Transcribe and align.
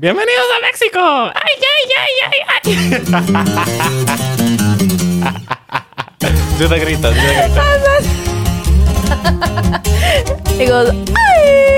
Bienvenidos 0.00 0.46
a 0.56 0.60
México. 0.64 1.00
Ay, 1.00 1.58
ay, 1.74 1.90
ay, 1.98 2.14
ay, 2.30 2.38
ay. 2.54 2.70
do 6.56 6.68
the 6.68 6.78
grito, 6.78 7.10
do 7.10 7.14
the 7.14 7.18
grito. 7.18 7.60
Ay, 10.56 10.70
ay, 10.70 11.77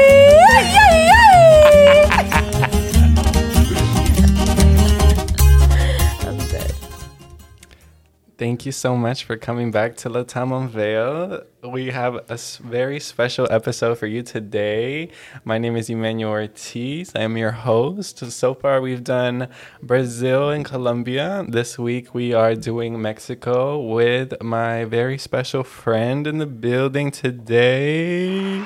Thank 8.40 8.64
you 8.64 8.72
so 8.72 8.96
much 8.96 9.24
for 9.24 9.36
coming 9.36 9.70
back 9.70 9.96
to 9.96 10.08
Latam 10.08 10.58
Unveiled. 10.58 11.44
We 11.62 11.90
have 11.90 12.14
a 12.30 12.38
very 12.62 12.98
special 12.98 13.46
episode 13.50 13.98
for 13.98 14.06
you 14.06 14.22
today. 14.22 15.10
My 15.44 15.58
name 15.58 15.76
is 15.76 15.90
Emmanuel 15.90 16.30
Ortiz. 16.30 17.12
I 17.14 17.20
am 17.20 17.36
your 17.36 17.50
host. 17.50 18.16
So 18.32 18.54
far, 18.54 18.80
we've 18.80 19.04
done 19.04 19.48
Brazil 19.82 20.48
and 20.48 20.64
Colombia. 20.64 21.44
This 21.46 21.78
week, 21.78 22.14
we 22.14 22.32
are 22.32 22.54
doing 22.54 23.02
Mexico 23.02 23.78
with 23.78 24.42
my 24.42 24.86
very 24.86 25.18
special 25.18 25.62
friend 25.62 26.26
in 26.26 26.38
the 26.38 26.46
building 26.46 27.10
today. 27.10 28.64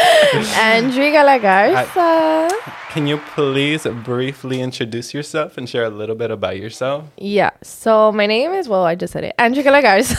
Andree 0.56 1.12
Galagarza. 1.12 2.50
Can 2.90 3.06
you 3.06 3.18
please 3.34 3.86
briefly 4.04 4.60
introduce 4.60 5.12
yourself 5.12 5.58
and 5.58 5.68
share 5.68 5.84
a 5.84 5.90
little 5.90 6.14
bit 6.14 6.30
about 6.30 6.56
yourself? 6.56 7.04
Yeah. 7.16 7.50
So 7.62 8.12
my 8.12 8.26
name 8.26 8.52
is 8.52 8.68
well, 8.68 8.84
I 8.84 8.94
just 8.94 9.12
said 9.12 9.24
it. 9.24 9.34
Andree 9.38 9.64
Galagarza. 9.64 10.14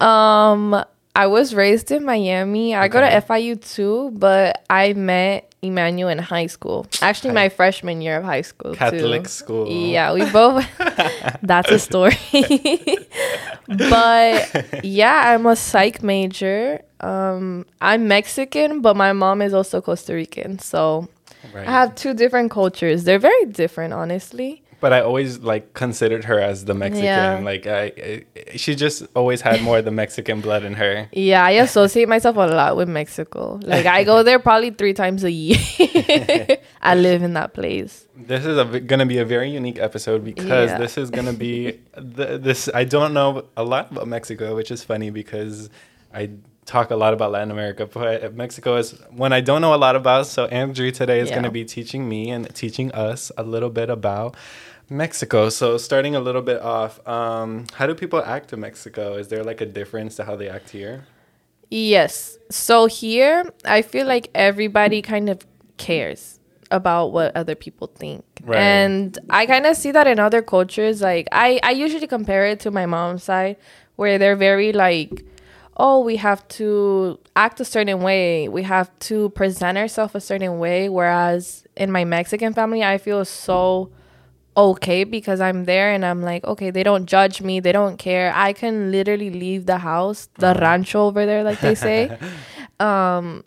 um, 0.02 0.84
I 1.14 1.26
was 1.26 1.54
raised 1.54 1.92
in 1.92 2.04
Miami. 2.04 2.74
I 2.74 2.88
go 2.88 3.00
to 3.00 3.06
FIU 3.06 3.60
too, 3.74 4.10
but 4.14 4.64
I 4.68 4.92
met 4.94 5.47
Emmanuel 5.62 6.08
in 6.08 6.18
high 6.18 6.46
school. 6.46 6.86
Actually, 7.02 7.34
my 7.34 7.48
freshman 7.48 8.00
year 8.00 8.18
of 8.18 8.24
high 8.24 8.42
school. 8.42 8.74
Catholic 8.74 9.24
too. 9.24 9.28
school. 9.28 9.68
Yeah, 9.68 10.12
we 10.12 10.30
both. 10.30 10.66
that's 11.42 11.70
a 11.70 11.78
story. 11.78 12.16
but 13.66 14.84
yeah, 14.84 15.34
I'm 15.34 15.46
a 15.46 15.56
psych 15.56 16.02
major. 16.02 16.82
Um, 17.00 17.66
I'm 17.80 18.08
Mexican, 18.08 18.80
but 18.80 18.96
my 18.96 19.12
mom 19.12 19.42
is 19.42 19.54
also 19.54 19.80
Costa 19.80 20.14
Rican. 20.14 20.58
So 20.58 21.08
Right. 21.52 21.66
I 21.66 21.70
have 21.70 21.94
two 21.94 22.14
different 22.14 22.50
cultures. 22.50 23.04
They're 23.04 23.18
very 23.18 23.44
different, 23.46 23.92
honestly. 23.94 24.62
But 24.80 24.92
I 24.92 25.00
always 25.00 25.40
like 25.40 25.74
considered 25.74 26.24
her 26.26 26.38
as 26.38 26.64
the 26.64 26.74
Mexican. 26.74 27.04
Yeah. 27.04 27.40
Like 27.42 27.66
I, 27.66 27.82
I, 27.82 28.56
she 28.56 28.76
just 28.76 29.02
always 29.16 29.40
had 29.40 29.60
more 29.62 29.78
of 29.78 29.84
the 29.84 29.90
Mexican 29.90 30.40
blood 30.40 30.62
in 30.64 30.74
her. 30.74 31.08
Yeah, 31.12 31.44
I 31.44 31.50
associate 31.52 32.08
myself 32.08 32.36
a 32.36 32.46
lot 32.46 32.76
with 32.76 32.88
Mexico. 32.88 33.58
Like 33.64 33.86
I 33.86 34.04
go 34.04 34.22
there 34.22 34.38
probably 34.38 34.70
three 34.70 34.94
times 34.94 35.24
a 35.24 35.30
year. 35.32 35.58
I 36.82 36.94
live 36.94 37.22
in 37.22 37.32
that 37.34 37.54
place. 37.54 38.06
This 38.16 38.44
is 38.46 38.56
a, 38.58 38.64
v- 38.64 38.80
gonna 38.80 39.06
be 39.06 39.18
a 39.18 39.24
very 39.24 39.50
unique 39.50 39.78
episode 39.78 40.24
because 40.24 40.70
Yeah. 40.70 40.78
this 40.78 40.96
is 40.96 41.10
gonna 41.10 41.32
be 41.32 41.80
the, 41.96 42.38
this. 42.38 42.68
I 42.72 42.84
don't 42.84 43.12
know 43.14 43.46
a 43.56 43.64
lot 43.64 43.90
about 43.90 44.06
Mexico, 44.08 44.54
which 44.56 44.70
is 44.70 44.84
funny 44.84 45.10
because 45.10 45.70
I 46.14 46.30
talk 46.68 46.90
a 46.90 46.96
lot 46.96 47.14
about 47.14 47.32
Latin 47.32 47.50
America, 47.50 47.86
but 47.86 48.34
Mexico 48.34 48.76
is 48.76 48.92
one 49.10 49.32
I 49.32 49.40
don't 49.40 49.62
know 49.62 49.74
a 49.74 49.80
lot 49.86 49.96
about. 49.96 50.26
So 50.26 50.44
Andrew 50.46 50.90
today 50.90 51.18
is 51.20 51.30
Yeah. 51.30 51.36
gonna 51.36 51.50
be 51.50 51.64
teaching 51.64 52.08
me 52.08 52.30
and 52.30 52.54
teaching 52.54 52.92
us 52.92 53.32
a 53.36 53.42
little 53.42 53.70
bit 53.70 53.88
about. 53.88 54.36
Mexico. 54.90 55.48
So 55.48 55.76
starting 55.78 56.14
a 56.14 56.20
little 56.20 56.40
bit 56.42 56.60
off, 56.62 57.06
um, 57.06 57.66
how 57.74 57.86
do 57.86 57.94
people 57.94 58.22
act 58.22 58.52
in 58.52 58.60
Mexico? 58.60 59.14
Is 59.14 59.28
there 59.28 59.42
like 59.44 59.60
a 59.60 59.66
difference 59.66 60.16
to 60.16 60.24
how 60.24 60.36
they 60.36 60.48
act 60.48 60.70
here? 60.70 61.06
Yes. 61.70 62.38
So 62.50 62.86
here, 62.86 63.44
I 63.64 63.82
feel 63.82 64.06
like 64.06 64.30
everybody 64.34 65.02
kind 65.02 65.28
of 65.28 65.46
cares 65.76 66.40
about 66.70 67.12
what 67.12 67.34
other 67.36 67.54
people 67.54 67.86
think. 67.88 68.24
Right. 68.44 68.58
And 68.58 69.18
I 69.30 69.46
kind 69.46 69.66
of 69.66 69.76
see 69.76 69.90
that 69.92 70.06
in 70.06 70.18
other 70.18 70.42
cultures. 70.42 71.00
Like, 71.02 71.28
I, 71.32 71.60
I 71.62 71.70
usually 71.72 72.06
compare 72.06 72.46
it 72.46 72.60
to 72.60 72.70
my 72.70 72.86
mom's 72.86 73.24
side, 73.24 73.56
where 73.96 74.18
they're 74.18 74.36
very 74.36 74.72
like, 74.72 75.24
oh, 75.78 76.00
we 76.00 76.16
have 76.16 76.46
to 76.48 77.18
act 77.36 77.60
a 77.60 77.64
certain 77.64 78.00
way. 78.02 78.48
We 78.48 78.64
have 78.64 78.90
to 79.00 79.30
present 79.30 79.78
ourselves 79.78 80.14
a 80.14 80.20
certain 80.20 80.58
way. 80.58 80.88
Whereas 80.88 81.64
in 81.76 81.92
my 81.92 82.04
Mexican 82.04 82.52
family, 82.52 82.82
I 82.82 82.98
feel 82.98 83.24
so 83.24 83.90
okay 84.56 85.04
because 85.04 85.40
I'm 85.40 85.66
there 85.66 85.92
and 85.92 86.04
I'm 86.04 86.20
like, 86.22 86.44
okay, 86.44 86.70
they 86.70 86.82
don't 86.82 87.06
judge 87.06 87.40
me, 87.42 87.60
they 87.60 87.70
don't 87.70 87.96
care. 87.96 88.32
I 88.34 88.52
can 88.52 88.90
literally 88.90 89.30
leave 89.30 89.66
the 89.66 89.78
house, 89.78 90.28
the 90.38 90.48
Uh-huh. 90.48 90.60
rancho 90.60 91.06
over 91.06 91.24
there, 91.26 91.44
like 91.44 91.60
they 91.60 91.76
say, 91.76 92.10
um, 92.80 93.44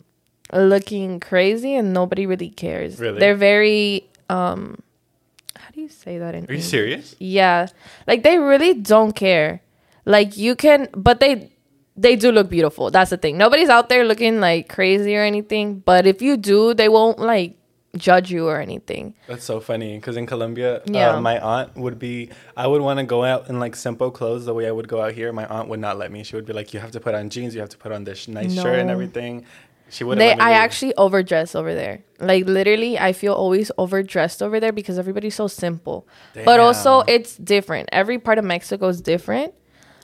looking 0.52 1.20
crazy 1.20 1.74
and 1.74 1.92
nobody 1.92 2.24
really 2.26 2.48
cares. 2.48 2.98
Really? 2.98 3.18
They're 3.20 3.36
very 3.36 4.08
um 4.30 4.78
how 5.56 5.68
do 5.74 5.80
you 5.82 5.88
say 5.88 6.18
that 6.18 6.34
in 6.34 6.44
Are 6.44 6.52
you 6.52 6.58
English? 6.64 6.64
serious? 6.70 7.14
Yeah. 7.18 7.66
Like 8.06 8.22
they 8.22 8.38
really 8.38 8.72
don't 8.74 9.12
care. 9.14 9.60
Like 10.06 10.36
you 10.36 10.56
can 10.56 10.88
but 10.96 11.20
they 11.20 11.51
they 12.02 12.14
do 12.16 12.32
look 12.32 12.48
beautiful. 12.50 12.90
That's 12.90 13.10
the 13.10 13.16
thing. 13.16 13.38
Nobody's 13.38 13.68
out 13.68 13.88
there 13.88 14.04
looking 14.04 14.40
like 14.40 14.68
crazy 14.68 15.16
or 15.16 15.22
anything, 15.22 15.66
but 15.90 16.06
if 16.06 16.20
you 16.20 16.36
do, 16.36 16.74
they 16.74 16.88
won't 16.88 17.18
like 17.18 17.56
judge 17.96 18.30
you 18.30 18.48
or 18.48 18.58
anything. 18.60 19.14
That's 19.28 19.44
so 19.44 19.60
funny 19.60 19.96
because 19.96 20.16
in 20.16 20.26
Colombia, 20.26 20.80
Yeah. 20.86 21.10
uh, 21.16 21.20
my 21.20 21.38
aunt 21.38 21.76
would 21.76 21.98
be. 21.98 22.30
I 22.56 22.66
would 22.66 22.82
want 22.82 22.98
to 23.00 23.06
go 23.16 23.22
out 23.24 23.48
in 23.50 23.58
like 23.64 23.76
simple 23.76 24.10
clothes 24.10 24.44
the 24.46 24.54
way 24.54 24.66
I 24.66 24.72
would 24.78 24.88
go 24.88 25.00
out 25.04 25.12
here. 25.12 25.32
My 25.32 25.46
aunt 25.46 25.68
would 25.68 25.80
not 25.80 25.98
let 25.98 26.10
me. 26.10 26.24
She 26.24 26.34
would 26.36 26.46
be 26.46 26.52
like, 26.52 26.72
"You 26.74 26.80
have 26.80 26.92
to 26.92 27.00
put 27.00 27.14
on 27.14 27.30
jeans. 27.30 27.54
You 27.54 27.60
have 27.60 27.68
to 27.76 27.78
put 27.84 27.92
on 27.92 28.04
this 28.04 28.28
nice 28.28 28.54
shirt 28.54 28.78
and 28.78 28.90
everything." 28.90 29.44
She 29.90 30.04
wouldn't. 30.04 30.20
They, 30.20 30.32
I 30.32 30.48
leave. 30.52 30.56
actually 30.64 30.94
overdress 30.96 31.54
over 31.54 31.74
there. 31.74 32.02
Like 32.18 32.46
literally, 32.46 32.98
I 32.98 33.12
feel 33.12 33.34
always 33.34 33.70
overdressed 33.76 34.42
over 34.42 34.58
there 34.58 34.72
because 34.72 34.96
everybody's 34.98 35.34
so 35.34 35.48
simple. 35.48 36.06
But 36.48 36.60
also, 36.60 37.00
it's 37.06 37.36
different. 37.36 37.90
Every 37.92 38.18
part 38.18 38.38
of 38.38 38.44
Mexico 38.46 38.88
is 38.88 39.02
different. 39.02 39.52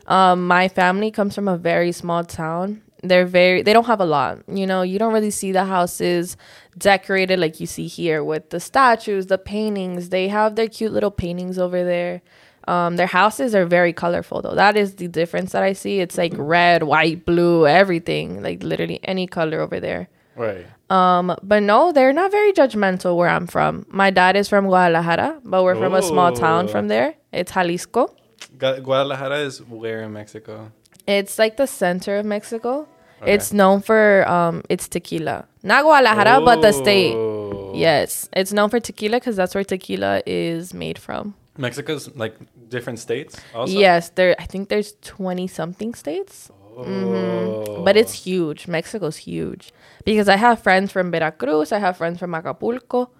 Um, 0.09 0.47
my 0.47 0.69
family 0.69 1.11
comes 1.11 1.35
from 1.35 1.47
a 1.49 1.57
very 1.57 1.93
small 1.93 2.25
town. 2.25 2.83
They're 3.05 3.27
very. 3.27 3.63
They 3.63 3.73
don't 3.73 3.87
have 3.87 4.01
a 4.01 4.05
lot. 4.05 4.41
You 4.49 4.67
know, 4.67 4.83
you 4.83 4.99
don't 4.99 5.13
really 5.13 5.31
see 5.31 5.53
the 5.53 5.65
houses 5.65 6.37
decorated 6.77 7.39
like 7.39 7.61
you 7.61 7.67
see 7.67 7.87
here 7.87 8.25
with 8.25 8.51
the 8.51 8.59
statues, 8.59 9.27
the 9.27 9.39
paintings. 9.39 10.09
They 10.09 10.27
have 10.29 10.57
their 10.57 10.67
cute 10.69 10.93
little 10.93 11.13
paintings 11.13 11.59
over 11.59 11.85
there. 11.85 12.23
Um, 12.67 12.97
their 12.97 13.07
houses 13.07 13.55
are 13.55 13.65
very 13.67 13.93
colorful 13.93 14.43
though. 14.43 14.55
That 14.55 14.77
is 14.77 14.97
the 14.97 15.09
difference 15.09 15.53
that 15.53 15.63
I 15.63 15.73
see. 15.75 16.01
It's 16.01 16.19
like 16.19 16.33
red, 16.37 16.83
white, 16.83 17.25
blue, 17.25 17.67
everything. 17.67 18.43
Like 18.43 18.63
literally 18.65 18.99
any 19.05 19.27
color 19.27 19.61
over 19.61 19.79
there. 19.79 20.09
right. 20.35 20.67
Um, 20.91 21.37
but 21.43 21.63
no, 21.63 21.93
they're 21.93 22.15
not 22.15 22.31
very 22.31 22.51
judgmental 22.53 23.15
where 23.15 23.29
I'm 23.29 23.47
from. 23.47 23.85
My 23.91 24.11
dad 24.11 24.37
is 24.37 24.49
from 24.49 24.65
Guadalajara, 24.67 25.41
but 25.45 25.63
we're 25.63 25.77
from 25.77 25.93
a 25.95 26.01
small 26.03 26.33
town 26.33 26.67
from 26.67 26.89
there. 26.89 27.15
It's 27.31 27.53
Jalisco. 27.53 28.15
Gu- 28.59 28.81
Guadalajara 28.81 29.38
is 29.38 29.62
where 29.62 30.03
in 30.03 30.12
Mexico? 30.12 30.72
It's 31.06 31.38
like 31.38 31.56
the 31.56 31.66
center 31.66 32.19
of 32.19 32.26
Mexico. 32.26 32.87
It's 33.26 33.53
known 33.53 33.81
for 33.82 34.28
um 34.28 34.62
its 34.69 34.87
tequila. 34.88 35.47
Not 35.62 35.82
Guadalajara, 35.82 36.41
but 36.44 36.60
the 36.62 36.72
state. 36.72 37.15
Oh. 37.15 37.72
Yes, 37.75 38.28
it's 38.32 38.53
known 38.53 38.71
for 38.71 38.78
tequila 38.81 39.16
because 39.19 39.37
that's 39.37 39.54
where 39.54 39.65
tequila 39.65 40.22
is 40.27 40.72
made 40.72 40.98
from. 40.98 41.34
Mexico's 41.56 42.15
like 42.15 42.34
different 42.69 43.00
states. 43.00 43.37
Also. 43.54 43.72
Yes, 43.77 44.10
there. 44.10 44.37
I 44.38 44.47
think 44.47 44.69
there's 44.69 44.94
twenty 45.03 45.48
something 45.48 45.94
states, 45.94 46.50
Oh. 46.77 47.82
but 47.84 47.97
it's 47.97 48.12
huge. 48.12 48.69
Mexico's 48.69 49.16
huge 49.16 49.72
because 50.04 50.28
I 50.28 50.37
have 50.37 50.62
friends 50.62 50.93
from 50.93 51.10
Veracruz. 51.10 51.72
I 51.72 51.78
have 51.78 51.97
friends 51.97 52.19
from 52.21 52.34
Acapulco, 52.34 53.10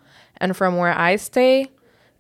and 0.41 0.57
from 0.57 0.77
where 0.77 0.97
I 0.97 1.17
stay, 1.17 1.67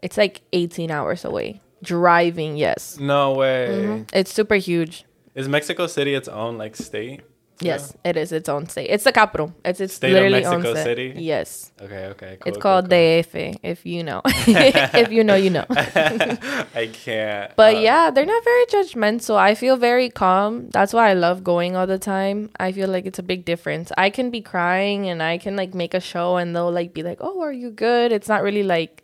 it's 0.02 0.16
like 0.16 0.40
eighteen 0.52 0.90
hours 0.90 1.24
away 1.24 1.60
driving. 1.82 2.56
Yes, 2.56 2.98
no 2.98 3.34
way. 3.34 4.04
it's 4.12 4.32
super 4.32 4.56
huge. 4.56 5.04
Is 5.34 5.48
Mexico 5.48 5.86
City 5.86 6.14
its 6.14 6.28
own 6.28 6.58
like 6.58 6.76
state? 6.76 7.22
Yes, 7.60 7.92
it 8.04 8.16
is 8.16 8.30
its 8.30 8.48
own 8.48 8.68
state. 8.68 8.88
It's 8.88 9.02
the 9.02 9.12
capital. 9.12 9.52
It's 9.64 9.80
its 9.80 9.94
State 9.94 10.10
of 10.10 10.14
literally 10.14 10.44
own 10.44 10.62
Mexico 10.62 10.74
state. 10.74 10.84
City? 10.84 11.14
Yes. 11.16 11.72
Okay. 11.80 12.06
Okay. 12.06 12.36
Cool, 12.40 12.48
It's 12.48 12.56
cool, 12.56 12.62
called 12.62 12.84
cool. 12.88 12.98
DF, 12.98 13.58
if 13.64 13.84
you 13.84 14.04
know. 14.04 14.22
if 14.24 15.10
you 15.10 15.24
know, 15.24 15.34
you 15.34 15.50
know. 15.50 15.64
I 15.70 16.88
can't. 16.92 17.54
But 17.56 17.74
uh, 17.76 17.78
yeah, 17.80 18.10
they're 18.10 18.26
not 18.26 18.44
very 18.44 18.66
judgmental. 18.66 19.36
I 19.36 19.56
feel 19.56 19.76
very 19.76 20.08
calm. 20.08 20.70
That's 20.70 20.92
why 20.92 21.10
I 21.10 21.14
love 21.14 21.42
going 21.42 21.74
all 21.74 21.86
the 21.86 21.98
time. 21.98 22.50
I 22.60 22.70
feel 22.70 22.88
like 22.88 23.06
it's 23.06 23.18
a 23.18 23.24
big 23.24 23.44
difference. 23.44 23.90
I 23.98 24.10
can 24.10 24.30
be 24.30 24.40
crying 24.40 25.08
and 25.08 25.20
I 25.20 25.38
can 25.38 25.56
like 25.56 25.74
make 25.74 25.94
a 25.94 26.00
show 26.00 26.36
and 26.36 26.54
they'll 26.54 26.70
like 26.70 26.94
be 26.94 27.02
like, 27.02 27.18
"Oh, 27.20 27.40
are 27.42 27.52
you 27.52 27.70
good?" 27.72 28.12
It's 28.12 28.28
not 28.28 28.42
really 28.44 28.62
like 28.62 29.02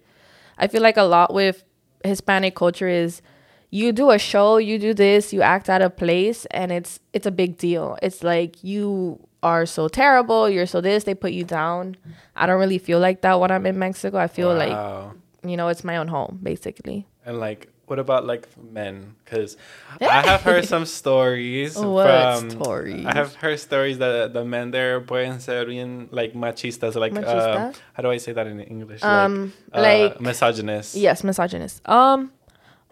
I 0.59 0.69
feel 0.69 0.83
like 0.83 0.97
a 0.97 1.03
lot 1.03 1.35
with 1.35 1.65
Hispanic 2.05 2.55
culture 2.55 2.89
is 2.89 3.23
you 3.71 3.93
do 3.93 4.11
a 4.11 4.19
show, 4.19 4.59
you 4.59 4.79
do 4.79 4.95
this, 4.95 5.33
you 5.33 5.43
act 5.43 5.69
out 5.69 5.83
of 5.83 5.97
place 5.97 6.47
and 6.53 6.71
it's 6.71 7.01
it's 7.13 7.27
a 7.27 7.31
big 7.33 7.57
deal. 7.59 7.99
It's 8.03 8.23
like 8.23 8.63
you 8.63 9.19
are 9.43 9.67
so 9.67 9.89
terrible, 9.89 10.49
you're 10.49 10.67
so 10.67 10.81
this, 10.81 11.05
they 11.05 11.15
put 11.15 11.33
you 11.33 11.45
down. 11.45 11.97
I 12.37 12.47
don't 12.47 12.61
really 12.61 12.79
feel 12.79 13.01
like 13.01 13.23
that 13.23 13.41
when 13.41 13.51
I'm 13.51 13.67
in 13.67 13.79
Mexico. 13.79 14.19
I 14.19 14.29
feel 14.29 14.55
like, 14.55 15.13
you 15.43 15.57
know, 15.57 15.69
it's 15.69 15.85
my 15.85 15.97
own 15.97 16.09
home 16.09 16.39
basically. 16.43 17.07
And 17.27 17.41
like 17.41 17.69
what 17.87 17.99
about 17.99 18.27
like 18.27 18.49
men? 18.57 19.17
Because 19.35 19.57
I 20.01 20.23
have 20.23 20.43
heard 20.43 20.65
some 20.65 20.85
stories 20.87 21.77
What 21.79 22.07
from. 22.41 22.51
stories? 22.51 23.07
I 23.07 23.15
have 23.15 23.35
heard 23.35 23.59
stories 23.59 23.99
that 23.99 24.33
the 24.33 24.45
men 24.45 24.71
there 24.71 25.01
pueden 25.01 25.41
ser 25.41 25.65
bien 25.67 26.09
like 26.11 26.35
machistas, 26.35 26.95
like 26.95 27.13
um, 27.13 27.23
Machista? 27.25 27.75
how 27.93 28.03
do 28.03 28.11
I 28.11 28.19
say 28.19 28.33
that 28.33 28.47
in 28.47 28.61
English? 28.61 29.03
Um, 29.03 29.53
uh, 29.73 29.81
like- 29.83 30.21
misogynist. 30.21 30.95
Yes, 30.95 31.25
misogynist. 31.25 31.87
Um, 31.89 32.33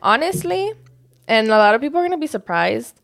honestly, 0.03 0.73
and 1.29 1.49
a 1.49 1.59
lot 1.59 1.75
of 1.75 1.81
people 1.81 1.99
are 2.00 2.05
gonna 2.05 2.19
be 2.19 2.27
surprised. 2.27 2.99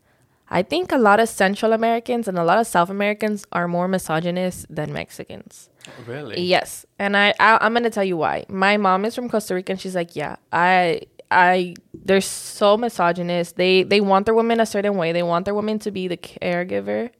I 0.51 0.63
think 0.63 0.91
a 0.91 0.97
lot 0.97 1.19
of 1.19 1.29
Central 1.29 1.73
Americans 1.73 2.27
and 2.27 2.37
a 2.39 2.43
lot 2.43 2.57
of 2.57 2.65
South 2.65 2.89
Americans 2.89 3.45
are 3.51 3.67
more 3.67 3.87
misogynist 3.87 4.65
than 4.67 4.91
Mexicans. 4.91 5.69
Really? 6.07 6.41
Yes, 6.41 6.85
and 6.97 7.15
I, 7.15 7.33
I 7.39 7.59
I'm 7.61 7.73
gonna 7.73 7.89
tell 7.91 8.03
you 8.03 8.17
why. 8.17 8.45
My 8.49 8.77
mom 8.77 9.05
is 9.05 9.13
from 9.15 9.29
Costa 9.29 9.53
Rica, 9.55 9.73
and 9.73 9.79
she's 9.81 9.95
like, 9.95 10.15
yeah, 10.15 10.37
I 10.51 11.01
I 11.31 11.75
they're 11.93 12.21
so 12.21 12.77
misogynist. 12.77 13.55
They 13.55 13.83
they 13.83 14.01
want 14.01 14.25
their 14.25 14.33
women 14.33 14.59
a 14.59 14.65
certain 14.65 14.95
way. 14.95 15.11
They 15.11 15.23
want 15.23 15.45
their 15.45 15.53
women 15.53 15.79
to 15.79 15.91
be 15.91 16.07
the 16.07 16.17
caregiver, 16.17 17.11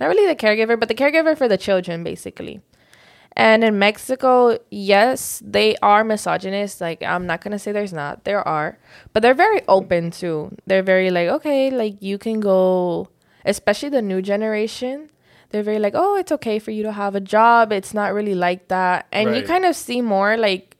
not 0.00 0.06
really 0.06 0.26
the 0.26 0.36
caregiver, 0.36 0.78
but 0.78 0.88
the 0.88 0.94
caregiver 0.94 1.36
for 1.36 1.48
the 1.48 1.58
children, 1.58 2.02
basically. 2.02 2.60
And 3.34 3.64
in 3.64 3.78
Mexico, 3.78 4.58
yes, 4.70 5.42
they 5.44 5.76
are 5.76 6.04
misogynist. 6.04 6.80
Like 6.80 7.02
I'm 7.02 7.26
not 7.26 7.40
gonna 7.40 7.58
say 7.58 7.72
there's 7.72 7.92
not. 7.92 8.24
There 8.24 8.46
are, 8.46 8.78
but 9.12 9.22
they're 9.22 9.34
very 9.34 9.62
open 9.68 10.10
too. 10.10 10.54
They're 10.66 10.82
very 10.82 11.10
like, 11.10 11.28
okay, 11.28 11.70
like 11.70 12.02
you 12.02 12.18
can 12.18 12.40
go, 12.40 13.08
especially 13.44 13.88
the 13.88 14.02
new 14.02 14.22
generation. 14.22 15.08
They're 15.50 15.62
very 15.62 15.78
like, 15.78 15.94
oh, 15.94 16.16
it's 16.16 16.32
okay 16.32 16.58
for 16.58 16.70
you 16.72 16.82
to 16.82 16.92
have 16.92 17.14
a 17.14 17.20
job. 17.20 17.72
It's 17.72 17.94
not 17.94 18.12
really 18.12 18.34
like 18.34 18.68
that, 18.68 19.06
and 19.12 19.36
you 19.36 19.42
kind 19.42 19.64
of 19.64 19.76
see 19.76 20.00
more 20.02 20.36
like 20.36 20.71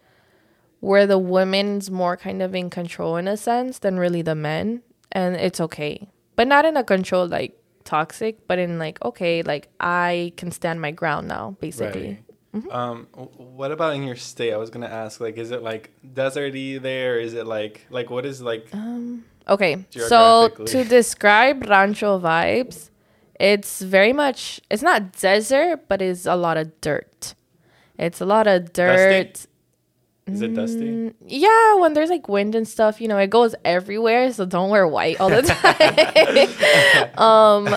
where 0.83 1.07
the 1.07 1.17
women's 1.17 1.93
more 1.93 2.17
kind 2.17 2.43
of 2.43 2.57
in 2.57 2.69
control 2.69 3.17
in 3.17 3.29
a 3.29 3.37
sense 3.37 3.79
than 3.79 4.01
really 4.01 4.21
the 4.21 4.35
men, 4.35 4.83
and 5.13 5.37
it's 5.37 5.61
okay, 5.61 6.09
but 6.35 6.49
not 6.49 6.65
in 6.65 6.77
a 6.77 6.83
control 6.83 7.25
like 7.29 7.57
toxic, 7.85 8.49
but 8.49 8.59
in 8.59 8.81
like 8.81 9.01
okay, 9.05 9.43
like 9.43 9.69
I 9.79 10.33
can 10.37 10.51
stand 10.51 10.81
my 10.81 10.91
ground 10.91 11.29
now, 11.29 11.57
basically. 11.61 12.19
Right. 12.53 12.71
Um, 12.71 13.07
what 13.15 13.71
about 13.71 13.95
in 13.95 14.03
your 14.03 14.17
state? 14.17 14.53
I 14.53 14.57
was 14.57 14.71
gonna 14.71 14.89
ask, 14.89 15.21
like, 15.21 15.39
is 15.39 15.53
it 15.53 15.63
like 15.63 15.93
deserty 16.05 16.83
there? 16.83 17.21
Is 17.21 17.33
it 17.33 17.47
like, 17.47 17.87
like, 17.89 18.11
what 18.11 18.27
is 18.27 18.43
like? 18.43 18.67
Okay, 19.49 19.87
so 19.91 20.49
to 20.49 20.85
describe 20.85 21.65
rancho 21.69 22.19
vibes, 22.19 22.91
it's 23.39 23.81
very 23.81 24.13
much 24.13 24.61
it's 24.69 24.83
not 24.83 25.13
desert, 25.13 25.89
but 25.89 26.03
it's 26.03 26.27
a 26.27 26.35
lot 26.35 26.57
of 26.57 26.81
dirt. 26.81 27.35
It's 27.97 28.21
a 28.21 28.27
lot 28.27 28.49
of 28.49 28.73
dirt. 28.73 29.47
Is 30.27 30.41
it 30.41 30.55
dusty? 30.55 30.81
Mm, 30.91 31.15
Yeah, 31.27 31.75
when 31.77 31.95
there's 31.95 32.09
like 32.11 32.29
wind 32.29 32.55
and 32.55 32.67
stuff, 32.67 33.01
you 33.01 33.09
know, 33.09 33.19
it 33.19 33.29
goes 33.31 33.55
everywhere. 33.65 34.33
So 34.33 34.45
don't 34.47 34.71
wear 34.71 34.87
white 34.87 35.21
all 35.21 35.29
the 35.31 35.43
time. 37.17 37.19
um, 37.19 37.77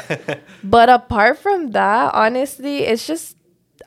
but 0.64 0.90
apart 0.90 1.40
from 1.40 1.72
that, 1.72 2.14
honestly, 2.14 2.80
it's 2.84 3.06
just 3.08 3.36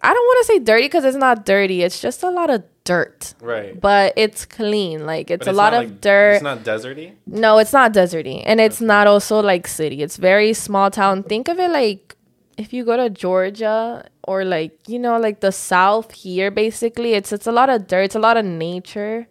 I 0.03 0.13
don't 0.13 0.25
want 0.27 0.47
to 0.47 0.53
say 0.53 0.59
dirty 0.61 0.85
because 0.85 1.05
it's 1.05 1.17
not 1.17 1.45
dirty. 1.47 1.83
It's 1.83 2.01
just 2.01 2.23
a 2.23 2.31
lot 2.31 2.51
of 2.51 2.63
dirt, 2.85 3.35
Right. 3.41 3.79
but 3.81 4.13
it's 4.17 4.45
clean. 4.45 5.07
Like 5.07 5.31
it's 5.31 5.45
But 5.47 5.53
a 5.53 5.57
lot 5.57 5.75
of 5.75 5.85
like- 5.85 6.01
dirt. 6.01 6.35
It's 6.35 6.43
not 6.43 6.59
deserty. 6.65 7.13
No, 7.27 7.59
it's 7.59 7.73
not 7.73 7.93
deserty, 7.93 8.43
and 8.47 8.61
it's 8.61 8.81
not 8.81 9.07
also 9.07 9.41
like 9.41 9.67
city. 9.67 10.03
It's 10.03 10.17
very 10.17 10.53
small 10.53 10.91
town. 10.91 11.23
Think 11.23 11.49
of 11.49 11.59
it 11.59 11.71
like 11.71 12.17
if 12.59 12.73
you 12.73 12.85
go 12.85 12.97
to 12.97 13.09
Georgia 13.09 14.05
or 14.25 14.45
like 14.45 14.77
you 14.87 14.99
know 14.99 15.19
like 15.19 15.41
the 15.41 15.53
South 15.53 16.13
here. 16.13 16.51
Basically, 16.51 17.15
it's 17.15 17.33
it's 17.33 17.47
a 17.47 17.53
lot 17.53 17.71
of 17.71 17.87
dirt. 17.87 18.03
It's 18.03 18.15
a 18.17 18.19
lot 18.19 18.37
of 18.37 18.45
nature, 18.45 19.27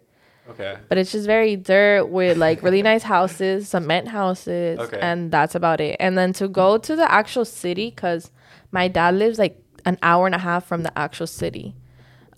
Okay. 0.50 0.76
but 0.88 0.98
it's 0.98 1.12
just 1.12 1.26
very 1.26 1.54
dirt 1.56 2.06
with 2.08 2.36
like 2.38 2.62
really 2.62 2.82
nice 2.82 3.02
houses, 3.04 3.68
cement 3.68 4.08
houses, 4.08 4.78
Okay. 4.80 4.98
and 5.00 5.30
that's 5.30 5.54
about 5.54 5.80
it. 5.80 5.96
And 6.00 6.16
then 6.18 6.32
to 6.34 6.48
go 6.48 6.78
to 6.78 6.96
the 6.96 7.10
actual 7.10 7.44
city, 7.44 7.90
because 7.90 8.30
my 8.72 8.88
dad 8.88 9.14
lives 9.14 9.38
like 9.38 9.62
an 9.84 9.98
hour 10.02 10.26
and 10.26 10.34
a 10.34 10.38
half 10.38 10.66
from 10.66 10.82
the 10.82 10.98
actual 10.98 11.26
city. 11.26 11.74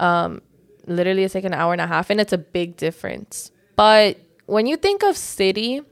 Um, 0.01 0.43
literally, 0.87 1.25
it's 1.25 1.35
like 1.35 1.45
an 1.45 1.55
hour 1.55 1.73
and 1.73 1.81
a 1.81 1.87
half, 1.87 2.11
and 2.11 2.21
it's 2.21 2.33
a 2.33 2.39
big 2.39 2.77
difference. 2.77 3.51
But 3.77 4.19
when 4.47 4.67
you 4.67 4.77
think 4.77 5.03
of 5.05 5.17
city 5.17 5.83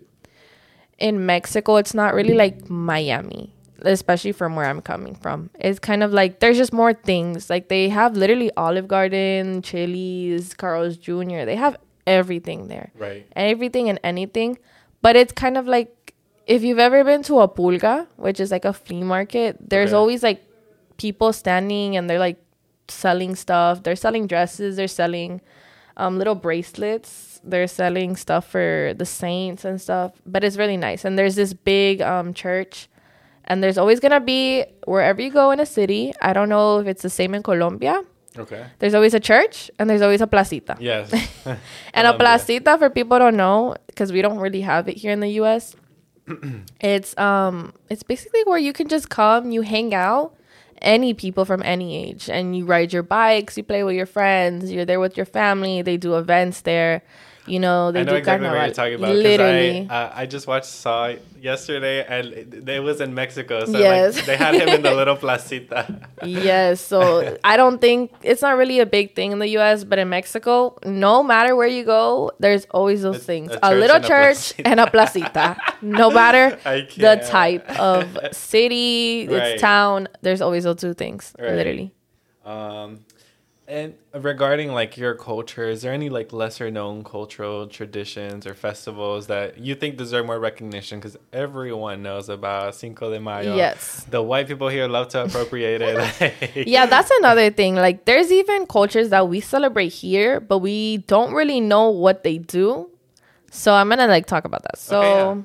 in 0.99 1.25
Mexico, 1.25 1.77
it's 1.77 1.95
not 1.95 2.15
really 2.15 2.35
like 2.35 2.69
Miami, 2.69 3.55
especially 3.83 4.33
from 4.33 4.57
where 4.57 4.67
I'm 4.67 4.81
coming 4.81 5.15
from. 5.15 5.51
It's 5.59 5.79
kind 5.79 6.03
of 6.03 6.13
like 6.13 6.41
there's 6.41 6.57
just 6.57 6.73
more 6.73 6.93
things. 6.93 7.49
Like 7.51 7.69
they 7.69 7.89
have 7.89 8.17
literally 8.17 8.51
Olive 8.57 8.89
Garden, 8.89 9.63
Chili's, 9.63 10.55
Carl's 10.55 10.97
Jr. 10.97 11.45
They 11.45 11.57
have 11.57 11.77
everything 12.07 12.69
there 12.69 12.91
Right. 12.97 13.27
everything 13.37 13.89
and 13.89 14.01
anything. 14.03 14.59
But 15.03 15.15
it's 15.17 15.33
kind 15.33 15.57
of 15.57 15.67
like 15.67 16.15
if 16.47 16.63
you've 16.63 16.79
ever 16.79 17.05
been 17.05 17.23
to 17.25 17.41
a 17.41 17.49
pulga, 17.49 18.07
which 18.17 18.41
is 18.41 18.51
like 18.51 18.65
a 18.65 18.73
flea 18.73 19.03
market, 19.03 19.57
there's 19.61 19.91
Okay. 19.93 19.97
always 19.99 20.23
like 20.23 20.43
people 20.97 21.33
standing 21.33 21.97
and 21.97 22.09
they're 22.09 22.19
like 22.19 22.39
selling 22.89 23.35
stuff. 23.37 23.83
They're 23.83 23.97
selling 23.97 24.27
dresses, 24.27 24.77
they're 24.77 24.89
selling 24.89 25.41
um, 25.97 26.17
little 26.19 26.35
bracelets, 26.35 27.41
they're 27.45 27.67
selling 27.67 28.17
stuff 28.17 28.47
for 28.49 28.95
the 28.97 29.05
saints 29.05 29.65
and 29.65 29.81
stuff. 29.81 30.13
But 30.25 30.43
it's 30.45 30.57
really 30.57 30.77
nice. 30.77 31.05
And 31.05 31.19
there's 31.19 31.35
this 31.37 31.53
big 31.53 32.01
um, 32.03 32.33
church. 32.35 32.89
And 33.49 33.65
there's 33.65 33.79
always 33.79 33.99
gonna 33.99 34.21
be 34.21 34.65
wherever 34.85 35.21
you 35.21 35.31
go 35.31 35.51
in 35.51 35.59
a 35.59 35.67
city. 35.67 36.13
I 36.23 36.33
don't 36.33 36.49
know 36.49 36.79
if 36.79 36.87
it's 36.87 37.03
the 37.03 37.11
same 37.11 37.35
in 37.35 37.43
Colombia. 37.43 38.05
Okay. 38.39 38.67
There's 38.79 38.95
always 38.95 39.15
a 39.15 39.21
church 39.21 39.71
and 39.79 39.91
there's 39.91 40.03
always 40.03 40.21
a 40.21 40.27
placita. 40.27 40.77
Yes. 40.79 41.11
And 41.95 42.07
a 42.07 42.13
placita 42.15 42.79
for 42.79 42.91
people 42.91 43.19
don't 43.19 43.37
know, 43.37 43.75
because 43.87 44.13
we 44.13 44.23
don't 44.23 44.39
really 44.39 44.61
have 44.61 44.89
it 44.89 44.97
here 44.97 45.11
in 45.11 45.21
the 45.21 45.31
U.S. 45.43 45.75
it's 46.81 47.17
um, 47.19 47.73
it's 47.89 48.03
basically 48.03 48.45
where 48.45 48.59
you 48.59 48.73
can 48.73 48.87
just 48.87 49.09
come, 49.09 49.51
you 49.51 49.63
hang 49.63 49.95
out, 49.95 50.37
any 50.83 51.15
people 51.15 51.45
from 51.45 51.63
any 51.65 51.97
age, 51.97 52.29
and 52.31 52.57
you 52.57 52.65
ride 52.65 52.93
your 52.93 53.03
bikes, 53.03 53.57
you 53.57 53.65
play 53.65 53.83
with 53.83 53.97
your 53.97 54.07
friends, 54.07 54.71
you're 54.71 54.85
there 54.85 55.01
with 55.01 55.17
your 55.17 55.27
family. 55.27 55.83
They 55.83 55.97
do 55.97 56.17
events 56.17 56.61
there, 56.61 57.03
you 57.49 57.59
know. 57.61 57.91
They 57.93 58.01
I 58.01 58.05
know 58.05 58.13
do 58.13 58.17
exactly 58.19 58.47
what 58.49 58.55
carnaval. 58.55 58.67
you're 58.67 58.75
talking 58.75 58.95
about. 58.95 59.17
Literally, 59.17 59.87
I, 59.91 59.95
uh, 60.05 60.13
I 60.15 60.27
just 60.27 60.47
watched 60.47 60.67
Saw 60.67 61.15
yesterday, 61.41 62.05
and 62.07 62.27
it, 62.33 62.69
it 62.69 62.81
was 62.81 63.01
in 63.01 63.15
Mexico. 63.15 63.65
So 63.65 63.79
Yes. 63.79 64.17
like, 64.17 64.27
they 64.27 64.37
had 64.37 64.55
him 64.55 64.69
in 64.69 64.83
the 64.83 64.95
little 64.95 65.17
placita. 65.25 66.01
yes. 66.25 66.81
So 66.81 67.39
I 67.45 67.57
don't 67.57 67.81
think 67.81 68.13
it's 68.23 68.43
not 68.43 68.57
really 68.57 68.81
a 68.81 68.87
big 68.87 69.15
thing 69.15 69.33
in 69.33 69.39
the 69.39 69.49
U.S., 69.59 69.85
but 69.85 69.99
in 69.99 70.09
Mexico, 70.09 70.77
no 70.85 71.23
matter 71.23 71.55
where 71.57 71.67
you 71.69 71.85
go, 71.85 72.31
there's 72.39 72.67
always 72.71 73.03
those 73.03 73.25
things: 73.25 73.51
a 73.53 73.59
a, 73.63 73.75
little 73.75 74.01
church 74.01 74.55
and 74.65 74.79
a 74.81 74.91
placita. 74.91 75.57
no 75.83 76.11
matter 76.11 76.57
the 76.97 77.25
type 77.29 77.69
of 77.79 78.07
city, 78.33 79.27
Right. 79.29 79.43
it's 79.53 79.61
town. 79.61 80.09
There's 80.23 80.41
always 80.41 80.65
those 80.65 80.77
two 80.77 80.95
things, 80.95 81.33
Right. 81.39 81.55
literally. 81.55 81.93
Um, 82.45 83.01
and 83.69 83.95
regarding 84.15 84.73
like 84.73 84.97
your 84.97 85.15
culture, 85.15 85.69
is 85.69 85.83
there 85.83 85.93
any 85.93 86.09
like 86.09 86.33
lesser 86.33 86.71
known 86.71 87.05
cultural 87.05 87.67
traditions 87.67 88.47
or 88.47 88.55
festivals 88.55 89.27
that 89.27 89.59
you 89.59 89.75
think 89.75 89.99
deserve 89.99 90.25
more 90.25 90.41
recognition? 90.41 90.99
Because 90.99 91.19
everyone 91.35 92.03
knows 92.03 92.31
about 92.31 92.75
Cinco 92.75 93.11
de 93.11 93.21
Mayo. 93.21 93.55
Yes. 93.55 94.07
The 94.09 94.23
white 94.23 94.49
people 94.49 94.69
here 94.69 94.89
love 94.89 95.09
to 95.09 95.25
appropriate 95.25 95.83
it. 95.83 96.67
Yeah, 96.67 96.87
that's 96.87 97.11
another 97.19 97.51
thing. 97.51 97.75
Like, 97.75 98.07
there's 98.07 98.33
even 98.33 98.67
cultures 98.67 99.11
that 99.11 99.29
we 99.29 99.41
celebrate 99.41 99.91
here, 99.91 100.41
but 100.41 100.59
we 100.59 100.99
don't 100.99 101.35
really 101.35 101.61
know 101.61 101.91
what 101.91 102.25
they 102.25 102.39
do. 102.39 102.91
So 103.51 103.75
I'm 103.75 103.91
gonna 103.91 104.07
like 104.07 104.27
talk 104.27 104.45
about 104.47 104.63
that. 104.63 104.79
So. 104.79 105.01
Okay, 105.01 105.41
yeah. 105.41 105.43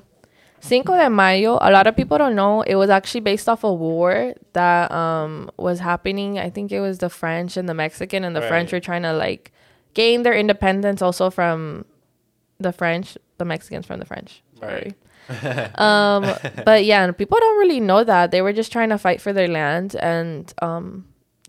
Cinco 0.64 0.96
de 0.96 1.10
Mayo, 1.10 1.58
a 1.60 1.70
lot 1.70 1.86
of 1.86 1.94
people 1.94 2.16
don't 2.16 2.34
know, 2.34 2.62
it 2.62 2.76
was 2.76 2.88
actually 2.88 3.20
based 3.20 3.50
off 3.50 3.64
a 3.64 3.72
war 3.72 4.32
that 4.54 4.90
um 4.90 5.50
was 5.58 5.78
happening. 5.80 6.38
I 6.38 6.48
think 6.48 6.72
it 6.72 6.80
was 6.80 6.98
the 6.98 7.10
French 7.10 7.58
and 7.58 7.68
the 7.68 7.74
Mexican 7.74 8.24
and 8.24 8.34
the 8.34 8.40
French 8.40 8.72
were 8.72 8.80
trying 8.80 9.02
to 9.02 9.12
like 9.12 9.52
gain 9.92 10.22
their 10.22 10.32
independence 10.32 11.02
also 11.02 11.28
from 11.28 11.84
the 12.58 12.72
French, 12.72 13.18
the 13.36 13.44
Mexicans 13.44 13.84
from 13.84 14.00
the 14.00 14.06
French. 14.06 14.42
Right. 14.62 14.94
Sorry. 15.28 15.70
um 15.76 16.22
but 16.64 16.84
yeah, 16.84 17.04
and 17.04 17.16
people 17.16 17.38
don't 17.38 17.58
really 17.58 17.80
know 17.80 18.02
that. 18.02 18.30
They 18.30 18.40
were 18.40 18.54
just 18.54 18.72
trying 18.72 18.88
to 18.88 18.98
fight 18.98 19.20
for 19.20 19.34
their 19.34 19.48
land 19.48 19.94
and 19.96 20.50
um 20.62 21.04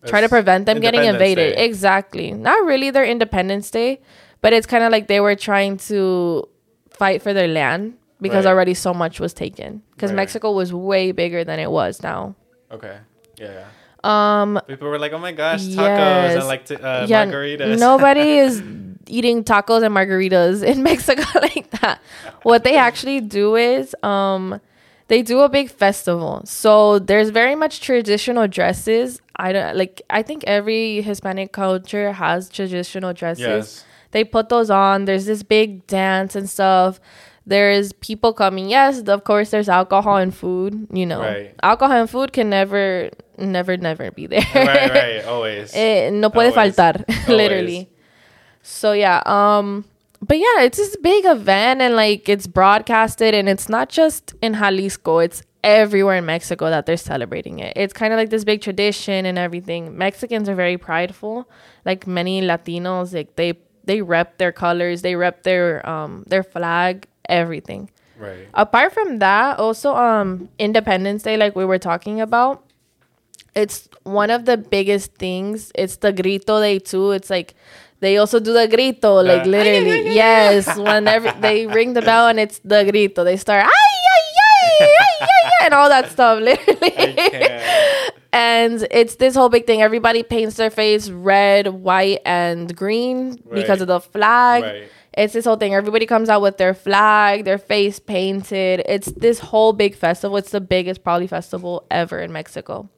try 0.06 0.20
to 0.20 0.28
prevent 0.28 0.66
them 0.66 0.82
getting 0.82 1.06
invaded. 1.06 1.56
Day. 1.56 1.64
Exactly. 1.64 2.34
Not 2.34 2.66
really 2.66 2.90
their 2.92 3.06
Independence 3.06 3.72
Day, 3.72 4.02
but 4.42 4.52
it's 4.52 4.68
kind 4.68 4.84
of 4.84 4.92
like 4.92 5.08
they 5.08 5.22
were 5.22 5.36
trying 5.36 5.78
to 5.90 6.50
fight 6.90 7.22
for 7.22 7.34
their 7.34 7.48
land 7.48 7.96
because 8.22 8.46
Right. 8.46 8.52
already 8.52 8.74
so 8.74 8.94
much 8.94 9.20
was 9.20 9.34
taken. 9.34 9.82
Because 9.96 10.12
Right. 10.12 10.18
Mexico 10.18 10.52
was 10.52 10.74
way 10.74 11.12
bigger 11.12 11.44
than 11.44 11.60
it 11.60 11.70
was 11.72 12.02
now. 12.04 12.36
okay. 12.72 12.98
Yeah. 13.38 13.66
Um, 14.04 14.60
People 14.68 14.88
were 14.90 15.00
like, 15.00 15.14
"Oh 15.14 15.18
my 15.18 15.32
gosh, 15.32 15.62
tacos 15.62 15.76
Yes. 15.78 16.36
and 16.38 16.48
like 16.48 16.66
t- 16.66 16.76
uh, 16.76 17.08
yeah, 17.08 17.26
margaritas." 17.26 17.80
nobody 17.90 18.38
is 18.38 18.62
eating 19.08 19.44
tacos 19.44 19.84
and 19.84 19.94
margaritas 19.96 20.64
in 20.64 20.84
Mexico 20.92 21.24
like 21.42 21.70
that. 21.82 22.00
What 22.44 22.64
they 22.64 22.78
actually 22.78 23.20
do 23.22 23.56
is 23.56 23.96
um 24.04 24.62
they 25.08 25.22
do 25.24 25.42
a 25.42 25.50
big 25.50 25.70
festival. 25.70 26.42
So 26.46 27.00
there's 27.00 27.30
very 27.30 27.56
much 27.56 27.82
traditional 27.82 28.48
dresses. 28.48 29.22
I 29.38 29.52
don't 29.52 29.76
like 29.76 30.02
I 30.10 30.22
think 30.22 30.44
every 30.46 31.02
Hispanic 31.02 31.52
culture 31.52 32.12
has 32.14 32.48
traditional 32.50 33.12
dresses. 33.14 33.42
Yes. 33.48 33.86
They 34.12 34.24
put 34.24 34.50
those 34.50 34.70
on. 34.70 35.06
There's 35.06 35.26
this 35.26 35.42
big 35.44 35.86
dance 35.88 36.36
and 36.36 36.48
stuff. 36.50 37.00
There's 37.48 37.94
people 37.94 38.34
coming. 38.34 38.70
Yes, 38.70 39.00
of 39.08 39.24
course. 39.24 39.52
There's 39.52 39.70
alcohol 39.70 40.18
and 40.18 40.34
food. 40.34 40.88
You 40.92 41.06
know, 41.06 41.20
Right. 41.22 41.54
alcohol 41.62 41.96
and 42.02 42.10
food 42.10 42.34
can 42.34 42.50
never, 42.50 43.10
never, 43.38 43.78
never 43.78 44.10
be 44.12 44.26
there. 44.28 44.46
right, 44.56 44.90
right, 44.92 45.26
always. 45.34 45.72
Eh, 45.76 46.10
no 46.10 46.30
puede 46.30 46.52
Always. 46.58 46.76
faltar, 46.76 47.04
Always. 47.10 47.28
literally. 47.28 47.90
So 48.64 48.94
yeah, 48.94 49.22
um, 49.28 49.86
but 50.22 50.38
yeah, 50.40 50.62
it's 50.62 50.78
this 50.78 50.96
big 50.98 51.24
event 51.26 51.82
and 51.82 51.96
like 51.96 52.28
it's 52.28 52.48
broadcasted 52.48 53.36
and 53.36 53.48
it's 53.48 53.70
not 53.70 53.90
just 53.90 54.34
in 54.42 54.56
Jalisco, 54.56 55.20
it's 55.20 55.44
everywhere 55.64 56.16
in 56.16 56.26
Mexico 56.26 56.70
that 56.72 56.88
they're 56.88 56.98
celebrating 56.98 57.60
it. 57.60 57.74
It's 57.76 57.94
kind 57.94 58.12
of 58.12 58.18
like 58.18 58.32
this 58.32 58.44
big 58.44 58.62
tradition 58.62 59.26
and 59.28 59.38
everything. 59.38 59.96
Mexicans 59.98 60.50
are 60.50 60.56
very 60.56 60.78
prideful, 60.80 61.48
like 61.86 62.08
many 62.08 62.42
Latinos, 62.42 63.14
like 63.14 63.36
they 63.36 63.54
they 63.84 64.02
rep 64.02 64.40
their 64.40 64.52
colors, 64.52 65.04
they 65.04 65.16
rep 65.16 65.44
their 65.44 65.88
um 65.88 66.24
their 66.26 66.42
flag, 66.44 67.08
everything. 67.30 67.90
right. 68.20 68.48
Apart 68.54 68.94
from 68.94 69.20
that, 69.20 69.60
also 69.60 69.94
um 69.96 70.50
Independence 70.60 71.24
Day 71.24 71.38
like 71.38 71.56
we 71.56 71.66
were 71.66 71.80
talking 71.80 72.22
about, 72.22 72.64
it's 73.56 73.88
one 74.04 74.30
of 74.32 74.46
the 74.46 74.58
biggest 74.58 75.16
things. 75.16 75.72
It's 75.76 75.98
the 75.98 76.12
grito 76.14 76.60
day 76.62 76.80
too. 76.80 77.12
It's 77.12 77.30
like 77.30 77.56
they 78.00 78.18
also 78.18 78.40
do 78.40 78.52
the 78.54 78.68
grito, 78.68 79.24
like 79.24 79.44
Uh, 79.44 79.50
literally. 79.50 80.14
yes, 80.14 80.78
whenever 80.78 81.32
they 81.40 81.66
ring 81.68 81.94
the 81.94 82.02
bell 82.02 82.28
and 82.28 82.40
it's 82.40 82.60
the 82.64 82.84
grito, 82.84 83.24
they 83.24 83.38
start 83.38 83.64
ay 83.66 83.72
ay 83.72 84.24
ay 84.36 84.68
ay 84.82 84.88
ay, 84.88 85.16
ay 85.24 85.55
and 85.66 85.74
all 85.74 85.90
that 85.90 86.12
stuff, 86.12 86.40
literally. 86.42 86.94
and 88.32 88.88
it's 88.92 89.16
this 89.16 89.36
whole 89.36 89.50
big 89.50 89.66
thing. 89.66 89.82
Everybody 89.82 90.24
paints 90.24 90.56
their 90.56 90.70
face 90.70 91.10
red, 91.10 91.68
white, 91.68 92.20
and 92.26 92.76
green 92.76 93.42
because 93.52 93.82
of 93.82 93.88
the 93.88 94.00
flag. 94.00 94.64
Right. 94.64 94.90
It's 95.18 95.34
this 95.34 95.46
whole 95.46 95.56
thing. 95.56 95.74
Everybody 95.74 96.06
comes 96.06 96.28
out 96.28 96.42
with 96.42 96.58
their 96.58 96.74
flag, 96.74 97.46
their 97.46 97.58
face 97.58 98.00
painted. 98.00 98.84
It's 98.86 99.08
this 99.14 99.40
whole 99.40 99.72
big 99.72 99.96
festival. 99.96 100.36
It's 100.38 100.52
the 100.52 100.60
biggest 100.60 101.04
probably 101.04 101.28
festival 101.28 101.86
ever 101.90 102.20
in 102.20 102.34
Mexico. 102.34 102.90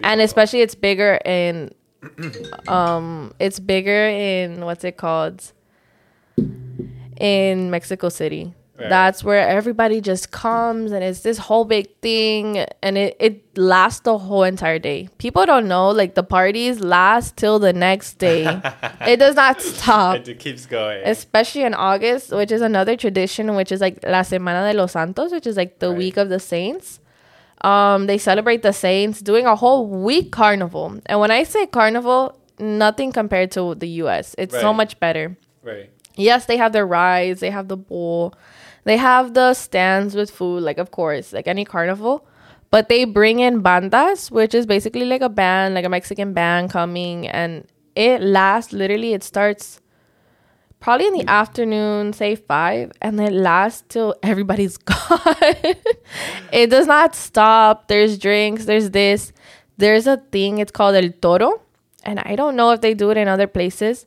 And 0.00 0.20
especially 0.20 0.60
it's 0.60 0.74
bigger 0.74 1.20
in 1.24 1.74
um 2.68 3.34
it's 3.38 3.60
bigger 3.60 4.08
in 4.08 4.64
what's 4.64 4.84
it 4.84 4.96
called? 4.96 5.52
In 7.18 7.70
Mexico 7.70 8.08
City. 8.08 8.54
Right. 8.80 8.88
That's 8.88 9.22
where 9.22 9.46
everybody 9.46 10.00
just 10.00 10.30
comes 10.30 10.90
and 10.92 11.04
it's 11.04 11.20
this 11.20 11.36
whole 11.38 11.64
big 11.66 11.86
thing 12.00 12.58
and 12.82 12.96
it, 12.96 13.16
it 13.20 13.58
lasts 13.58 14.00
the 14.00 14.16
whole 14.16 14.42
entire 14.44 14.78
day. 14.78 15.08
People 15.18 15.44
don't 15.44 15.68
know 15.68 15.90
like 15.90 16.14
the 16.14 16.22
parties 16.22 16.80
last 16.80 17.36
till 17.36 17.58
the 17.58 17.72
next 17.72 18.14
day. 18.18 18.46
it 19.06 19.18
does 19.18 19.36
not 19.36 19.60
stop 19.72 20.26
It 20.26 20.38
keeps 20.38 20.64
going. 20.66 21.02
especially 21.04 21.62
in 21.64 21.74
August, 21.74 22.32
which 22.32 22.50
is 22.50 22.62
another 22.62 22.96
tradition, 22.96 23.54
which 23.54 23.70
is 23.70 23.80
like 23.82 23.98
La 24.04 24.22
Semana 24.22 24.70
de 24.72 24.78
los 24.78 24.92
Santos, 24.92 25.30
which 25.30 25.46
is 25.46 25.56
like 25.56 25.78
the 25.78 25.90
Right. 25.90 25.98
week 25.98 26.16
of 26.16 26.28
the 26.30 26.40
saints. 26.40 27.00
Um, 27.62 28.06
they 28.06 28.16
celebrate 28.16 28.62
the 28.62 28.72
saints, 28.72 29.20
doing 29.20 29.44
a 29.44 29.54
whole 29.54 29.86
week 29.86 30.32
carnival. 30.32 30.98
And 31.04 31.20
when 31.20 31.30
I 31.30 31.42
say 31.42 31.66
carnival, 31.66 32.38
nothing 32.58 33.12
compared 33.12 33.50
to 33.52 33.74
the 33.74 33.88
U.S. 34.04 34.34
It's 34.38 34.58
so 34.58 34.72
much 34.72 34.98
better. 35.00 35.36
right. 35.62 35.90
Yes, 36.16 36.44
they 36.46 36.56
have 36.58 36.72
their 36.72 36.86
rides, 36.86 37.40
they 37.40 37.50
have 37.50 37.68
the 37.68 37.76
bull, 37.76 38.34
they 38.84 38.96
have 38.96 39.34
the 39.34 39.54
stands 39.54 40.14
with 40.14 40.30
food, 40.30 40.62
like 40.62 40.78
of 40.78 40.90
course, 40.90 41.32
like 41.32 41.46
any 41.46 41.64
carnival. 41.64 42.26
But 42.70 42.88
they 42.88 43.04
bring 43.04 43.40
in 43.40 43.62
bandas, 43.62 44.30
which 44.30 44.54
is 44.54 44.64
basically 44.64 45.04
like 45.04 45.22
a 45.22 45.28
band, 45.28 45.74
like 45.74 45.84
a 45.84 45.88
Mexican 45.88 46.32
band 46.32 46.70
coming, 46.70 47.26
and 47.26 47.66
it 47.96 48.22
lasts 48.22 48.72
literally. 48.72 49.12
It 49.12 49.24
starts 49.24 49.80
probably 50.78 51.08
in 51.08 51.14
the 51.14 51.28
afternoon, 51.28 52.12
say 52.12 52.36
five, 52.36 52.92
and 53.02 53.20
it 53.20 53.32
lasts 53.32 53.84
till 53.88 54.14
everybody's 54.22 54.76
gone. 54.92 55.34
it 56.52 56.70
does 56.70 56.86
not 56.86 57.16
stop. 57.16 57.88
There's 57.88 58.18
drinks. 58.18 58.66
There's 58.66 58.90
this. 58.90 59.32
There's 59.76 60.06
a 60.06 60.18
thing. 60.18 60.58
It's 60.58 60.70
called 60.70 60.94
el 60.94 61.10
toro, 61.20 61.62
and 62.04 62.20
I 62.20 62.36
don't 62.36 62.54
know 62.54 62.70
if 62.70 62.80
they 62.80 62.94
do 62.94 63.10
it 63.10 63.16
in 63.16 63.26
other 63.26 63.48
places 63.48 64.06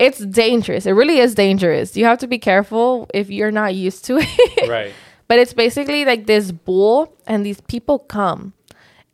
it's 0.00 0.18
dangerous. 0.24 0.86
It 0.86 0.92
really 0.92 1.18
is 1.18 1.34
dangerous. 1.34 1.96
You 1.96 2.06
have 2.06 2.18
to 2.18 2.26
be 2.26 2.38
careful 2.38 3.08
if 3.14 3.30
you're 3.30 3.52
not 3.52 3.74
used 3.74 4.04
to 4.06 4.18
it. 4.20 4.68
Right. 4.68 4.92
but 5.28 5.38
it's 5.38 5.52
basically 5.52 6.04
like 6.04 6.26
this 6.26 6.50
bull, 6.52 7.14
and 7.26 7.44
these 7.46 7.60
people 7.60 7.98
come, 8.00 8.52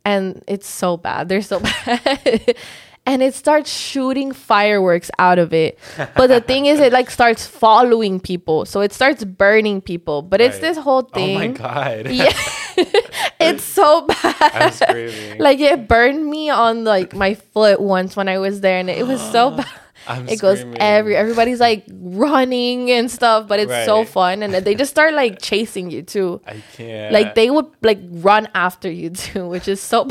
and 0.05 0.43
it's 0.47 0.67
so 0.67 0.97
bad. 0.97 1.29
They're 1.29 1.41
so 1.41 1.59
bad. 1.85 2.55
and 3.05 3.21
it 3.23 3.33
starts 3.33 3.71
shooting 3.71 4.31
fireworks 4.33 5.09
out 5.19 5.39
of 5.39 5.53
it. 5.53 5.77
But 6.15 6.27
the 6.27 6.41
thing 6.41 6.65
is, 6.65 6.79
it 6.79 6.91
like 6.91 7.09
starts 7.11 7.45
following 7.45 8.19
people. 8.19 8.65
So 8.65 8.81
it 8.81 8.91
starts 8.93 9.23
burning 9.23 9.79
people. 9.81 10.21
But 10.21 10.41
it's 10.41 10.59
this 10.59 10.77
whole 10.77 11.03
thing. 11.03 11.35
Oh 11.35 11.39
my 11.39 11.47
god. 11.47 12.07
Yeah. 12.11 12.33
it's 13.39 13.63
so 13.63 14.05
bad. 14.05 15.39
Like 15.39 15.59
it 15.59 15.87
burned 15.87 16.25
me 16.25 16.49
on 16.49 16.83
like 16.83 17.13
my 17.15 17.33
foot 17.33 17.79
once 17.81 18.15
when 18.15 18.27
I 18.29 18.37
was 18.39 18.61
there, 18.61 18.77
and 18.79 18.89
it 18.89 19.05
was 19.07 19.21
so 19.31 19.51
bad. 19.57 19.67
I'm 20.07 20.27
it 20.29 20.39
goes 20.39 20.63
every 20.77 21.15
everybody's 21.15 21.59
like 21.59 21.85
running 21.91 22.89
and 22.91 23.11
stuff, 23.11 23.47
but 23.47 23.59
it's 23.59 23.85
so 23.85 24.05
fun, 24.05 24.41
and 24.43 24.53
they 24.53 24.75
just 24.75 24.91
start 24.91 25.13
like 25.13 25.41
chasing 25.41 25.91
you 25.91 26.01
too. 26.03 26.41
I 26.47 26.61
can't. 26.73 27.13
Like 27.13 27.35
they 27.35 27.49
would 27.49 27.65
like 27.81 27.99
run 28.09 28.47
after 28.55 28.89
you 28.89 29.09
too, 29.25 29.47
which 29.49 29.67
is 29.67 29.81
so 29.81 30.07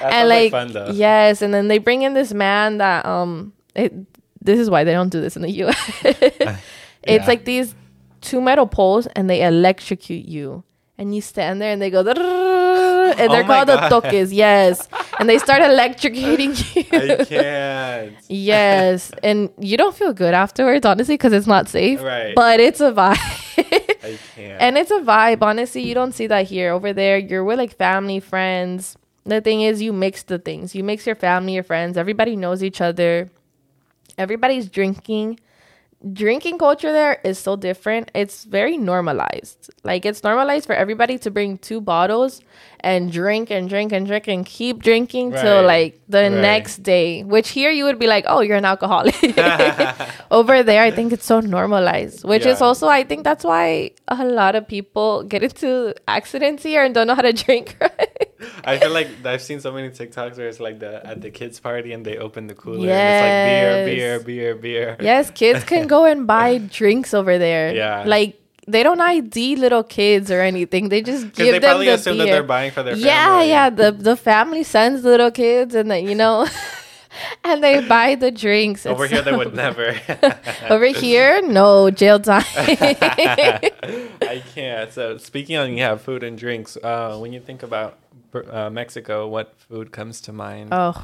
and 0.00 0.28
like, 0.28 0.50
fun 0.50 0.72
though. 0.72 0.90
yes, 0.92 1.42
and 1.42 1.52
then 1.54 1.68
they 1.68 1.78
bring 1.78 2.02
in 2.02 2.14
this 2.14 2.32
man 2.32 2.78
that 2.78 3.06
um 3.06 3.52
it 3.74 3.92
this 4.40 4.58
is 4.58 4.68
why 4.68 4.84
they 4.84 4.92
don't 4.92 5.10
do 5.10 5.20
this 5.20 5.36
in 5.36 5.42
the 5.42 5.50
US. 5.64 5.76
it's 6.04 6.66
Yeah. 7.06 7.24
like 7.26 7.44
these 7.44 7.74
two 8.20 8.40
metal 8.40 8.66
poles 8.66 9.06
and 9.08 9.28
they 9.30 9.42
electrocute 9.44 10.24
you. 10.26 10.64
And 10.98 11.14
you 11.14 11.20
stand 11.22 11.60
there 11.60 11.72
and 11.72 11.80
they 11.80 11.90
go 11.90 12.00
and 12.00 13.30
they're 13.32 13.42
Oh 13.42 13.46
called 13.46 13.68
the 13.68 13.76
God. 13.76 13.90
toques, 14.02 14.32
yes. 14.32 14.88
And 15.18 15.28
they 15.28 15.38
start 15.38 15.60
electrocuting 15.62 16.52
you. 16.74 16.84
I 17.20 17.24
can't. 17.24 18.16
Yes, 18.28 19.10
and 19.22 19.50
you 19.58 19.76
don't 19.76 19.94
feel 19.94 20.12
good 20.12 20.34
afterwards, 20.34 20.84
honestly, 20.86 21.14
because 21.14 21.32
it's 21.32 21.46
not 21.46 21.68
safe. 21.68 22.02
Right. 22.02 22.34
But 22.34 22.60
it's 22.60 22.80
a 22.80 22.92
vibe. 22.92 23.16
I 24.04 24.18
can't. 24.34 24.60
and 24.60 24.78
it's 24.78 24.90
a 24.90 25.00
vibe. 25.00 25.42
Honestly, 25.42 25.82
you 25.82 25.94
don't 25.94 26.12
see 26.12 26.26
that 26.26 26.46
here. 26.46 26.72
Over 26.72 26.92
there, 26.92 27.18
you're 27.18 27.44
with 27.44 27.58
like 27.58 27.76
family, 27.76 28.20
friends. 28.20 28.96
The 29.24 29.40
thing 29.40 29.62
is, 29.62 29.80
you 29.80 29.92
mix 29.92 30.22
the 30.24 30.38
things. 30.38 30.74
You 30.74 30.82
mix 30.84 31.06
your 31.06 31.14
family, 31.16 31.54
your 31.54 31.62
friends. 31.62 31.96
Everybody 31.96 32.34
knows 32.36 32.62
each 32.64 32.80
other. 32.80 33.30
Everybody's 34.18 34.68
drinking. 34.68 35.38
Drinking 36.12 36.58
culture 36.58 36.90
there 36.92 37.20
is 37.22 37.38
so 37.38 37.54
different. 37.54 38.10
It's 38.14 38.44
very 38.44 38.76
normalized. 38.76 39.70
Like 39.84 40.04
it's 40.04 40.22
normalized 40.24 40.66
for 40.66 40.74
everybody 40.74 41.18
to 41.18 41.30
bring 41.30 41.58
two 41.58 41.80
bottles 41.80 42.40
and 42.80 43.12
drink 43.12 43.50
and 43.50 43.68
drink 43.68 43.92
and 43.92 44.04
drink 44.06 44.26
and 44.26 44.44
keep 44.44 44.82
drinking 44.82 45.32
till 45.32 45.62
like 45.62 46.00
the 46.08 46.22
Right. 46.22 46.32
next 46.32 46.82
day. 46.82 47.22
Which 47.22 47.50
here 47.50 47.70
you 47.70 47.84
would 47.84 47.98
be 48.00 48.08
like, 48.08 48.24
oh, 48.26 48.40
you're 48.40 48.56
an 48.56 48.64
alcoholic. 48.64 49.14
Over 50.32 50.62
there, 50.64 50.82
I 50.82 50.90
think 50.90 51.12
it's 51.12 51.24
so 51.24 51.38
normalized. 51.40 52.24
Which 52.24 52.46
is 52.46 52.60
also, 52.60 52.88
I 52.88 53.04
think 53.04 53.22
that's 53.22 53.44
why 53.44 53.92
a 54.08 54.24
lot 54.24 54.56
of 54.56 54.66
people 54.66 55.22
get 55.22 55.42
into 55.44 55.94
accidents 56.08 56.62
here 56.64 56.82
and 56.82 56.92
don't 56.94 57.06
know 57.06 57.14
how 57.14 57.22
to 57.22 57.32
drink. 57.32 57.76
Right? 57.80 58.11
I 58.64 58.78
feel 58.78 58.90
like 58.90 59.08
I've 59.24 59.42
seen 59.42 59.60
so 59.60 59.72
many 59.72 59.90
TikToks 59.90 60.36
where 60.36 60.48
it's 60.48 60.60
like 60.60 60.78
the 60.78 61.04
at 61.06 61.20
the 61.20 61.30
kids 61.30 61.60
party 61.60 61.92
and 61.92 62.04
they 62.04 62.16
open 62.18 62.46
the 62.46 62.54
cooler 62.54 62.86
Yes. 62.86 63.22
and 63.22 63.88
it's 63.88 63.88
like 63.88 63.96
beer, 63.96 64.20
beer, 64.20 64.54
beer, 64.54 64.94
beer. 64.94 64.96
Yes, 65.00 65.30
kids 65.30 65.64
can 65.64 65.86
go 65.86 66.04
and 66.04 66.26
buy 66.26 66.58
drinks 66.70 67.14
over 67.14 67.38
there. 67.38 67.74
Yeah. 67.74 68.04
Like 68.06 68.38
they 68.68 68.82
don't 68.84 69.00
ID 69.00 69.56
little 69.56 69.82
kids 69.82 70.30
or 70.30 70.40
anything. 70.40 70.88
They 70.88 71.02
just 71.02 71.32
give 71.32 71.46
they 71.46 71.58
them 71.58 71.62
probably 71.62 71.86
the 71.86 71.94
assume 71.94 72.16
beer. 72.18 72.26
that 72.26 72.32
they're 72.32 72.42
buying 72.44 72.70
for 72.70 72.82
their 72.84 72.94
yeah, 72.96 73.26
family. 73.26 73.48
yeah. 73.48 73.70
The 73.70 73.90
the 73.92 74.16
family 74.16 74.62
sends 74.62 75.02
little 75.04 75.30
kids 75.32 75.74
and 75.74 75.90
then 75.90 76.06
you 76.08 76.14
know 76.14 76.46
and 77.44 77.62
they 77.62 77.80
buy 77.86 78.14
the 78.14 78.30
drinks. 78.30 78.86
Over 78.86 79.06
here, 79.06 79.20
they 79.20 79.36
would 79.36 79.54
never. 79.54 79.94
Over 80.70 80.86
here, 80.86 81.42
no 81.42 81.90
jail 81.90 82.18
time. 82.20 82.44
I 82.56 84.42
can't. 84.54 84.92
So 84.92 85.18
speaking 85.18 85.56
on 85.56 85.76
yeah, 85.76 85.96
food 85.96 86.22
and 86.22 86.38
drinks. 86.38 86.76
Uh, 86.76 87.18
when 87.18 87.32
you 87.32 87.40
think 87.40 87.62
about 87.62 87.98
uh, 88.34 88.70
Mexico, 88.70 89.28
what 89.28 89.54
food 89.68 89.92
comes 89.92 90.20
to 90.22 90.32
mind? 90.32 90.68
oh, 90.72 90.94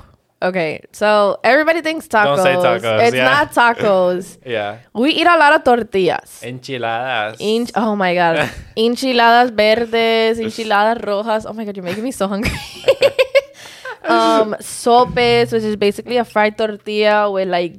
okay. 0.43 0.81
So 0.93 1.39
everybody 1.45 1.81
thinks 1.83 2.07
tacos. 2.09 2.37
Don't 2.37 2.43
say 2.45 2.55
tacos, 2.57 3.07
It's 3.07 3.17
yeah. 3.17 3.25
not 3.25 3.53
tacos. 3.53 4.39
yeah, 4.47 4.79
we 4.95 5.11
eat 5.13 5.27
a 5.27 5.37
lot 5.37 5.53
of 5.55 5.65
tortillas. 5.65 6.43
enchiladas. 6.43 7.39
Ench- 7.41 7.73
oh 7.75 7.95
my 7.97 8.15
god. 8.15 8.51
Enchiladas 8.77 9.51
verdes, 9.51 10.39
enchiladas 10.41 11.03
rojas. 11.05 11.47
Oh 11.47 11.53
my 11.53 11.65
god, 11.65 11.77
you're 11.77 11.85
making 11.85 12.05
me 12.05 12.13
so 12.13 12.29
hungry. 12.29 12.51
um, 14.05 14.57
sopes, 14.61 15.53
which 15.53 15.63
is 15.63 15.77
basically 15.77 16.17
a 16.17 16.25
fried 16.25 16.57
tortilla 16.57 17.31
with 17.31 17.49
like 17.49 17.77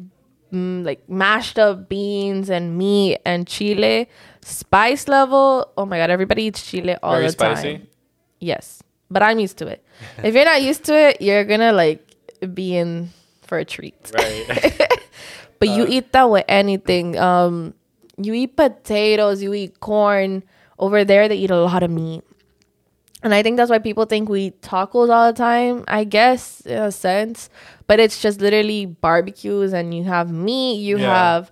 mm, 0.54 0.84
like 0.86 1.08
mashed 1.10 1.58
up 1.60 1.90
beans 1.90 2.50
and 2.50 2.78
meat 2.78 3.20
and 3.26 3.48
chile. 3.48 4.10
Spice 4.42 5.08
level. 5.08 5.72
Oh 5.78 5.86
my 5.86 5.98
god, 5.98 6.10
everybody 6.10 6.44
eats 6.44 6.66
chile 6.66 6.96
all 7.04 7.14
Very 7.14 7.26
the 7.28 7.32
spicy? 7.32 7.74
time. 7.78 7.88
Yes, 8.40 8.82
but 9.10 9.22
I'm 9.24 9.40
used 9.40 9.58
to 9.58 9.68
it. 9.68 9.84
if 10.24 10.34
you're 10.36 10.46
not 10.46 10.62
used 10.62 10.84
to 10.86 10.94
it, 10.96 11.22
you're 11.22 11.44
gonna 11.46 11.72
like 11.74 12.06
be 12.54 12.76
in 12.78 13.10
for 13.44 13.58
a 13.58 13.66
treat. 13.66 13.96
Right. 14.14 14.76
But 15.60 15.70
you 15.76 15.84
Uh, 15.84 15.88
eat 15.90 16.14
that 16.14 16.30
with 16.30 16.46
anything. 16.48 17.20
Um, 17.20 17.74
you 18.16 18.34
eat 18.34 18.56
potatoes, 18.56 19.44
you 19.44 19.54
eat 19.54 19.82
corn. 19.82 20.44
Over 20.78 21.04
there, 21.04 21.28
they 21.28 21.36
eat 21.36 21.52
a 21.52 21.60
lot 21.60 21.84
of 21.84 21.92
meat. 21.92 22.24
And 23.22 23.34
I 23.34 23.44
think 23.44 23.58
that's 23.58 23.70
why 23.70 23.80
people 23.80 24.06
think 24.06 24.30
we 24.30 24.44
eat 24.56 24.62
tacos 24.62 25.10
all 25.12 25.28
the 25.28 25.36
time. 25.38 25.84
I 25.90 26.06
guess 26.06 26.62
in 26.62 26.78
a 26.80 26.92
sense, 26.94 27.50
but 27.88 28.00
it's 28.00 28.22
just 28.22 28.40
literally 28.40 28.86
barbecues, 28.86 29.74
and 29.74 29.94
you 29.94 30.06
have 30.06 30.32
meat, 30.32 30.80
you 30.80 30.98
Yeah. 30.98 31.12
have 31.14 31.52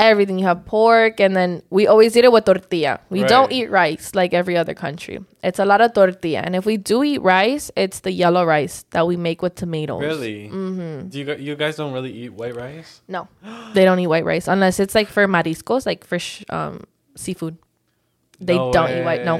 everything. 0.00 0.38
You 0.40 0.46
have 0.46 0.64
pork, 0.64 1.20
and 1.20 1.36
then 1.36 1.62
we 1.68 1.86
always 1.86 2.16
eat 2.16 2.24
it 2.24 2.32
with 2.32 2.44
tortilla. 2.48 2.98
We 3.10 3.22
don't 3.24 3.52
eat 3.52 3.68
rice 3.70 4.14
like 4.16 4.32
every 4.32 4.56
other 4.56 4.72
country. 4.72 5.20
It's 5.44 5.58
a 5.60 5.64
lot 5.68 5.80
of 5.84 5.92
tortilla, 5.92 6.40
and 6.40 6.56
if 6.56 6.64
we 6.64 6.76
do 6.80 7.04
eat 7.04 7.20
rice, 7.20 7.70
it's 7.76 8.00
the 8.00 8.10
yellow 8.10 8.44
rice 8.44 8.84
that 8.90 9.06
we 9.06 9.16
make 9.16 9.42
with 9.44 9.54
tomatoes. 9.54 10.00
Really? 10.00 10.48
Mm-hmm. 10.48 11.08
Do 11.08 11.18
you 11.20 11.24
you 11.36 11.54
guys 11.54 11.76
don't 11.76 11.92
really 11.92 12.12
eat 12.12 12.32
white 12.32 12.56
rice? 12.56 13.02
No, 13.06 13.28
they 13.74 13.84
don't 13.84 14.00
eat 14.00 14.08
white 14.08 14.24
rice 14.24 14.48
unless 14.48 14.80
it's 14.80 14.94
like 14.94 15.08
for 15.08 15.28
mariscos, 15.28 15.84
like 15.86 16.02
for 16.08 16.18
sh- 16.18 16.44
um 16.48 16.82
seafood. 17.14 17.56
They 18.40 18.56
No 18.56 18.72
don't 18.72 18.90
eat 18.90 19.04
white. 19.04 19.24
No, 19.24 19.36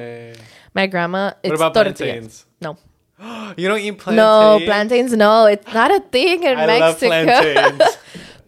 my 0.75 0.87
grandma. 0.87 1.33
It's 1.43 1.51
What 1.59 1.73
about 1.73 1.75
tortilla. 1.75 2.13
plantains? 2.21 2.45
No, 2.61 2.77
You 3.57 3.69
don't 3.69 3.81
eat 3.81 3.97
plantains? 3.99 4.17
no 4.17 4.61
plantains. 4.65 5.13
No, 5.17 5.47
it's 5.47 5.73
not 5.73 5.91
a 5.91 6.01
thing 6.01 6.45
in 6.45 6.59
I 6.59 6.67
love 6.79 7.01
Mexico. 7.01 7.85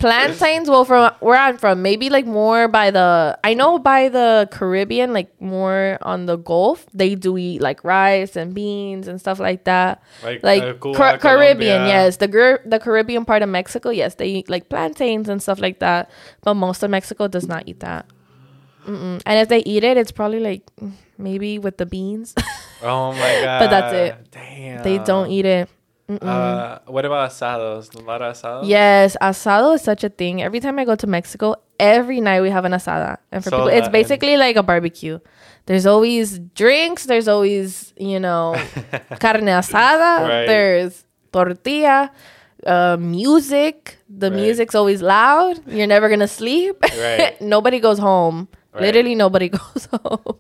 plantains. 0.03 0.69
Well, 0.69 0.85
from 0.85 1.13
where 1.21 1.37
I'm 1.39 1.57
from, 1.57 1.83
maybe 1.83 2.11
like 2.11 2.27
more 2.27 2.69
by 2.69 2.91
the. 2.91 3.39
I 3.43 3.55
know 3.55 3.79
by 3.79 4.09
the 4.09 4.49
Caribbean, 4.51 5.13
like 5.13 5.31
more 5.41 5.99
on 6.03 6.27
the 6.27 6.37
Gulf, 6.37 6.87
they 6.93 7.15
do 7.15 7.39
eat 7.39 7.61
like 7.63 7.83
rice 7.85 8.37
and 8.37 8.55
beans 8.55 9.09
and 9.09 9.21
stuff 9.21 9.39
like 9.41 9.65
that. 9.65 10.03
Like, 10.23 10.43
like 10.43 10.63
uh, 10.63 10.75
Car- 10.75 11.19
Caribbean, 11.19 11.81
Colombia. 11.81 11.87
yes. 11.87 12.19
The 12.19 12.61
the 12.67 12.79
Caribbean 12.79 13.25
part 13.25 13.43
of 13.43 13.49
Mexico, 13.49 13.91
yes, 13.91 14.17
they 14.17 14.27
eat 14.27 14.51
like 14.51 14.69
plantains 14.69 15.29
and 15.29 15.41
stuff 15.43 15.61
like 15.61 15.79
that. 15.79 16.11
But 16.43 16.55
most 16.55 16.83
of 16.83 16.91
Mexico 16.91 17.29
does 17.29 17.49
not 17.49 17.65
eat 17.67 17.81
that. 17.81 18.07
Mm-mm. 18.87 19.23
And 19.25 19.39
if 19.39 19.49
they 19.49 19.61
eat 19.61 19.85
it, 19.85 19.97
it's 19.97 20.11
probably 20.13 20.41
like 20.41 20.69
maybe 21.19 21.59
with 21.59 21.79
the 21.79 21.87
beans. 21.87 22.35
Oh 22.85 23.13
my 23.13 23.19
god. 23.45 23.59
But 23.61 23.71
that's 23.71 23.95
it. 23.95 24.31
Damn. 24.33 24.83
they 24.83 24.99
don't 24.99 25.31
eat 25.31 25.45
it. 25.47 25.69
Uh, 26.09 26.79
what 26.87 27.05
about 27.05 27.31
asados? 27.31 27.95
A 27.95 28.01
lot 28.01 28.21
of 28.23 28.35
asados. 28.35 28.69
Yes, 28.69 29.17
asado 29.21 29.75
is 29.75 29.83
such 29.83 30.05
a 30.05 30.09
thing. 30.09 30.43
Every 30.43 30.61
time 30.61 30.79
I 30.79 30.85
go 30.85 30.95
to 30.95 31.07
Mexico, 31.07 31.55
every 31.81 32.21
night 32.21 32.41
we 32.43 32.51
have 32.51 32.65
an 32.65 32.73
asada, 32.73 33.19
and 33.31 33.43
for 33.43 33.51
people, 33.51 33.69
it's 33.69 33.89
basically 33.89 34.37
like 34.37 34.57
a 34.57 34.63
barbecue. 34.63 35.19
There's 35.67 35.87
always 35.87 36.39
drinks. 36.55 37.07
There's 37.07 37.29
always 37.29 37.95
you 37.97 38.19
know 38.21 38.55
carne 39.21 39.47
asada. 39.47 40.29
Right. 40.29 40.47
There's 40.47 41.05
tortilla. 41.33 42.11
Uh, 42.67 42.97
music. 43.01 43.99
The 44.09 44.31
Right. 44.31 44.41
music's 44.41 44.75
always 44.75 45.03
loud. 45.03 45.59
You're 45.67 45.87
never 45.89 46.09
gonna 46.09 46.29
sleep. 46.29 46.77
Right. 46.83 47.41
nobody 47.41 47.81
goes 47.81 47.99
home. 47.99 48.49
Right. 48.73 48.83
Literally, 48.83 49.15
nobody 49.15 49.49
goes 49.59 49.89
home. 49.93 50.39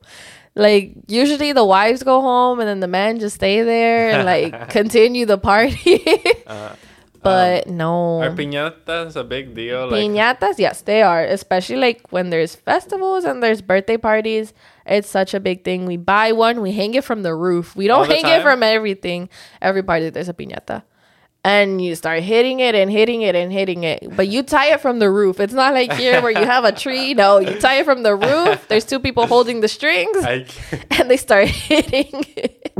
Like 0.54 0.92
usually, 1.08 1.52
the 1.52 1.64
wives 1.64 2.02
go 2.02 2.20
home, 2.20 2.60
and 2.60 2.68
then 2.68 2.80
the 2.80 2.88
men 2.88 3.18
just 3.18 3.36
stay 3.36 3.62
there 3.62 4.10
and 4.10 4.26
like 4.26 4.68
continue 4.70 5.24
the 5.24 5.38
party. 5.38 6.04
Uh, 6.46 6.74
but 7.22 7.68
no. 7.68 8.20
Are 8.20 8.30
piñatas 8.30 9.16
a 9.16 9.24
big 9.24 9.54
deal? 9.54 9.88
Like, 9.88 10.02
Piñatas, 10.02 10.58
yes, 10.58 10.82
they 10.82 11.02
are. 11.02 11.24
Especially 11.24 11.76
like 11.76 12.06
when 12.10 12.30
there's 12.30 12.54
festivals 12.54 13.24
and 13.24 13.42
there's 13.42 13.62
birthday 13.62 13.96
parties. 13.96 14.52
It's 14.84 15.08
such 15.08 15.32
a 15.32 15.40
big 15.40 15.64
thing. 15.64 15.86
We 15.86 15.96
buy 15.96 16.32
one, 16.32 16.60
we 16.60 16.72
hang 16.72 16.94
it 16.94 17.04
from 17.04 17.22
the 17.22 17.34
roof. 17.34 17.74
We 17.76 17.86
don't 17.86 18.08
the 18.08 18.14
hang 18.14 18.24
time? 18.24 18.40
it 18.40 18.42
from 18.42 18.62
everything. 18.62 19.30
Every 19.62 19.82
party 19.82 20.10
there's 20.10 20.28
a 20.28 20.34
piñata. 20.34 20.82
And 21.44 21.84
you 21.84 21.96
start 21.96 22.22
hitting 22.22 22.60
it 22.60 22.76
and 22.76 22.88
hitting 22.88 23.22
it 23.22 23.34
and 23.34 23.52
hitting 23.52 23.82
it. 23.82 24.14
But 24.14 24.28
you 24.28 24.44
tie 24.44 24.72
it 24.74 24.80
from 24.80 25.00
the 25.00 25.10
roof. 25.10 25.40
It's 25.40 25.52
not 25.52 25.74
like 25.74 25.92
here 25.94 26.22
where 26.22 26.30
you 26.30 26.44
have 26.44 26.62
a 26.64 26.70
tree. 26.70 27.14
No, 27.14 27.38
you 27.40 27.58
tie 27.58 27.80
it 27.80 27.84
from 27.84 28.04
the 28.04 28.14
roof. 28.14 28.68
There's 28.68 28.84
two 28.84 29.00
people 29.00 29.26
holding 29.26 29.60
the 29.60 29.66
strings 29.66 30.16
and 30.90 31.10
they 31.10 31.16
start 31.16 31.48
hitting 31.48 32.24
it. 32.36 32.72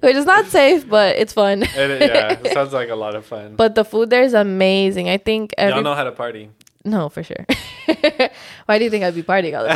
Which 0.00 0.16
is 0.16 0.24
not 0.24 0.46
safe, 0.46 0.88
but 0.88 1.16
it's 1.16 1.34
fun. 1.34 1.62
it, 1.62 1.68
yeah, 2.00 2.38
it 2.42 2.52
sounds 2.54 2.72
like 2.72 2.88
a 2.88 2.94
lot 2.96 3.14
of 3.14 3.26
fun. 3.26 3.54
But 3.54 3.74
the 3.74 3.84
food 3.84 4.08
there 4.08 4.22
is 4.22 4.32
amazing. 4.32 5.10
I 5.10 5.18
think 5.18 5.52
every 5.58 5.74
Y'all 5.74 5.82
know 5.82 5.94
how 5.94 6.04
to 6.04 6.12
party. 6.12 6.50
no, 6.84 7.08
for 7.10 7.22
sure. 7.22 7.44
Why 8.66 8.78
do 8.78 8.84
you 8.84 8.90
think 8.90 9.04
I'd 9.04 9.14
be 9.14 9.22
partying 9.22 9.56
all 9.58 9.64
the 9.64 9.74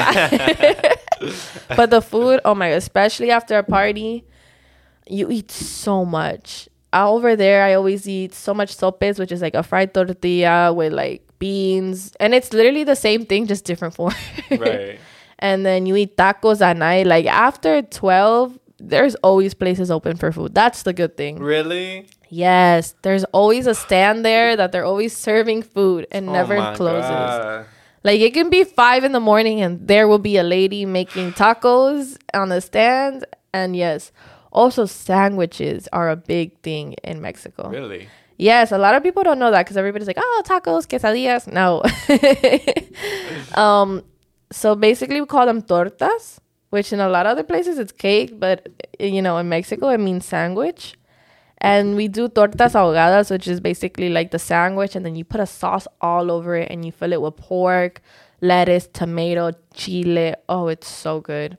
time? 1.28 1.36
but 1.76 1.90
the 1.90 2.00
food, 2.00 2.40
oh 2.44 2.54
my 2.54 2.68
especially 2.68 3.30
after 3.30 3.58
a 3.58 3.62
party, 3.62 4.24
you 5.06 5.30
eat 5.30 5.50
so 5.50 6.04
much. 6.06 6.68
Uh, 6.92 7.10
Over 7.10 7.36
there, 7.36 7.62
I 7.64 7.74
always 7.74 8.08
eat 8.08 8.34
so 8.34 8.52
much 8.52 8.74
sopes, 8.74 9.18
which 9.18 9.30
is 9.32 9.40
like 9.42 9.54
a 9.54 9.62
fried 9.62 9.94
tortilla 9.94 10.72
with 10.72 10.92
like 10.92 11.22
beans, 11.38 12.12
and 12.18 12.34
it's 12.34 12.52
literally 12.52 12.84
the 12.84 12.96
same 12.96 13.24
thing, 13.26 13.46
just 13.46 13.64
different 13.64 13.94
form. 13.98 14.14
Right. 14.50 14.98
and 15.38 15.64
then 15.64 15.86
you 15.86 15.96
eat 15.96 16.16
tacos 16.16 16.60
at 16.60 16.76
night. 16.76 17.06
Like 17.06 17.26
after 17.26 17.82
twelve, 17.82 18.58
there's 18.78 19.14
always 19.16 19.54
places 19.54 19.90
open 19.90 20.16
for 20.16 20.32
food. 20.32 20.54
That's 20.54 20.82
the 20.82 20.92
good 20.92 21.16
thing. 21.16 21.38
Really? 21.38 22.08
Yes, 22.28 22.94
there's 23.02 23.24
always 23.32 23.66
a 23.66 23.74
stand 23.74 24.24
there 24.24 24.56
that 24.60 24.72
they're 24.72 24.84
always 24.84 25.16
serving 25.16 25.62
food 25.62 26.06
and 26.10 26.28
Oh 26.28 26.32
never 26.32 26.56
closes. 26.76 27.08
God. 27.10 27.66
Like 28.02 28.20
it 28.20 28.32
can 28.32 28.48
be 28.50 28.64
five 28.64 29.04
in 29.04 29.12
the 29.12 29.20
morning 29.20 29.60
and 29.60 29.86
there 29.86 30.08
will 30.08 30.18
be 30.18 30.38
a 30.38 30.42
lady 30.42 30.86
making 30.86 31.32
tacos 31.34 32.16
on 32.32 32.48
the 32.48 32.60
stand. 32.60 33.26
And 33.52 33.76
yes, 33.76 34.10
also 34.52 34.86
sandwiches 34.86 35.88
are 35.92 36.10
a 36.10 36.16
big 36.16 36.58
thing 36.60 36.94
in 37.04 37.20
Mexico. 37.20 37.68
Really? 37.68 38.08
Yes, 38.36 38.72
a 38.72 38.78
lot 38.78 38.94
of 38.94 39.02
people 39.02 39.22
don't 39.22 39.38
know 39.38 39.50
that 39.50 39.64
because 39.66 39.76
everybody's 39.76 40.06
like, 40.06 40.16
oh, 40.18 40.42
tacos, 40.46 40.86
quesadillas. 40.88 41.46
No. 41.52 41.82
um, 43.60 44.02
so 44.50 44.74
basically, 44.74 45.20
we 45.20 45.26
call 45.26 45.44
them 45.44 45.60
tortas, 45.60 46.38
which 46.70 46.92
in 46.92 47.00
a 47.00 47.08
lot 47.08 47.26
of 47.26 47.32
other 47.32 47.42
places 47.42 47.78
it's 47.78 47.92
cake, 47.92 48.40
but 48.40 48.66
you 48.98 49.20
know, 49.20 49.36
in 49.36 49.48
Mexico 49.48 49.90
it 49.90 49.98
means 49.98 50.24
sandwich. 50.24 50.96
And 51.58 51.94
we 51.94 52.08
do 52.08 52.28
tortas 52.28 52.72
ahogadas, 52.72 53.30
which 53.30 53.46
is 53.46 53.60
basically 53.60 54.08
like 54.08 54.30
the 54.30 54.38
sandwich, 54.38 54.96
and 54.96 55.04
then 55.04 55.16
you 55.16 55.24
put 55.24 55.40
a 55.40 55.46
sauce 55.46 55.86
all 56.00 56.30
over 56.30 56.56
it 56.56 56.70
and 56.70 56.82
you 56.82 56.92
fill 56.92 57.12
it 57.12 57.20
with 57.20 57.36
pork, 57.36 58.00
lettuce, 58.40 58.88
tomato, 58.90 59.52
chile. 59.74 60.34
Oh, 60.48 60.68
it's 60.68 60.88
so 60.88 61.20
good. 61.20 61.58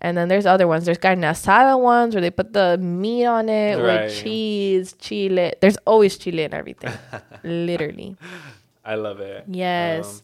And 0.00 0.16
then 0.16 0.28
there's 0.28 0.46
other 0.46 0.68
ones. 0.68 0.84
There's 0.84 0.98
carne 0.98 1.22
asada 1.22 1.78
ones 1.80 2.14
where 2.14 2.22
they 2.22 2.30
put 2.30 2.52
the 2.52 2.78
meat 2.78 3.26
on 3.26 3.48
it 3.48 3.76
Right. 3.76 4.04
with 4.04 4.14
cheese, 4.14 4.92
chile. 4.98 5.54
There's 5.60 5.76
always 5.86 6.16
chile 6.16 6.44
in 6.44 6.54
everything. 6.54 6.92
Literally. 7.42 8.16
I 8.84 8.94
love 8.94 9.20
it. 9.20 9.44
Yes. 9.48 10.06
Um, 10.06 10.20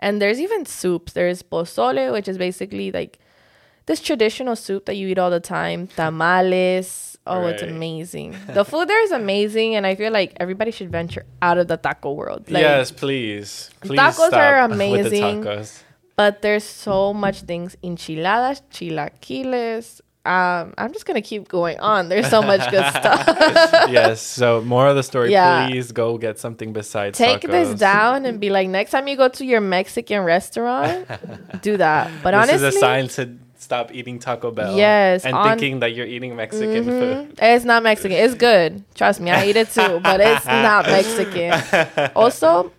and 0.00 0.22
there's 0.22 0.38
even 0.40 0.66
soups. 0.66 1.14
There's 1.14 1.42
pozole, 1.42 2.12
which 2.12 2.28
is 2.28 2.36
basically 2.36 2.92
like 2.92 3.18
this 3.86 4.00
traditional 4.00 4.56
soup 4.56 4.84
that 4.86 4.96
you 4.96 5.08
eat 5.08 5.18
all 5.18 5.30
the 5.30 5.40
time. 5.40 5.86
Tamales. 5.88 7.16
Oh, 7.26 7.46
it's 7.46 7.62
amazing. 7.62 8.36
The 8.52 8.66
food 8.66 8.86
there 8.86 9.02
is 9.02 9.10
amazing, 9.10 9.74
and 9.76 9.86
I 9.86 9.94
feel 9.94 10.12
like 10.12 10.34
everybody 10.36 10.70
should 10.70 10.90
venture 10.92 11.24
out 11.40 11.56
of 11.56 11.68
the 11.68 11.78
taco 11.78 12.12
world. 12.12 12.50
Like, 12.50 12.60
yes, 12.60 12.90
please. 12.90 13.70
Please 13.80 13.98
Tacos 13.98 14.32
are 14.34 14.58
amazing. 14.70 15.42
Tacos. 16.14 16.16
But 16.16 16.42
there's 16.42 16.64
so 16.64 17.12
much 17.12 17.42
things. 17.42 17.76
Enchiladas, 17.82 18.62
chilaquiles. 18.70 20.00
Um, 20.26 20.72
I'm 20.78 20.90
just 20.94 21.04
gonna 21.04 21.20
keep 21.20 21.48
going 21.48 21.78
on. 21.80 22.08
There's 22.08 22.30
so 22.30 22.40
much 22.40 22.60
good 22.70 22.86
stuff. 22.96 23.26
yes. 23.90 24.22
So 24.22 24.62
more 24.62 24.86
of 24.88 24.96
the 24.96 25.02
story. 25.02 25.30
Yeah. 25.30 25.68
Please 25.68 25.92
go 25.92 26.16
get 26.16 26.38
something 26.38 26.72
besides 26.72 27.18
Take 27.18 27.42
this 27.42 27.78
down 27.78 28.24
and 28.24 28.40
be 28.40 28.48
like, 28.48 28.66
next 28.70 28.90
time 28.92 29.06
you 29.06 29.16
go 29.18 29.28
to 29.28 29.44
your 29.44 29.60
Mexican 29.60 30.22
restaurant, 30.24 31.06
do 31.60 31.76
that. 31.84 32.10
But 32.22 32.30
this 32.30 32.50
honestly, 32.50 32.68
is 32.68 32.76
a 32.76 32.78
sign 32.78 33.08
to 33.08 33.36
stop 33.58 33.92
eating 33.94 34.18
Taco 34.18 34.50
Bell. 34.50 34.74
Yes, 34.78 35.26
And 35.26 35.34
on- 35.36 35.46
thinking 35.58 35.80
that 35.80 35.92
you're 35.94 36.06
eating 36.06 36.34
Mexican 36.36 36.84
Mhm. 36.86 37.00
food. 37.28 37.38
It's 37.42 37.66
not 37.66 37.82
Mexican. 37.82 38.16
It's 38.16 38.34
good. 38.34 38.82
Trust 38.94 39.20
me, 39.20 39.30
I 39.30 39.44
eat 39.46 39.56
it 39.56 39.70
too, 39.72 40.00
but 40.02 40.20
it's 40.20 40.46
not 40.46 40.86
Mexican. 40.96 42.10
Also, 42.16 42.72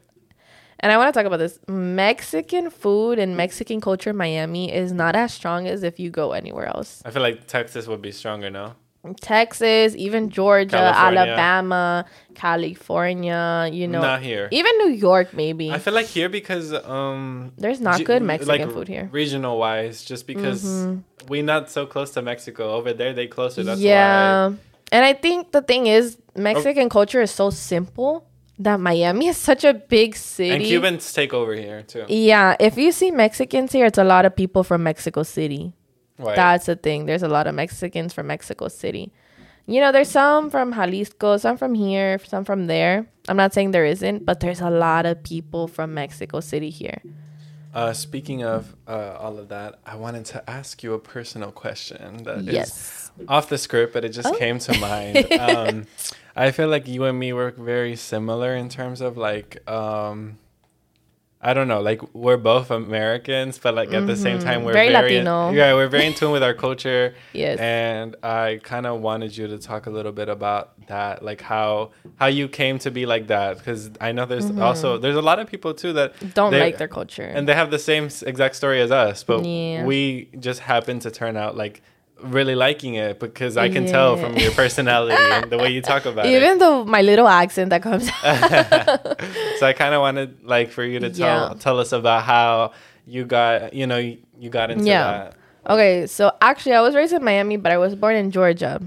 and 0.80 0.92
I 0.92 0.98
want 0.98 1.14
to 1.14 1.18
talk 1.18 1.26
about 1.26 1.38
this 1.38 1.60
Mexican 1.68 2.70
food 2.70 3.20
and 3.20 3.38
Mexican 3.38 3.82
culture 3.82 4.10
in 4.12 4.18
Miami 4.18 4.74
is 4.74 4.92
not 4.92 5.16
as 5.16 5.34
strong 5.34 5.68
as 5.68 5.84
if 5.84 6.00
you 6.00 6.10
go 6.10 6.34
anywhere 6.34 6.68
else. 6.68 7.02
I 7.06 7.12
feel 7.12 7.22
like 7.22 7.48
Texas 7.48 7.88
would 7.88 8.02
be 8.02 8.12
stronger 8.12 8.50
now. 8.50 8.76
Texas, 9.22 9.96
even 9.96 10.30
Georgia, 10.30 10.78
California. 10.78 11.20
Alabama, 11.20 12.06
California, 12.34 13.70
you 13.72 13.88
know, 13.88 14.02
Not 14.02 14.22
here. 14.24 14.50
even 14.52 14.78
New 14.80 14.90
York, 14.90 15.34
maybe. 15.34 15.72
I 15.72 15.78
feel 15.78 15.94
like 15.94 16.08
here 16.08 16.30
because 16.30 16.74
um 16.74 17.52
There's 17.58 17.80
not 17.80 18.04
good 18.04 18.24
Mexican 18.24 18.72
food 18.72 18.88
here. 18.88 19.04
Mm-hmm. 19.04 19.16
Regional 19.16 19.60
wise, 19.60 20.04
just 20.04 20.26
because 20.26 20.88
we 21.28 21.42
not 21.42 21.70
so 21.70 21.86
close 21.86 22.12
to 22.12 22.22
Mexico. 22.22 22.74
Over 22.74 22.94
there 22.94 23.14
they 23.14 23.28
closer. 23.28 23.64
That's 23.64 23.80
yeah. 23.80 24.48
why. 24.48 24.56
And 24.92 25.06
I 25.06 25.14
think 25.14 25.52
the 25.52 25.62
thing 25.62 25.88
is, 25.88 26.18
Mexican 26.36 26.90
culture 26.90 27.22
is 27.22 27.32
so 27.32 27.50
simple 27.50 28.28
that 28.60 28.80
Miami 28.80 29.28
is 29.28 29.38
such 29.38 29.64
a 29.64 29.74
big 29.74 30.16
city. 30.16 30.52
And 30.52 30.64
Cubans 30.64 31.12
take 31.12 31.34
over 31.34 31.54
here 31.54 31.84
too. 31.84 32.06
Yeah, 32.08 32.56
if 32.60 32.78
you 32.78 32.92
see 32.92 33.12
Mexicans 33.12 33.72
here, 33.72 33.86
it's 33.86 33.98
a 33.98 34.04
lot 34.04 34.26
of 34.26 34.36
people 34.36 34.64
from 34.64 34.84
Mexico 34.84 35.24
City. 35.24 35.74
Right. 36.18 36.36
That's 36.36 36.68
the 36.68 36.76
thing. 36.76 37.06
There's 37.06 37.24
a 37.24 37.28
lot 37.28 37.48
of 37.48 37.56
Mexicans 37.56 38.14
from 38.14 38.28
Mexico 38.28 38.70
City. 38.70 39.12
You 39.68 39.82
know, 39.82 39.92
there's 39.92 40.12
some 40.12 40.50
from 40.50 40.74
Jalisco, 40.74 41.38
some 41.38 41.58
from 41.58 41.74
here, 41.74 42.20
some 42.24 42.46
from 42.46 42.68
there. 42.68 43.08
I'm 43.28 43.36
not 43.36 43.54
saying 43.54 43.72
there 43.72 43.86
isn't, 43.86 44.26
but 44.26 44.40
there's 44.40 44.62
a 44.62 44.70
lot 44.70 45.06
of 45.06 45.24
people 45.24 45.68
from 45.68 45.94
Mexico 45.94 46.40
City 46.40 46.70
here. 46.70 47.02
Uh, 47.76 47.94
speaking 47.94 48.44
of 48.44 48.76
uh, 48.88 49.18
all 49.20 49.38
of 49.38 49.50
that, 49.50 49.80
I 49.86 49.96
wanted 49.96 50.26
to 50.28 50.50
ask 50.50 50.82
you 50.82 50.94
a 50.94 51.00
personal 51.00 51.52
question 51.52 52.24
that 52.24 52.38
is 52.40 52.46
yes. 52.48 53.12
off 53.28 53.50
the 53.50 53.58
script, 53.58 53.92
but 53.94 54.06
it 54.06 54.10
just 54.10 54.30
Oh. 54.30 54.38
came 54.38 54.60
to 54.60 54.78
mind. 54.80 55.32
um, 55.34 55.86
I 56.36 56.52
feel 56.52 56.70
like 56.70 56.88
you 56.88 57.04
and 57.04 57.20
me 57.20 57.34
work 57.34 57.58
very 57.58 57.96
similar 57.98 58.56
in 58.56 58.70
terms 58.70 59.02
of 59.02 59.18
like, 59.18 59.70
um, 59.70 60.38
I 61.50 61.54
don't 61.54 61.68
know, 61.68 61.80
like 61.90 62.02
we're 62.16 62.38
both 62.54 62.72
Americans, 62.72 63.60
but 63.64 63.76
like 63.76 63.94
at 63.94 64.08
the 64.08 64.16
same 64.16 64.40
time 64.40 64.64
we're 64.64 64.74
Mm-hmm. 64.74 64.92
Very 64.92 64.94
very, 64.94 65.12
Latino. 65.24 65.52
yeah, 65.52 65.74
we're 65.78 65.88
very 65.88 66.08
in 66.08 66.14
tune 66.20 66.32
with 66.32 66.42
our 66.44 66.56
culture. 66.56 67.14
Yes. 67.34 67.60
And 67.60 68.16
I 68.24 68.60
kind 68.64 68.86
of 68.88 69.02
wanted 69.02 69.32
you 69.38 69.46
to 69.54 69.58
talk 69.60 69.86
a 69.86 69.92
little 69.98 70.12
bit 70.22 70.28
about 70.38 70.64
that, 70.88 71.24
like 71.30 71.42
how 71.42 71.92
how 72.22 72.28
you 72.40 72.48
came 72.48 72.80
to 72.80 72.90
be 73.00 73.06
like 73.06 73.28
that, 73.28 73.58
because 73.60 73.92
I 74.02 74.12
know 74.16 74.26
there's 74.26 74.50
also 74.68 74.98
there's 74.98 75.16
a 75.24 75.28
lot 75.32 75.38
of 75.42 75.46
people 75.54 75.74
too 75.84 75.94
that 75.94 76.10
Mm-hmm. 76.16 76.30
Don't 76.40 76.52
they- 76.52 76.60
like 76.68 76.78
their 76.80 76.88
culture. 77.00 77.30
and 77.38 77.48
they 77.48 77.54
have 77.62 77.70
the 77.78 77.84
same 77.92 78.06
exact 78.32 78.56
story 78.56 78.80
as 78.82 78.92
us, 78.92 79.24
but 79.24 79.40
Yeah. 79.46 79.86
we 79.86 80.30
just 80.48 80.60
happen 80.62 80.96
to 81.06 81.10
turn 81.12 81.36
out 81.44 81.56
like 81.64 81.76
really 82.32 82.56
liking 82.56 82.96
it 82.96 83.20
because 83.20 83.58
I 83.58 83.70
can 83.70 83.86
tell 83.86 84.18
from 84.18 84.36
your 84.38 84.52
personality 84.52 85.16
and 85.18 85.52
the 85.52 85.58
way 85.58 85.70
you 85.70 85.82
talk 85.82 86.06
about 86.12 86.26
it. 86.26 86.34
Even 86.36 86.58
though 86.60 86.84
my 86.86 87.02
little 87.02 87.28
accent 87.28 87.70
that 87.72 87.82
comes 87.82 88.10
out. 88.24 89.22
So 89.60 89.66
I 89.68 89.74
kind 89.74 89.94
of 89.94 90.02
wanted 90.02 90.44
like 90.44 90.72
for 90.72 90.84
you 90.84 91.00
to 91.00 91.10
tell 91.10 91.50
Yeah. 91.50 91.54
tell 91.60 91.80
us 91.80 91.92
about 91.92 92.24
how 92.24 92.72
you 93.06 93.26
got 93.26 93.74
you 93.74 93.88
know 93.88 93.98
you, 93.98 94.18
you 94.40 94.50
got 94.50 94.72
into 94.72 94.86
Yeah. 94.86 95.04
that. 95.04 95.36
okay, 95.74 96.08
so 96.08 96.32
actually, 96.42 96.74
I 96.74 96.82
was 96.82 96.94
raised 96.96 97.14
in 97.14 97.24
Miami, 97.24 97.58
but 97.58 97.72
I 97.72 97.78
was 97.78 97.96
born 97.96 98.16
in 98.16 98.32
Georgia. 98.32 98.82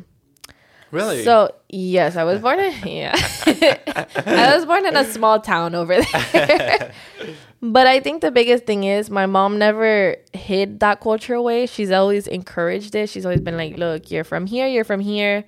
Really? 0.90 1.24
So 1.24 1.54
yes, 1.68 2.16
I 2.16 2.24
was 2.24 2.40
born 2.40 2.60
in 2.60 2.72
yeah. 2.86 3.14
I 3.46 4.54
was 4.56 4.64
born 4.64 4.86
in 4.86 4.96
a 4.96 5.04
small 5.04 5.40
town 5.40 5.74
over 5.74 6.00
there. 6.00 6.92
but 7.62 7.86
I 7.86 8.00
think 8.00 8.22
the 8.22 8.30
biggest 8.30 8.64
thing 8.64 8.84
is 8.84 9.10
my 9.10 9.26
mom 9.26 9.58
never 9.58 10.16
hid 10.32 10.80
that 10.80 11.00
culture 11.00 11.34
away. 11.34 11.66
She's 11.66 11.90
always 11.90 12.26
encouraged 12.26 12.94
it. 12.94 13.08
She's 13.08 13.26
always 13.26 13.40
been 13.40 13.56
like, 13.56 13.76
"Look, 13.76 14.10
you're 14.10 14.24
from 14.24 14.46
here. 14.46 14.66
You're 14.66 14.84
from 14.84 15.00
here." 15.00 15.44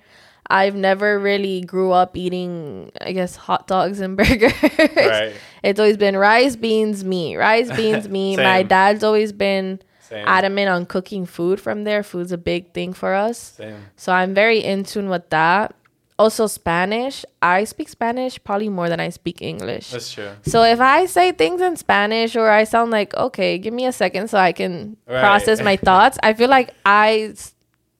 I've 0.51 0.75
never 0.75 1.17
really 1.17 1.61
grew 1.61 1.91
up 1.91 2.17
eating, 2.17 2.91
I 2.99 3.13
guess, 3.13 3.37
hot 3.37 3.67
dogs 3.67 4.01
and 4.01 4.17
burgers. 4.17 4.51
Right. 4.61 5.33
It's 5.63 5.79
always 5.79 5.95
been 5.95 6.17
rice, 6.17 6.57
beans, 6.57 7.05
meat. 7.05 7.37
Rice, 7.37 7.71
beans, 7.75 8.09
meat. 8.09 8.35
My 8.37 8.61
dad's 8.61 9.03
always 9.03 9.31
been 9.31 9.79
Same. 10.11 10.27
adamant 10.27 10.69
on 10.69 10.85
cooking 10.85 11.25
food 11.25 11.59
from 11.59 11.83
there. 11.85 12.03
Food's 12.03 12.31
a 12.31 12.37
big 12.37 12.73
thing 12.73 12.91
for 12.93 13.13
us. 13.15 13.37
Same. 13.57 13.87
So 13.95 14.11
I'm 14.13 14.33
very 14.35 14.59
in 14.59 14.83
tune 14.83 15.09
with 15.09 15.27
that. 15.31 15.73
Also 16.19 16.45
Spanish. 16.45 17.25
I 17.41 17.63
speak 17.63 17.89
Spanish 17.89 18.37
probably 18.43 18.69
more 18.69 18.89
than 18.89 18.99
I 18.99 19.09
speak 19.09 19.41
English. 19.41 19.89
That's 19.89 20.11
true. 20.13 20.29
So 20.43 20.61
if 20.63 20.79
I 20.79 21.07
say 21.07 21.31
things 21.31 21.61
in 21.61 21.77
Spanish 21.77 22.35
or 22.35 22.47
I 22.51 22.65
sound 22.65 22.91
like, 22.91 23.15
okay, 23.15 23.57
give 23.57 23.73
me 23.73 23.85
a 23.87 23.91
second 23.91 24.27
so 24.29 24.37
I 24.37 24.51
can 24.51 24.97
Right. 25.07 25.19
process 25.19 25.63
my 25.63 25.77
thoughts, 25.87 26.19
I 26.21 26.33
feel 26.33 26.49
like 26.49 26.75
I 26.85 27.33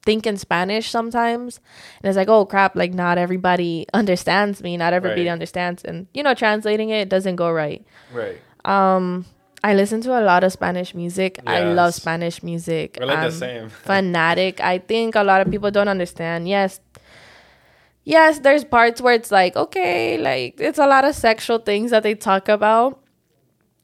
think 0.04 0.26
in 0.26 0.36
Spanish 0.36 0.90
sometimes. 0.90 1.58
And 2.02 2.08
it's 2.10 2.16
like, 2.16 2.28
oh 2.28 2.44
crap, 2.44 2.76
like 2.76 2.92
not 2.94 3.18
everybody 3.18 3.86
understands 3.94 4.62
me. 4.62 4.76
Not 4.76 4.92
everybody 4.92 5.22
Right. 5.26 5.32
understands. 5.32 5.82
And, 5.82 6.06
you 6.14 6.22
know, 6.22 6.34
translating 6.34 6.90
it 6.90 7.08
doesn't 7.08 7.36
go 7.36 7.50
right. 7.50 7.84
Right. 8.12 8.38
Um, 8.64 9.24
I 9.64 9.74
listen 9.74 10.00
to 10.02 10.18
a 10.18 10.22
lot 10.22 10.42
of 10.42 10.52
Spanish 10.52 10.94
music. 10.94 11.38
I 11.46 11.62
love 11.72 11.94
Spanish 11.94 12.42
music. 12.42 12.96
We're 12.98 13.06
like 13.06 13.20
the 13.20 13.24
I'm 13.26 13.30
same. 13.30 13.68
Fanatic. 13.84 14.60
I 14.60 14.78
think 14.78 15.14
a 15.14 15.22
lot 15.22 15.40
of 15.40 15.50
people 15.50 15.70
don't 15.70 15.88
understand. 15.88 16.48
Yes. 16.48 16.80
Yes, 18.04 18.40
there's 18.40 18.64
parts 18.64 19.00
where 19.00 19.14
it's 19.14 19.30
like, 19.30 19.54
okay, 19.54 20.18
like 20.18 20.60
it's 20.60 20.78
a 20.78 20.86
lot 20.86 21.04
of 21.04 21.14
sexual 21.14 21.58
things 21.58 21.92
that 21.92 22.02
they 22.02 22.14
talk 22.16 22.48
about. 22.48 22.98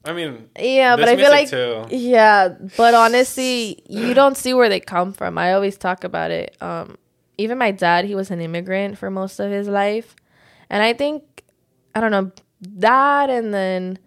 I 0.04 0.12
mean, 0.12 0.48
Yeah, 0.58 0.96
but 0.96 1.08
I 1.08 1.16
feel 1.16 1.30
like 1.30 1.48
too. 1.50 1.84
yeah, 1.90 2.48
but 2.76 2.94
honestly, 3.04 3.80
you 3.88 4.14
don't 4.14 4.36
see 4.36 4.54
where 4.54 4.68
they 4.68 4.80
come 4.80 5.12
from. 5.12 5.38
I 5.38 5.52
always 5.52 5.76
talk 5.76 6.02
about 6.02 6.32
it. 6.32 6.56
Um, 6.60 6.96
even 7.36 7.58
my 7.58 7.70
dad, 7.70 8.04
he 8.06 8.16
was 8.16 8.30
an 8.32 8.40
immigrant 8.40 8.98
for 8.98 9.10
most 9.10 9.38
of 9.38 9.52
his 9.52 9.68
life, 9.68 10.16
and 10.70 10.82
I 10.82 10.92
think 10.94 11.44
I 11.94 12.00
don't 12.00 12.10
know 12.10 12.32
that, 12.62 13.30
and 13.30 13.54
then 13.54 13.98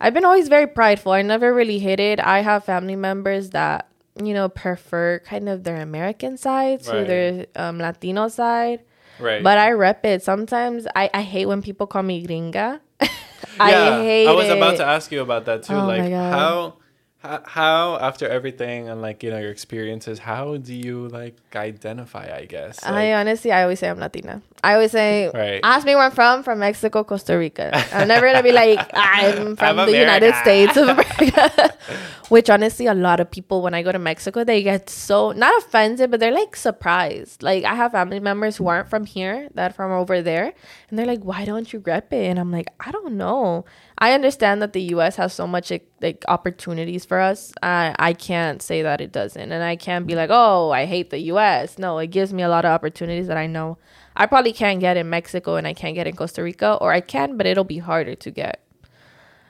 I've 0.00 0.14
been 0.14 0.24
always 0.24 0.48
very 0.48 0.66
prideful. 0.66 1.12
I 1.12 1.22
never 1.22 1.52
really 1.52 1.78
hid 1.78 2.00
it. 2.00 2.18
I 2.20 2.40
have 2.40 2.64
family 2.64 2.96
members 2.96 3.50
that 3.50 3.86
you 4.22 4.34
know 4.34 4.48
prefer 4.48 5.20
kind 5.20 5.48
of 5.48 5.62
their 5.64 5.80
American 5.80 6.36
side 6.36 6.80
to 6.84 6.92
Right. 6.92 7.06
their 7.06 7.46
um, 7.56 7.78
Latino 7.78 8.28
side, 8.28 8.80
right. 9.18 9.42
but 9.42 9.58
I 9.58 9.72
rep 9.72 10.04
it. 10.04 10.22
Sometimes 10.22 10.86
I 10.96 11.10
I 11.12 11.22
hate 11.22 11.46
when 11.46 11.60
people 11.62 11.86
call 11.86 12.02
me 12.02 12.24
gringa. 12.26 12.80
I 13.60 13.70
yeah, 13.70 14.02
hate 14.02 14.26
I 14.28 14.32
was 14.32 14.48
about 14.48 14.76
to 14.78 14.84
ask 14.84 15.12
you 15.12 15.20
about 15.20 15.44
that 15.46 15.62
too. 15.64 15.74
Oh 15.74 15.86
my 15.86 15.98
like 16.00 16.10
God. 16.10 16.32
how, 16.32 16.74
how 17.20 17.42
how 17.44 17.96
after 17.96 18.26
everything 18.28 18.88
and 18.88 19.02
like 19.02 19.22
you 19.22 19.30
know 19.30 19.38
your 19.38 19.50
experiences, 19.50 20.18
how 20.18 20.56
do 20.56 20.74
you 20.74 21.08
like 21.08 21.36
identify? 21.54 22.34
I 22.34 22.46
guess. 22.46 22.82
I 22.84 23.12
honestly, 23.12 23.52
I 23.52 23.62
always 23.62 23.78
say 23.78 23.88
I'm 23.88 23.98
Latina. 23.98 24.40
I 24.62 24.74
always 24.74 24.90
say, 24.92 25.30
Right. 25.32 25.60
ask 25.62 25.86
me 25.86 25.94
where 25.94 26.04
I'm 26.04 26.10
from, 26.10 26.42
from 26.42 26.58
Mexico, 26.58 27.02
Costa 27.02 27.36
Rica. 27.38 27.70
I'm 27.94 28.08
never 28.08 28.26
gonna 28.26 28.42
be 28.42 28.52
like, 28.52 28.90
I'm 28.94 29.56
from 29.56 29.78
I'm 29.78 29.86
the 29.86 29.98
United 29.98 30.34
States 30.36 30.76
of 30.76 30.88
America. 30.88 31.74
Which 32.28 32.48
honestly, 32.48 32.86
a 32.86 32.94
lot 32.94 33.18
of 33.20 33.30
people 33.30 33.60
when 33.62 33.74
I 33.74 33.82
go 33.82 33.90
to 33.90 33.98
Mexico, 33.98 34.44
they 34.44 34.62
get 34.62 34.88
so 34.88 35.32
not 35.32 35.56
offended, 35.62 36.10
but 36.10 36.20
they're 36.20 36.32
like 36.32 36.54
surprised. 36.56 37.42
Like 37.42 37.64
I 37.64 37.74
have 37.74 37.92
family 37.92 38.20
members 38.20 38.56
who 38.56 38.68
aren't 38.68 38.88
from 38.88 39.04
here, 39.04 39.48
that 39.54 39.72
are 39.72 39.74
from 39.74 39.90
over 39.92 40.22
there, 40.22 40.52
and 40.88 40.98
they're 40.98 41.06
like, 41.06 41.24
why 41.24 41.44
don't 41.44 41.72
you 41.72 41.80
rep 41.80 42.12
it? 42.12 42.26
And 42.26 42.38
I'm 42.38 42.52
like, 42.52 42.68
I 42.78 42.92
don't 42.92 43.14
know. 43.14 43.64
I 44.02 44.12
understand 44.12 44.62
that 44.62 44.72
the 44.72 44.80
U.S. 44.94 45.16
has 45.16 45.34
so 45.34 45.46
much 45.46 45.70
like, 46.00 46.24
opportunities 46.26 47.04
for 47.04 47.20
us. 47.20 47.52
I 47.62 47.94
I 47.98 48.12
can't 48.14 48.62
say 48.62 48.80
that 48.82 49.00
it 49.00 49.12
doesn't, 49.12 49.52
and 49.52 49.62
I 49.62 49.76
can't 49.76 50.06
be 50.06 50.14
like, 50.14 50.30
oh, 50.32 50.70
I 50.70 50.86
hate 50.86 51.10
the 51.10 51.18
U.S. 51.34 51.78
No, 51.78 51.98
it 51.98 52.06
gives 52.08 52.32
me 52.32 52.42
a 52.42 52.48
lot 52.48 52.64
of 52.64 52.70
opportunities 52.70 53.26
that 53.26 53.36
I 53.36 53.46
know 53.46 53.76
I 54.16 54.26
probably 54.26 54.52
can't 54.52 54.80
get 54.80 54.96
in 54.96 55.08
Mexico 55.10 55.56
and 55.56 55.66
I 55.66 55.74
can't 55.74 55.94
get 55.94 56.06
in 56.06 56.16
Costa 56.16 56.42
Rica, 56.42 56.74
or 56.80 56.92
I 56.92 57.00
can, 57.00 57.36
but 57.36 57.46
it'll 57.46 57.64
be 57.64 57.78
harder 57.78 58.14
to 58.14 58.30
get. 58.30 58.60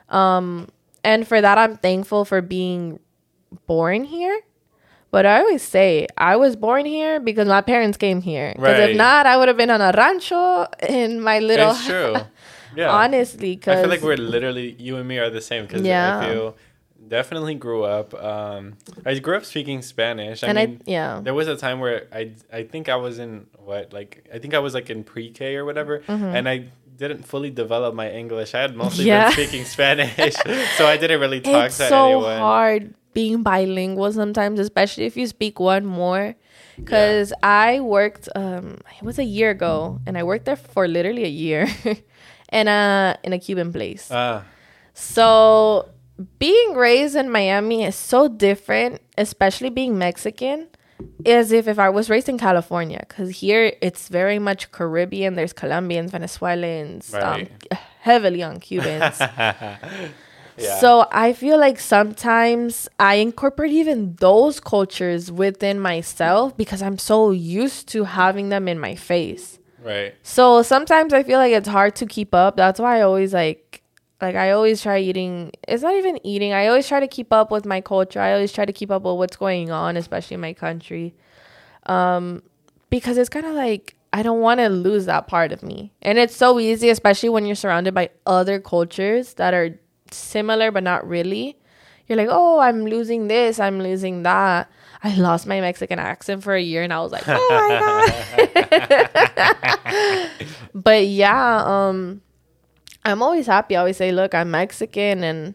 Um, 0.08 0.68
and 1.04 1.26
for 1.26 1.40
that, 1.40 1.56
I'm 1.58 1.76
thankful 1.76 2.24
for 2.24 2.42
being 2.42 3.00
born 3.66 4.04
here. 4.04 4.40
But 5.12 5.26
I 5.26 5.40
always 5.40 5.62
say 5.62 6.06
I 6.16 6.36
was 6.36 6.54
born 6.54 6.86
here 6.86 7.18
because 7.18 7.48
my 7.48 7.62
parents 7.62 7.96
came 7.98 8.20
here. 8.22 8.52
Because 8.54 8.78
Right. 8.78 8.90
if 8.90 8.96
not, 8.96 9.26
I 9.26 9.36
would 9.36 9.48
have 9.48 9.56
been 9.56 9.70
on 9.70 9.80
a 9.80 9.92
rancho 9.96 10.66
in 10.88 11.20
my 11.20 11.40
little. 11.40 11.70
it's 11.70 11.86
true. 11.86 12.14
Yeah. 12.76 12.90
Honestly, 12.90 13.56
because 13.56 13.78
I 13.78 13.80
feel 13.82 13.90
like 13.90 14.02
we're 14.02 14.16
literally 14.16 14.76
you 14.78 14.96
and 14.96 15.06
me 15.08 15.18
are 15.18 15.30
the 15.30 15.40
same 15.40 15.66
because 15.66 15.82
Yeah. 15.82 16.18
I 16.18 16.26
feel 16.28 16.56
definitely 17.08 17.54
grew 17.54 17.82
up. 17.84 18.14
Um, 18.14 18.76
I 19.04 19.18
grew 19.18 19.36
up 19.36 19.44
speaking 19.44 19.82
Spanish. 19.82 20.42
I 20.44 20.48
and 20.48 20.56
mean, 20.56 20.80
I 20.86 20.90
yeah 20.90 21.20
there 21.22 21.34
was 21.34 21.48
a 21.48 21.56
time 21.56 21.80
where 21.80 22.06
I 22.12 22.32
I 22.52 22.62
think 22.64 22.88
I 22.88 22.96
was 22.96 23.18
in 23.18 23.46
what 23.58 23.92
like 23.92 24.28
I 24.32 24.38
think 24.38 24.54
I 24.54 24.58
was 24.60 24.74
like 24.74 24.90
in 24.90 25.02
pre 25.04 25.30
K 25.30 25.56
or 25.56 25.64
whatever, 25.64 26.02
and 26.08 26.48
I 26.48 26.66
didn't 26.96 27.24
fully 27.26 27.50
develop 27.50 27.94
my 27.94 28.10
English. 28.10 28.54
I 28.54 28.60
had 28.60 28.76
mostly 28.76 29.04
Mm-hmm. 29.04 29.08
Yeah. 29.08 29.24
been 29.24 29.32
speaking 29.32 29.64
Spanish, 29.64 30.34
so 30.76 30.86
I 30.86 30.96
didn't 30.96 31.20
really 31.20 31.40
talk 31.40 31.66
it's 31.66 31.78
to 31.78 31.88
so 31.88 32.06
anyone. 32.06 32.38
hard 32.38 32.94
being 33.14 33.42
bilingual 33.42 34.12
sometimes, 34.12 34.60
especially 34.60 35.04
if 35.06 35.16
you 35.16 35.26
speak 35.26 35.58
one 35.58 35.84
more. 35.86 36.36
Because 36.76 37.32
I 37.42 37.80
worked, 37.80 38.28
um, 38.34 38.78
it 38.98 39.02
was 39.02 39.18
a 39.18 39.24
year 39.24 39.50
ago, 39.50 39.98
and 40.06 40.16
I 40.16 40.22
worked 40.22 40.44
there 40.46 40.56
for 40.56 40.86
literally 40.88 41.24
a 41.24 41.28
year, 41.46 41.66
in 42.52 42.68
a 42.68 43.16
in 43.24 43.32
a 43.32 43.38
Cuban 43.38 43.72
place. 43.72 44.08
Ah, 44.10 44.44
So 44.94 45.88
being 46.38 46.74
raised 46.74 47.16
in 47.16 47.30
Miami 47.30 47.84
is 47.84 47.96
so 47.96 48.28
different, 48.28 49.00
especially 49.16 49.70
being 49.70 49.96
Mexican, 49.96 50.68
as 51.24 51.52
if 51.52 51.66
if 51.68 51.78
I 51.78 51.88
was 51.88 52.10
raised 52.10 52.28
in 52.28 52.38
California. 52.38 53.04
Because 53.08 53.30
here 53.40 53.72
it's 53.80 54.08
very 54.08 54.38
much 54.38 54.70
Caribbean. 54.72 55.34
There's 55.34 55.52
Colombians, 55.52 56.10
Venezuelans, 56.10 57.14
um, 57.14 57.46
heavily 58.00 58.42
on 58.42 58.60
Cubans. 58.60 59.18
yeah. 59.20 60.78
So 60.80 61.06
I 61.10 61.32
feel 61.32 61.58
like 61.58 61.78
sometimes 61.78 62.88
I 62.98 63.14
incorporate 63.14 63.72
even 63.72 64.16
those 64.16 64.60
cultures 64.60 65.32
within 65.32 65.80
myself 65.80 66.56
because 66.56 66.82
I'm 66.82 66.98
so 66.98 67.30
used 67.30 67.88
to 67.88 68.04
having 68.04 68.50
them 68.50 68.68
in 68.68 68.78
my 68.78 68.94
face. 68.94 69.58
Right. 69.82 70.14
So 70.22 70.62
sometimes 70.62 71.12
I 71.12 71.22
feel 71.22 71.38
like 71.38 71.52
it's 71.52 71.68
hard 71.68 71.96
to 71.96 72.06
keep 72.06 72.34
up. 72.34 72.56
That's 72.56 72.80
why 72.80 72.98
I 72.98 73.00
always 73.02 73.32
like 73.32 73.82
like 74.20 74.36
I 74.36 74.50
always 74.50 74.82
try 74.82 74.98
eating 74.98 75.52
it's 75.66 75.82
not 75.82 75.94
even 75.94 76.24
eating. 76.26 76.52
I 76.52 76.66
always 76.66 76.86
try 76.86 77.00
to 77.00 77.08
keep 77.08 77.32
up 77.32 77.50
with 77.50 77.64
my 77.64 77.80
culture. 77.80 78.20
I 78.20 78.32
always 78.32 78.52
try 78.52 78.64
to 78.64 78.72
keep 78.72 78.90
up 78.90 79.02
with 79.02 79.16
what's 79.16 79.36
going 79.36 79.70
on, 79.70 79.96
especially 79.96 80.34
in 80.34 80.40
my 80.40 80.52
country. 80.52 81.14
Um 81.86 82.42
because 82.90 83.18
it's 83.18 83.28
kind 83.28 83.46
of 83.46 83.54
like 83.54 83.96
I 84.12 84.22
don't 84.22 84.40
want 84.40 84.58
to 84.58 84.68
lose 84.68 85.06
that 85.06 85.28
part 85.28 85.52
of 85.52 85.62
me. 85.62 85.92
And 86.02 86.18
it's 86.18 86.34
so 86.34 86.58
easy 86.58 86.90
especially 86.90 87.28
when 87.28 87.46
you're 87.46 87.54
surrounded 87.54 87.94
by 87.94 88.10
other 88.26 88.60
cultures 88.60 89.34
that 89.34 89.54
are 89.54 89.78
similar 90.10 90.70
but 90.70 90.82
not 90.82 91.06
really. 91.06 91.56
You're 92.06 92.16
like, 92.16 92.28
"Oh, 92.28 92.58
I'm 92.58 92.86
losing 92.86 93.28
this, 93.28 93.60
I'm 93.60 93.78
losing 93.80 94.24
that." 94.24 94.68
I 95.02 95.14
lost 95.16 95.46
my 95.46 95.60
Mexican 95.60 95.98
accent 95.98 96.42
for 96.42 96.54
a 96.54 96.60
year 96.60 96.82
and 96.82 96.92
I 96.92 97.00
was 97.00 97.10
like, 97.12 97.24
"Oh 97.26 97.46
my 97.50 97.68
god." 98.84 100.30
but 100.74 101.06
yeah, 101.06 101.62
um 101.66 102.20
I'm 103.04 103.22
always 103.22 103.46
happy. 103.46 103.76
I 103.76 103.80
always 103.80 103.96
say, 103.96 104.12
look, 104.12 104.34
I'm 104.34 104.50
Mexican. 104.50 105.24
And 105.24 105.54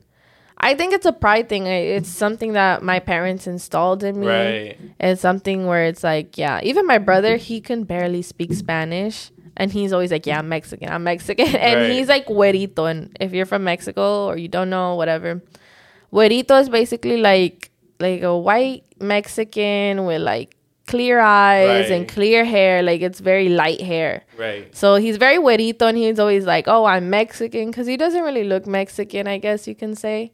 I 0.58 0.74
think 0.74 0.94
it's 0.94 1.06
a 1.06 1.14
pride 1.14 1.48
thing. 1.48 1.68
It's 1.68 2.10
something 2.10 2.54
that 2.54 2.82
my 2.82 3.00
parents 3.00 3.46
installed 3.46 4.04
in 4.04 4.20
me. 4.20 4.28
Right. 4.28 4.78
It's 5.00 5.22
something 5.22 5.68
where 5.68 5.86
it's 5.86 6.04
like, 6.04 6.40
yeah, 6.40 6.60
even 6.64 6.88
my 6.88 6.98
brother, 6.98 7.36
he 7.38 7.62
can 7.62 7.84
barely 7.84 8.24
speak 8.24 8.52
Spanish. 8.54 9.30
And 9.56 9.72
he's 9.72 9.94
always 9.94 10.12
like, 10.12 10.26
yeah, 10.26 10.40
I'm 10.40 10.50
Mexican. 10.50 10.90
I'm 10.90 11.04
Mexican. 11.04 11.48
And 11.56 11.82
Right. 11.82 11.92
he's 11.92 12.08
like 12.08 12.26
güerito. 12.26 12.90
And 12.90 13.16
if 13.22 13.32
you're 13.32 13.46
from 13.46 13.64
Mexico 13.64 14.26
or 14.26 14.38
you 14.38 14.48
don't 14.48 14.72
know, 14.72 14.96
whatever, 14.96 15.44
güerito 16.12 16.60
is 16.60 16.68
basically 16.68 17.18
like 17.18 17.70
like 18.00 18.22
a 18.22 18.38
white 18.38 18.84
Mexican 19.00 20.06
with 20.06 20.22
like 20.22 20.56
clear 20.88 21.20
eyes 21.20 21.90
and 21.90 22.08
clear 22.08 22.46
hair. 22.46 22.82
Like 22.84 23.02
it's 23.02 23.20
very 23.20 23.50
light 23.50 23.82
hair. 23.82 24.24
Right. 24.38 24.74
So 24.76 24.96
he's 24.96 25.18
very 25.18 25.38
güerito 25.38 25.84
and 25.84 25.98
he's 25.98 26.20
always 26.20 26.46
like, 26.46 26.68
oh, 26.68 26.86
I'm 26.86 27.10
Mexican. 27.10 27.72
Because 27.72 27.88
he 27.88 27.98
doesn't 27.98 28.22
really 28.22 28.44
look 28.44 28.68
Mexican, 28.68 29.28
I 29.28 29.38
guess 29.38 29.68
you 29.68 29.76
can 29.76 29.96
say. 29.96 30.32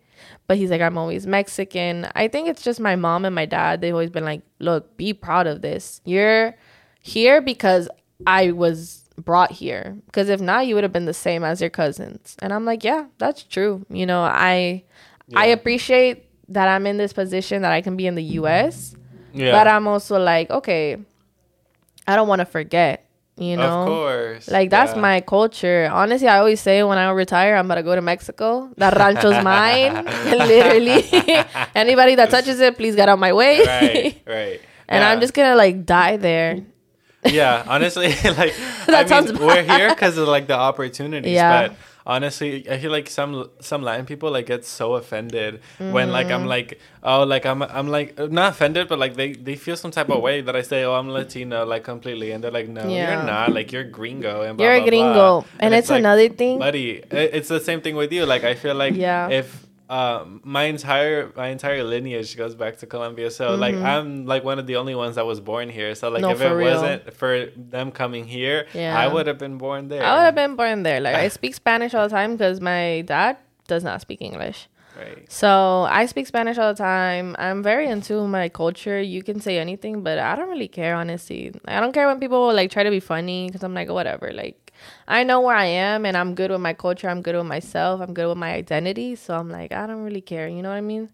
But 0.48 0.58
he's 0.58 0.70
like, 0.70 0.82
I'm 0.82 0.98
always 0.98 1.26
Mexican. 1.26 2.08
I 2.16 2.28
think 2.28 2.48
it's 2.48 2.62
just 2.62 2.80
my 2.80 2.96
mom 2.96 3.26
and 3.26 3.34
my 3.34 3.46
dad. 3.46 3.82
They've 3.82 3.94
always 3.94 4.10
been 4.10 4.26
like, 4.26 4.42
look, 4.60 4.98
be 4.98 5.14
proud 5.14 5.48
of 5.48 5.62
this. 5.62 6.02
You're 6.06 6.56
here 7.02 7.42
because 7.42 7.90
I 8.28 8.52
was 8.52 9.10
brought 9.18 9.52
here. 9.52 9.98
Because 10.06 10.30
if 10.30 10.42
not, 10.42 10.68
you 10.68 10.76
would 10.76 10.84
have 10.84 10.94
been 10.94 11.06
the 11.06 11.14
same 11.14 11.44
as 11.44 11.62
your 11.62 11.70
cousins. 11.70 12.36
And 12.40 12.54
I'm 12.54 12.66
like, 12.66 12.84
yeah, 12.84 13.06
that's 13.18 13.44
true. 13.44 13.86
You 13.90 14.06
know, 14.06 14.22
I 14.22 14.84
I 15.36 15.48
appreciate 15.48 16.26
that 16.54 16.68
I'm 16.68 16.86
in 16.88 16.98
this 16.98 17.14
position 17.14 17.62
that 17.64 17.72
I 17.72 17.82
can 17.82 17.96
be 17.98 18.06
in 18.08 18.16
the 18.16 18.24
US. 18.40 18.96
Yeah. 19.34 19.52
But 19.52 19.68
I'm 19.68 19.88
also 19.88 20.20
like, 20.20 20.50
okay, 20.50 20.98
I 22.08 22.16
don't 22.16 22.28
want 22.28 22.40
to 22.40 22.46
forget. 22.46 23.08
You 23.38 23.58
know, 23.58 23.82
of 23.82 23.88
course. 23.88 24.48
like 24.52 24.70
that's 24.70 24.94
Yeah. 24.94 25.02
my 25.02 25.22
culture. 25.22 25.90
Honestly, 25.92 26.28
I 26.28 26.38
always 26.40 26.60
say 26.62 26.84
when 26.84 26.98
I 27.00 27.10
retire, 27.12 27.56
I'm 27.56 27.68
gonna 27.68 27.82
go 27.82 27.96
to 27.96 28.02
Mexico. 28.02 28.70
That 28.78 28.96
rancho's 28.98 29.42
mine. 29.44 30.06
Literally, 30.26 31.02
anybody 31.74 32.16
that 32.16 32.30
touches 32.30 32.60
it, 32.60 32.78
please 32.78 32.96
get 32.96 33.10
out 33.10 33.18
my 33.20 33.34
way. 33.34 33.64
Right. 33.66 34.22
Right. 34.28 34.60
and 34.88 35.02
Yeah. 35.02 35.10
I'm 35.10 35.22
just 35.22 35.34
gonna 35.34 35.56
like 35.56 35.86
die 35.86 36.18
there. 36.18 36.60
yeah 37.26 37.64
honestly 37.68 38.08
like 38.10 38.54
That 38.88 38.90
I 38.90 39.00
mean, 39.00 39.08
sounds 39.08 39.40
we're 39.40 39.62
here 39.64 39.90
because 39.90 40.18
of 40.18 40.28
like 40.28 40.48
the 40.48 40.58
opportunities 40.58 41.32
Yeah. 41.32 41.68
but 41.70 41.78
honestly 42.06 42.70
i 42.70 42.78
feel 42.80 42.92
like 42.92 43.10
some 43.10 43.50
some 43.60 43.82
latin 43.82 44.06
people 44.06 44.32
like 44.32 44.46
get 44.48 44.66
so 44.66 44.96
offended 44.96 45.62
when 45.78 46.12
like 46.12 46.28
i'm 46.32 46.44
mm. 46.46 46.48
like 46.48 46.80
oh 47.04 47.24
like 47.24 47.46
i'm 47.46 47.62
i'm 47.64 47.88
like 47.88 48.18
not 48.32 48.52
offended 48.54 48.88
but 48.88 48.98
like 49.00 49.16
they 49.16 49.34
they 49.34 49.56
feel 49.56 49.76
some 49.76 49.92
type 49.92 50.10
of 50.10 50.22
way 50.22 50.42
that 50.42 50.56
i 50.56 50.62
say 50.62 50.84
oh 50.84 50.94
i'm 50.96 51.10
latino 51.10 51.66
like 51.66 51.84
completely 51.84 52.32
and 52.32 52.44
they're 52.44 52.52
like 52.52 52.68
no 52.68 52.88
Yeah. 52.88 53.16
you're 53.16 53.24
not 53.24 53.54
like 53.54 53.72
you're 53.72 53.84
gringo 53.84 54.42
and 54.42 54.58
blah, 54.58 54.66
You're 54.66 54.76
a 54.76 54.80
blah, 54.82 54.90
blah. 54.90 54.90
gringo, 54.90 55.46
and 55.60 55.74
it's 55.74 55.90
like, 55.90 56.00
another 56.00 56.30
thing. 56.30 56.60
buddy 56.60 57.04
it's 57.12 57.48
the 57.50 57.60
same 57.60 57.82
thing 57.82 57.96
with 57.96 58.12
you 58.12 58.26
like 58.26 58.44
i 58.44 58.56
feel 58.56 58.76
like 58.76 58.96
Yeah. 58.96 59.30
if 59.30 59.68
um, 59.92 60.40
my 60.44 60.64
entire 60.76 61.32
my 61.36 61.48
entire 61.50 61.84
lineage 61.84 62.38
goes 62.38 62.56
back 62.56 62.78
to 62.78 62.86
Colombia, 62.88 63.30
so 63.30 63.56
like 63.56 63.76
I'm 63.76 64.26
like 64.26 64.44
one 64.52 64.58
of 64.58 64.66
the 64.66 64.78
only 64.78 64.96
ones 64.96 65.16
that 65.16 65.26
was 65.26 65.40
born 65.42 65.68
here. 65.70 65.94
So 65.96 66.08
like 66.10 66.24
Mm-hmm. 66.24 66.40
No, 66.40 66.46
if 66.46 66.52
it 66.52 66.56
real. 66.56 66.72
wasn't 66.72 67.14
for 67.14 67.48
them 67.58 67.92
coming 67.92 68.26
here, 68.26 68.60
Yeah. 68.74 68.98
I 68.98 69.08
would 69.14 69.28
have 69.28 69.38
been 69.38 69.58
born 69.58 69.90
there. 69.90 70.04
I 70.04 70.16
would 70.16 70.26
have 70.30 70.36
been 70.36 70.56
born 70.56 70.84
there. 70.84 71.00
Like 71.02 71.16
I 71.16 71.28
speak 71.40 71.54
Spanish 71.56 71.94
all 71.94 72.08
the 72.08 72.16
time 72.16 72.32
because 72.38 72.62
my 72.62 73.02
dad 73.02 73.38
does 73.68 73.84
not 73.84 74.00
speak 74.02 74.22
English. 74.22 74.68
Right. 74.98 75.26
So 75.32 75.50
I 75.90 76.06
speak 76.06 76.28
Spanish 76.28 76.58
all 76.58 76.74
the 76.74 76.78
time. 76.78 77.36
I'm 77.40 77.64
very 77.64 77.88
into 77.88 78.28
my 78.28 78.50
culture. 78.50 79.02
You 79.02 79.24
can 79.24 79.40
say 79.40 79.58
anything, 79.58 80.04
but 80.04 80.20
I 80.20 80.36
don't 80.36 80.50
really 80.50 80.68
care, 80.68 80.96
honestly. 80.96 81.52
I 81.66 81.80
don't 81.80 81.94
care 81.94 82.08
when 82.08 82.20
people 82.20 82.54
like 82.54 82.70
try 82.72 82.84
to 82.84 82.90
be 82.92 83.00
funny 83.00 83.48
because 83.48 83.64
I'm 83.64 83.74
like, 83.74 83.90
whatever. 83.90 84.32
Like, 84.34 84.61
I 85.08 85.24
know 85.24 85.42
where 85.42 85.56
I 85.56 85.66
am 85.66 86.06
and 86.06 86.16
I'm 86.16 86.36
good 86.36 86.52
with 86.52 86.62
my 86.62 86.74
culture. 86.74 87.10
I'm 87.10 87.22
good 87.22 87.36
with 87.36 87.46
myself. 87.46 88.02
I'm 88.02 88.14
good 88.14 88.28
with 88.28 88.38
my 88.38 88.54
identity. 88.54 89.16
So 89.16 89.36
I'm 89.36 89.50
like, 89.50 89.72
I 89.72 89.88
don't 89.88 90.04
really 90.04 90.22
care. 90.22 90.48
You 90.48 90.62
know 90.62 90.70
what 90.70 90.76
I 90.78 90.82
mean? 90.82 91.10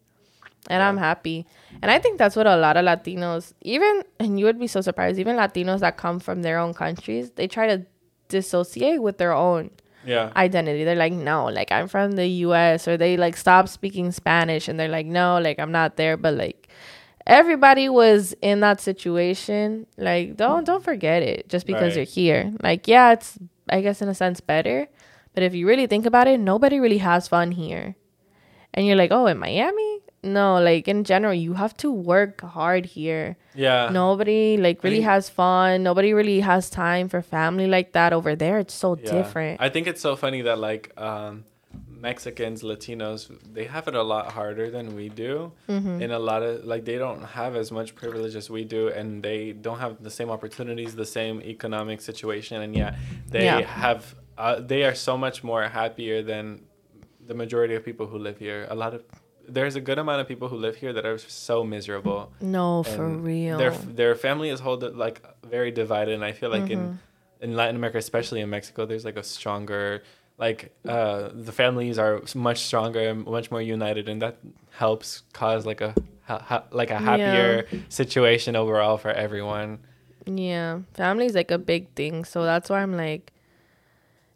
And 0.69 0.84
I'm 0.84 0.97
happy. 0.97 1.45
And 1.82 1.89
I 1.89 1.97
think 1.99 2.17
that's 2.17 2.36
what 2.36 2.45
a 2.45 2.58
lot 2.58 2.75
of 2.75 2.84
Latinos, 2.86 3.53
even, 3.62 4.03
and 4.19 4.38
you 4.38 4.45
would 4.45 4.60
be 4.60 4.67
so 4.67 4.82
surprised, 4.82 5.17
even 5.17 5.38
Latinos 5.38 5.80
that 5.80 5.95
come 5.97 6.19
from 6.19 6.41
their 6.41 6.60
own 6.60 6.73
countries, 6.73 7.32
they 7.32 7.47
try 7.47 7.67
to 7.67 7.86
dissociate 8.27 9.01
with 9.01 9.17
their 9.17 9.32
own 9.34 9.71
Yeah. 10.06 10.32
identity. 10.36 10.84
They're 10.84 10.95
like, 10.95 11.13
no, 11.13 11.45
like 11.45 11.71
I'm 11.71 11.88
from 11.88 12.12
the 12.13 12.27
US 12.47 12.88
or 12.88 12.97
they 12.97 13.15
like 13.17 13.38
stop 13.38 13.67
speaking 13.69 14.12
Spanish 14.12 14.67
and 14.67 14.77
they're 14.80 14.89
like, 14.89 15.06
no, 15.06 15.39
like 15.39 15.58
I'm 15.60 15.71
not 15.71 15.95
there. 15.95 16.17
But 16.17 16.34
like 16.36 16.67
everybody 17.25 17.89
was 17.89 18.34
in 18.41 18.60
that 18.62 18.80
situation. 18.82 19.86
Like, 19.97 20.36
don't 20.38 20.65
don't 20.65 20.84
forget 20.84 21.23
it 21.23 21.47
just 21.49 21.65
because 21.65 21.95
Right. 21.95 21.95
you're 21.97 22.06
here. 22.06 22.53
Like, 22.62 22.88
yeah, 22.88 23.13
it's 23.13 23.38
I 23.69 23.82
guess 23.82 24.01
in 24.01 24.10
a 24.10 24.13
sense 24.15 24.39
better. 24.41 24.88
But 25.34 25.43
if 25.43 25.53
you 25.53 25.67
really 25.67 25.88
think 25.88 26.06
about 26.06 26.27
it, 26.27 26.39
nobody 26.39 26.80
really 26.80 26.97
has 26.99 27.27
fun 27.27 27.51
here. 27.51 27.95
And 28.73 28.86
you're 28.86 28.95
like, 28.95 29.12
oh, 29.12 29.27
in 29.27 29.38
Miami? 29.38 30.01
No, 30.23 30.60
like 30.60 30.88
in 30.88 31.03
general, 31.03 31.34
you 31.34 31.53
have 31.53 31.77
to 31.77 31.91
work 31.91 32.41
hard 32.41 32.86
here. 32.86 33.38
yeah. 33.56 33.89
Nobody 33.91 34.58
like 34.58 34.84
really 34.84 35.01
has 35.01 35.30
fun. 35.30 35.84
Nobody 35.84 36.12
really 36.13 36.39
has 36.41 36.69
time 36.69 37.08
for 37.08 37.21
family 37.21 37.67
like 37.67 37.93
that 37.93 38.13
over 38.13 38.36
there. 38.36 38.58
It's 38.60 38.73
so 38.73 38.97
Yeah. 38.97 39.12
different. 39.12 39.62
I 39.62 39.69
think 39.69 39.88
it's 39.88 40.01
so 40.01 40.15
funny 40.15 40.41
that 40.41 40.58
like 40.60 40.91
um, 40.99 41.45
Mexicans, 42.01 42.62
Latinos, 42.63 43.29
they 43.53 43.65
have 43.65 43.88
it 43.88 43.95
a 43.95 44.03
lot 44.03 44.31
harder 44.31 44.69
than 44.69 44.95
we 44.95 45.10
do. 45.10 45.51
Mm-hmm. 45.69 46.01
In 46.01 46.12
a 46.12 46.19
lot 46.19 46.43
of 46.43 46.65
like, 46.65 46.86
they 46.86 46.97
don't 46.97 47.23
have 47.23 47.55
as 47.55 47.71
much 47.71 47.95
privilege 47.95 48.36
as 48.36 48.49
we 48.49 48.63
do, 48.63 48.89
and 48.89 49.23
they 49.23 49.51
don't 49.53 49.79
have 49.79 50.03
the 50.03 50.12
same 50.12 50.29
opportunities, 50.29 50.95
the 50.95 51.05
same 51.05 51.41
economic 51.41 52.01
situation, 52.01 52.62
and 52.62 52.75
yet 52.75 52.95
they 53.29 53.45
Yeah. 53.45 53.62
have. 53.62 54.15
Uh, 54.38 54.60
they 54.60 54.83
are 54.83 54.93
so 54.93 55.17
much 55.17 55.43
more 55.43 55.63
happier 55.63 56.21
than 56.21 56.62
the 57.25 57.33
majority 57.33 57.73
of 57.75 57.83
people 57.83 58.05
who 58.07 58.17
live 58.19 58.38
here. 58.38 58.67
A 58.69 58.75
lot 58.75 58.93
of 58.93 59.03
there's 59.49 59.75
a 59.77 59.81
good 59.81 59.97
amount 59.97 60.19
of 60.21 60.27
people 60.27 60.49
who 60.49 60.57
live 60.57 60.75
here 60.75 60.91
that 60.91 61.05
are 61.05 61.17
so 61.17 61.63
miserable. 61.63 62.31
No, 62.41 62.83
for 62.83 63.07
real. 63.07 63.57
Their 63.57 63.71
their 63.71 64.13
family 64.15 64.49
is 64.49 64.60
hold 64.60 64.83
like 64.95 65.21
very 65.45 65.71
divided, 65.71 66.13
and 66.13 66.23
I 66.23 66.33
feel 66.33 66.49
like 66.49 66.63
Mm-hmm. 66.63 66.71
in 67.41 67.49
in 67.49 67.55
Latin 67.55 67.75
America, 67.75 67.97
especially 67.99 68.41
in 68.41 68.49
Mexico, 68.49 68.86
there's 68.86 69.05
like 69.05 69.15
a 69.15 69.23
stronger 69.23 70.03
like 70.38 70.71
uh 70.88 71.30
the 71.34 71.52
families 71.52 71.97
are 71.97 72.21
much 72.36 72.60
stronger 72.63 73.00
and 73.10 73.26
much 73.26 73.50
more 73.52 73.62
united, 73.62 74.08
and 74.10 74.21
that 74.21 74.38
helps 74.71 75.23
cause 75.34 75.65
like 75.65 75.82
a 75.82 75.95
ha- 76.26 76.39
ha- 76.45 76.63
like 76.71 76.91
a 76.91 76.97
happier 77.00 77.67
situation 77.89 78.56
overall 78.56 78.97
for 78.97 79.12
everyone. 79.12 79.80
Yeah, 80.26 80.80
family's 80.93 81.34
like 81.36 81.52
a 81.52 81.58
big 81.58 81.89
thing, 81.95 82.26
so 82.26 82.43
that's 82.43 82.69
why 82.69 82.82
I'm 82.82 82.95
like, 82.97 83.32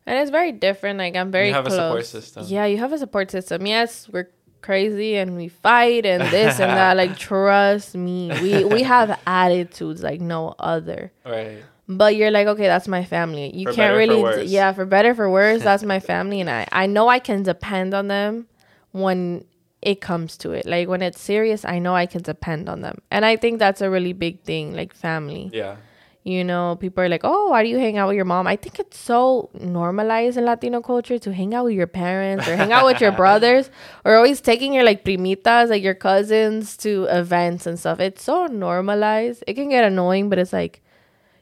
and 0.06 0.18
it's 0.18 0.32
very 0.32 0.52
different. 0.52 0.98
Like 1.00 1.16
I'm 1.16 1.32
very 1.32 1.50
You 1.50 1.54
have 1.54 1.66
a 1.68 1.70
close. 1.70 1.80
support 1.80 2.06
system. 2.06 2.46
Yeah, 2.48 2.66
you 2.66 2.78
have 2.78 2.94
a 2.94 2.98
support 2.98 3.30
system. 3.30 3.66
Yes, 3.66 4.10
we're 4.10 4.30
crazy 4.62 5.16
and 5.18 5.36
we 5.36 5.48
fight 5.50 6.06
and 6.06 6.22
this 6.32 6.60
and 6.60 6.72
that. 6.72 6.96
Like 7.02 7.18
trust 7.18 7.96
me, 7.96 8.32
we 8.42 8.64
we 8.64 8.84
have 8.84 9.20
attitudes 9.28 10.02
like 10.02 10.22
no 10.22 10.56
other. 10.60 11.12
Right. 11.26 11.64
But 11.97 12.15
you're 12.15 12.32
like, 12.32 12.47
okay, 12.47 12.67
that's 12.67 12.88
my 12.88 13.04
family. 13.04 13.56
You 13.56 13.67
For 13.67 13.73
can't 13.73 13.97
really, 13.97 14.45
yeah, 14.45 14.71
for 14.73 14.86
better 14.86 15.13
for 15.13 15.30
worse, 15.30 15.62
that's 15.63 15.84
my 15.84 15.99
family, 16.12 16.39
and 16.41 16.49
I 16.49 16.67
I 16.71 16.86
know 16.86 17.08
I 17.08 17.19
can 17.19 17.43
depend 17.43 17.93
on 17.93 18.08
them 18.08 18.47
when 18.91 19.45
it 19.82 19.99
comes 19.99 20.38
to 20.38 20.51
it. 20.51 20.65
Like 20.65 20.88
when 20.88 21.01
it's 21.01 21.19
serious, 21.19 21.65
I 21.65 21.80
know 21.80 21.95
I 21.95 22.06
can 22.06 22.21
depend 22.21 22.69
on 22.69 22.82
them, 22.82 22.99
and 23.10 23.25
I 23.25 23.36
think 23.36 23.60
that's 23.60 23.82
a 23.82 23.89
really 23.89 24.13
big 24.13 24.41
thing, 24.43 24.73
like 24.75 24.93
family. 24.93 25.49
Yeah. 25.54 25.77
You 26.23 26.43
know, 26.43 26.77
people 26.80 27.04
are 27.04 27.10
like, 27.10 27.21
oh, 27.23 27.49
why 27.49 27.63
do 27.63 27.69
you 27.69 27.80
hang 27.80 27.97
out 27.97 28.08
with 28.08 28.15
your 28.15 28.25
mom? 28.25 28.45
I 28.45 28.56
think 28.56 28.77
it's 28.77 28.99
so 28.99 29.49
normalized 29.56 30.38
in 30.38 30.45
Latino 30.45 30.80
culture 30.80 31.17
to 31.17 31.34
hang 31.34 31.56
out 31.56 31.65
with 31.65 31.73
your 31.73 31.88
parents 31.88 32.47
or 32.47 32.56
hang 32.56 32.71
out 32.71 32.86
with 32.86 33.01
your 33.01 33.12
brothers 33.23 33.71
or 34.06 34.15
always 34.15 34.39
taking 34.39 34.71
your 34.71 34.84
like 34.84 35.04
primitas, 35.04 35.69
like 35.69 35.82
your 35.82 35.95
cousins 35.95 36.77
to 36.77 37.06
events 37.06 37.65
and 37.65 37.80
stuff. 37.80 37.99
It's 37.99 38.21
so 38.21 38.45
normalized. 38.45 39.43
It 39.47 39.56
can 39.56 39.69
get 39.69 39.84
annoying, 39.84 40.30
but 40.30 40.38
it's 40.38 40.54
like, 40.54 40.84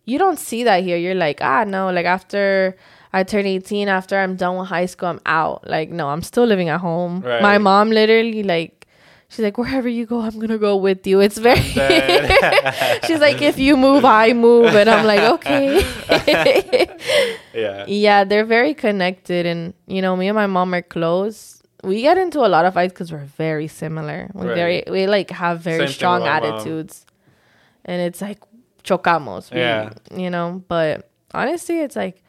you 0.10 0.18
don't 0.18 0.40
see 0.40 0.64
that 0.64 0.84
here. 0.84 0.98
You're 0.98 1.16
like, 1.16 1.40
ah, 1.42 1.64
no, 1.66 1.92
like 1.92 2.06
after 2.06 2.76
I 3.14 3.24
turn 3.24 3.46
18, 3.46 3.88
after 3.88 4.18
I'm 4.18 4.36
done 4.36 4.58
with 4.58 4.68
high 4.68 4.86
school, 4.88 5.10
I'm 5.10 5.20
out. 5.26 5.68
Like, 5.68 5.90
no, 5.90 6.10
I'm 6.10 6.22
still 6.24 6.46
living 6.46 6.70
at 6.70 6.80
home. 6.80 7.22
Right. 7.22 7.42
My 7.42 7.58
mom 7.58 7.90
literally, 7.92 8.44
like, 8.44 8.88
she's 9.30 9.40
like, 9.48 9.58
wherever 9.58 9.88
you 9.88 10.06
go, 10.06 10.22
I'm 10.22 10.36
going 10.36 10.50
to 10.50 10.58
go 10.58 10.76
with 10.76 11.06
you. 11.08 11.20
It's 11.20 11.38
very. 11.38 11.60
She's 13.08 13.20
like, 13.20 13.42
if 13.42 13.58
you 13.60 13.78
move, 13.78 14.06
I 14.06 14.34
move. 14.34 14.74
And 14.76 14.90
I'm 14.90 15.06
like, 15.06 15.22
okay. 15.36 15.82
yeah. 17.54 17.86
yeah, 17.88 18.24
they're 18.24 18.46
very 18.46 18.74
connected. 18.74 19.46
And, 19.46 19.74
you 19.88 20.02
know, 20.02 20.16
me 20.16 20.28
and 20.28 20.36
my 20.36 20.48
mom 20.48 20.74
are 20.74 20.82
close. 20.82 21.62
We 21.84 22.02
get 22.02 22.18
into 22.18 22.40
a 22.40 22.50
lot 22.50 22.66
of 22.66 22.74
fights 22.74 22.94
because 22.94 23.12
we're 23.12 23.26
very 23.38 23.68
similar. 23.68 24.30
We 24.34 24.48
Right. 24.48 24.56
very, 24.56 24.84
we 24.90 25.08
like 25.08 25.30
have 25.32 25.62
very 25.62 25.88
Same 25.88 25.94
strong 25.94 26.20
my 26.22 26.40
mom. 26.40 26.54
attitudes. 26.54 27.06
And 27.86 28.02
it's 28.02 28.22
like, 28.22 28.40
chocamos. 28.84 29.52
We- 29.52 29.60
Yeah. 29.60 29.90
You 30.16 30.30
know, 30.30 30.64
but 30.68 31.10
honestly, 31.34 31.80
it's 31.82 31.96
like, 31.96 32.24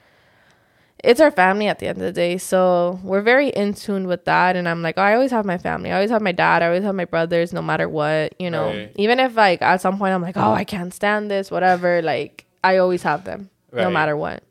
it's 1.02 1.18
our 1.20 1.30
family 1.30 1.66
at 1.66 1.78
the 1.78 1.86
end 1.88 1.96
of 1.98 2.04
the 2.04 2.12
day. 2.12 2.36
So 2.36 3.00
we're 3.02 3.22
very 3.22 3.48
in 3.48 3.72
tune 3.72 4.06
with 4.06 4.26
that. 4.26 4.54
And 4.54 4.68
I'm 4.68 4.82
like, 4.82 4.98
oh, 4.98 5.02
I 5.02 5.14
always 5.14 5.30
have 5.30 5.46
my 5.46 5.56
family. 5.56 5.90
I 5.90 5.94
always 5.94 6.10
have 6.10 6.20
my 6.20 6.32
dad. 6.32 6.62
I 6.62 6.66
always 6.66 6.82
have 6.82 6.94
my 6.94 7.06
brothers, 7.06 7.52
no 7.54 7.62
matter 7.62 7.88
what, 7.88 8.34
you 8.38 8.50
know. 8.50 8.66
Right. 8.66 8.92
Even 8.96 9.18
if 9.18 9.34
like 9.34 9.62
at 9.62 9.80
some 9.80 9.96
point 9.98 10.12
I'm 10.12 10.20
like, 10.22 10.36
oh, 10.36 10.52
I 10.52 10.64
can't 10.64 10.92
stand 10.92 11.30
this, 11.30 11.50
whatever. 11.50 12.02
Like 12.02 12.44
I 12.62 12.76
always 12.76 13.02
have 13.02 13.24
them, 13.24 13.48
no 13.72 13.90
matter 13.90 14.14
what. 14.16 14.42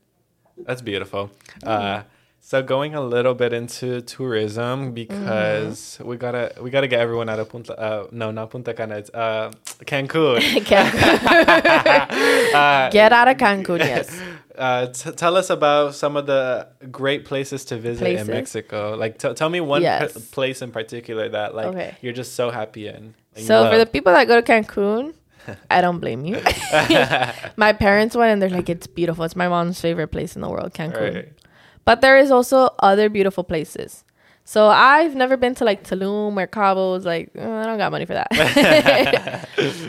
That's 0.66 0.82
beautiful. 0.82 1.30
Uh, 1.64 2.02
So 2.50 2.64
going 2.64 2.96
a 2.96 3.02
little 3.02 3.36
bit 3.36 3.54
into 3.54 4.02
tourism 4.02 4.92
because 4.92 5.98
Mm-hmm. 6.00 6.08
we 6.10 6.18
gotta 6.18 6.52
we 6.60 6.72
gotta 6.72 6.88
get 6.88 7.00
everyone 7.00 7.30
out 7.30 7.38
of 7.38 7.48
Punta. 7.48 7.80
Uh, 7.80 8.08
no, 8.12 8.32
not 8.32 8.50
Punta 8.50 8.74
Cana. 8.74 8.98
It's 8.98 9.12
uh, 9.14 9.52
Cancun. 9.86 10.40
uh, 12.56 12.90
Get 12.90 13.14
out 13.14 13.28
of 13.28 13.38
Cancun, 13.38 13.80
yes. 13.80 14.20
Uh, 14.60 14.88
t- 14.88 15.12
tell 15.12 15.38
us 15.38 15.50
about 15.50 15.96
some 15.96 16.18
of 16.18 16.26
the 16.26 16.68
great 16.92 17.24
places 17.24 17.64
to 17.64 17.78
visit 17.78 18.04
Places? 18.04 18.28
in 18.28 18.36
Mexico. 18.36 18.94
Like, 18.98 19.18
t- 19.18 19.34
tell 19.34 19.48
me 19.50 19.62
one 19.62 19.82
Yes. 19.84 20.12
p- 20.12 20.20
place 20.32 20.62
in 20.62 20.72
particular 20.72 21.30
that 21.30 21.56
like 21.56 21.68
Okay. 21.68 21.96
you're 22.02 22.12
just 22.12 22.36
so 22.36 22.50
happy 22.50 22.88
in. 22.90 23.14
So 23.38 23.72
for 23.72 23.78
the 23.78 23.86
people 23.86 24.12
that 24.12 24.28
go 24.28 24.42
to 24.42 24.46
Cancun, 24.52 25.14
I 25.72 25.80
don't 25.80 26.00
blame 26.00 26.26
you. 26.26 26.42
my 27.56 27.72
parents 27.72 28.18
went 28.18 28.34
and 28.34 28.42
they're 28.42 28.50
like, 28.50 28.70
it's 28.70 28.86
beautiful. 28.88 29.24
It's 29.24 29.38
my 29.38 29.48
mom's 29.48 29.80
favorite 29.80 30.10
place 30.10 30.36
in 30.36 30.42
the 30.42 30.50
world, 30.50 30.74
Cancun. 30.74 31.14
Right. 31.16 31.32
But 31.90 32.02
there 32.02 32.20
is 32.20 32.30
also 32.30 32.70
other 32.78 33.10
beautiful 33.10 33.44
places. 33.44 34.04
So 34.44 34.68
I've 34.68 35.16
never 35.16 35.38
been 35.38 35.56
to 35.56 35.66
like 35.66 35.84
Tulum 35.84 36.38
or 36.38 36.46
Cabos. 36.46 37.04
Like 37.04 37.32
uh, 37.36 37.42
I 37.42 37.64
don't 37.66 37.80
got 37.80 37.92
money 37.92 38.06
for 38.06 38.14
that. 38.14 38.30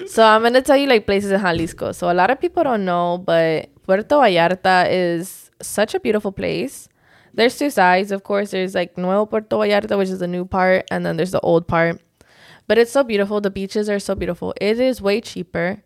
so 0.08 0.24
I'm 0.24 0.42
gonna 0.42 0.62
tell 0.62 0.78
you 0.78 0.86
like 0.86 1.04
places 1.04 1.30
in 1.30 1.42
Jalisco. 1.42 1.92
So 1.92 2.10
a 2.10 2.16
lot 2.16 2.30
of 2.30 2.40
people 2.40 2.64
don't 2.64 2.86
know, 2.86 3.18
but 3.18 3.68
Puerto 3.84 4.16
Vallarta 4.16 4.86
is 4.88 5.50
such 5.60 5.94
a 5.94 6.00
beautiful 6.00 6.32
place. 6.32 6.88
There's 7.34 7.58
two 7.58 7.68
sides, 7.68 8.12
of 8.12 8.24
course. 8.24 8.52
There's 8.52 8.74
like 8.74 8.96
Nuevo 8.96 9.26
Puerto 9.26 9.56
Vallarta, 9.56 9.98
which 9.98 10.08
is 10.08 10.20
the 10.20 10.26
new 10.26 10.46
part, 10.46 10.86
and 10.90 11.04
then 11.04 11.18
there's 11.18 11.32
the 11.32 11.40
old 11.40 11.68
part. 11.68 12.00
But 12.66 12.78
it's 12.78 12.92
so 12.92 13.04
beautiful. 13.04 13.42
The 13.42 13.50
beaches 13.50 13.90
are 13.90 13.98
so 13.98 14.14
beautiful. 14.14 14.54
It 14.58 14.80
is 14.80 15.02
way 15.02 15.20
cheaper. 15.20 15.82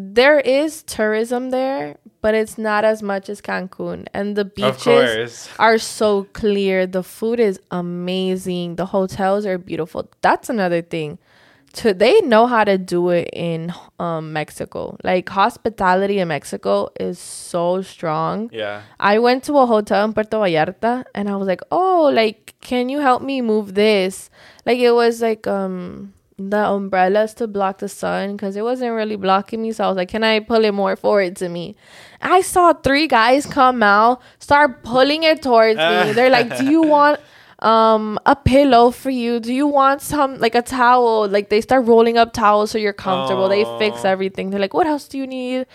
There 0.00 0.40
is 0.40 0.82
tourism 0.82 1.50
there, 1.50 1.98
but 2.22 2.34
it's 2.34 2.56
not 2.56 2.84
as 2.84 3.02
much 3.02 3.28
as 3.28 3.40
Cancun. 3.40 4.06
And 4.14 4.34
the 4.36 4.44
beaches 4.44 5.48
are 5.58 5.78
so 5.78 6.24
clear. 6.32 6.86
The 6.86 7.02
food 7.02 7.38
is 7.38 7.60
amazing. 7.70 8.76
The 8.76 8.86
hotels 8.86 9.44
are 9.44 9.58
beautiful. 9.58 10.08
That's 10.22 10.48
another 10.48 10.80
thing. 10.80 11.18
To 11.74 11.94
they 11.94 12.20
know 12.22 12.46
how 12.48 12.64
to 12.64 12.76
do 12.78 13.10
it 13.10 13.30
in 13.32 13.72
um, 14.00 14.32
Mexico. 14.32 14.96
Like 15.04 15.28
hospitality 15.28 16.18
in 16.18 16.28
Mexico 16.28 16.88
is 16.98 17.18
so 17.18 17.80
strong. 17.82 18.50
Yeah. 18.52 18.82
I 18.98 19.20
went 19.20 19.44
to 19.44 19.56
a 19.58 19.66
hotel 19.66 20.04
in 20.04 20.12
Puerto 20.12 20.38
Vallarta 20.38 21.04
and 21.14 21.28
I 21.28 21.36
was 21.36 21.46
like, 21.46 21.60
"Oh, 21.70 22.10
like 22.12 22.56
can 22.60 22.88
you 22.88 22.98
help 22.98 23.22
me 23.22 23.40
move 23.40 23.74
this?" 23.74 24.30
Like 24.66 24.78
it 24.78 24.90
was 24.90 25.22
like 25.22 25.46
um 25.46 26.12
the 26.48 26.64
umbrellas 26.66 27.34
to 27.34 27.46
block 27.46 27.78
the 27.78 27.88
sun 27.88 28.38
cuz 28.38 28.56
it 28.56 28.62
wasn't 28.62 28.92
really 28.92 29.16
blocking 29.16 29.60
me. 29.62 29.72
So 29.72 29.84
I 29.84 29.88
was 29.88 29.96
like, 29.96 30.08
"Can 30.08 30.24
I 30.24 30.40
pull 30.40 30.64
it 30.64 30.72
more 30.72 30.96
forward 30.96 31.36
to 31.36 31.48
me?" 31.48 31.76
I 32.22 32.40
saw 32.40 32.72
three 32.72 33.06
guys 33.06 33.46
come 33.46 33.82
out, 33.82 34.20
start 34.38 34.82
pulling 34.82 35.22
it 35.22 35.42
towards 35.42 35.76
me. 35.76 35.82
Uh. 35.84 36.12
They're 36.12 36.30
like, 36.30 36.56
"Do 36.56 36.64
you 36.64 36.82
want 36.96 37.20
um 37.62 38.18
a 38.26 38.34
pillow 38.34 38.90
for 38.90 39.10
you. 39.10 39.38
Do 39.40 39.52
you 39.52 39.66
want 39.66 40.00
some 40.02 40.38
like 40.38 40.54
a 40.54 40.62
towel? 40.62 41.28
Like 41.28 41.48
they 41.50 41.60
start 41.60 41.86
rolling 41.86 42.16
up 42.18 42.32
towels 42.32 42.70
so 42.70 42.78
you're 42.78 42.92
comfortable. 42.92 43.48
They 43.48 43.64
fix 43.78 44.04
everything. 44.04 44.50
They're 44.50 44.60
like 44.60 44.74
what 44.74 44.86
else 44.86 45.08
do 45.08 45.18
you 45.18 45.26
need? 45.26 45.66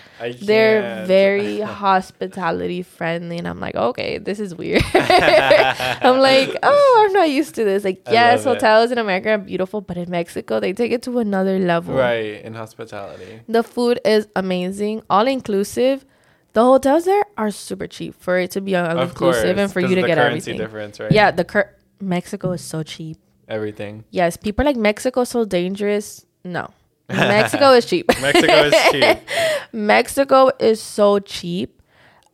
They're 0.41 1.05
very 1.05 1.59
hospitality 1.85 2.81
friendly 2.81 3.37
and 3.37 3.47
i'm 3.47 3.59
like 3.59 3.75
okay 3.75 4.17
this 4.17 4.39
is 4.39 4.55
weird. 4.55 4.83
I'm 4.93 6.19
like 6.19 6.55
oh 6.63 7.05
i'm 7.05 7.13
not 7.13 7.29
used 7.29 7.55
to 7.55 7.63
this. 7.63 7.83
Like 7.83 8.01
I 8.07 8.13
yes 8.13 8.45
love 8.45 8.55
it. 8.57 8.61
hotels 8.61 8.91
in 8.91 8.97
america 8.97 9.29
are 9.31 9.37
beautiful 9.37 9.81
but 9.81 9.97
in 9.97 10.09
mexico 10.09 10.59
they 10.59 10.73
take 10.73 10.91
it 10.91 11.01
to 11.03 11.19
another 11.19 11.59
level. 11.59 11.93
Right 11.95 12.41
in 12.43 12.53
hospitality. 12.53 13.41
the 13.47 13.63
food 13.63 13.99
is 14.05 14.27
amazing 14.35 15.03
all 15.09 15.27
inclusive 15.27 16.05
the 16.55 16.63
hotels 16.63 17.03
there 17.05 17.23
are 17.37 17.51
super 17.51 17.85
cheap 17.87 18.15
for 18.19 18.39
it 18.39 18.49
to 18.51 18.61
be 18.61 18.75
all 18.75 18.85
Of 18.87 19.13
course. 19.13 19.37
inclusive 19.37 19.57
and 19.59 19.71
for 19.71 19.81
you 19.81 19.93
to 19.95 20.01
the 20.01 20.07
get 20.07 20.17
currency 20.17 20.51
everything 20.51 20.57
difference, 20.57 20.99
right? 20.99 21.11
yeah 21.11 21.29
the 21.31 21.43
cur- 21.43 21.69
mexico 21.99 22.51
is 22.57 22.61
so 22.61 22.81
cheap 22.83 23.17
Everything. 23.47 24.03
yes 24.09 24.37
people 24.37 24.63
are 24.63 24.69
like 24.71 24.77
mexico 24.89 25.23
so 25.23 25.45
dangerous 25.45 26.25
no 26.43 26.71
mexico 27.09 27.73
is 27.73 27.85
cheap 27.85 28.07
Mexico 28.21 28.53
is 28.69 28.73
cheap. 28.91 29.17
Mexico 29.73 30.49
is 30.59 30.81
so 30.81 31.19
cheap. 31.19 31.81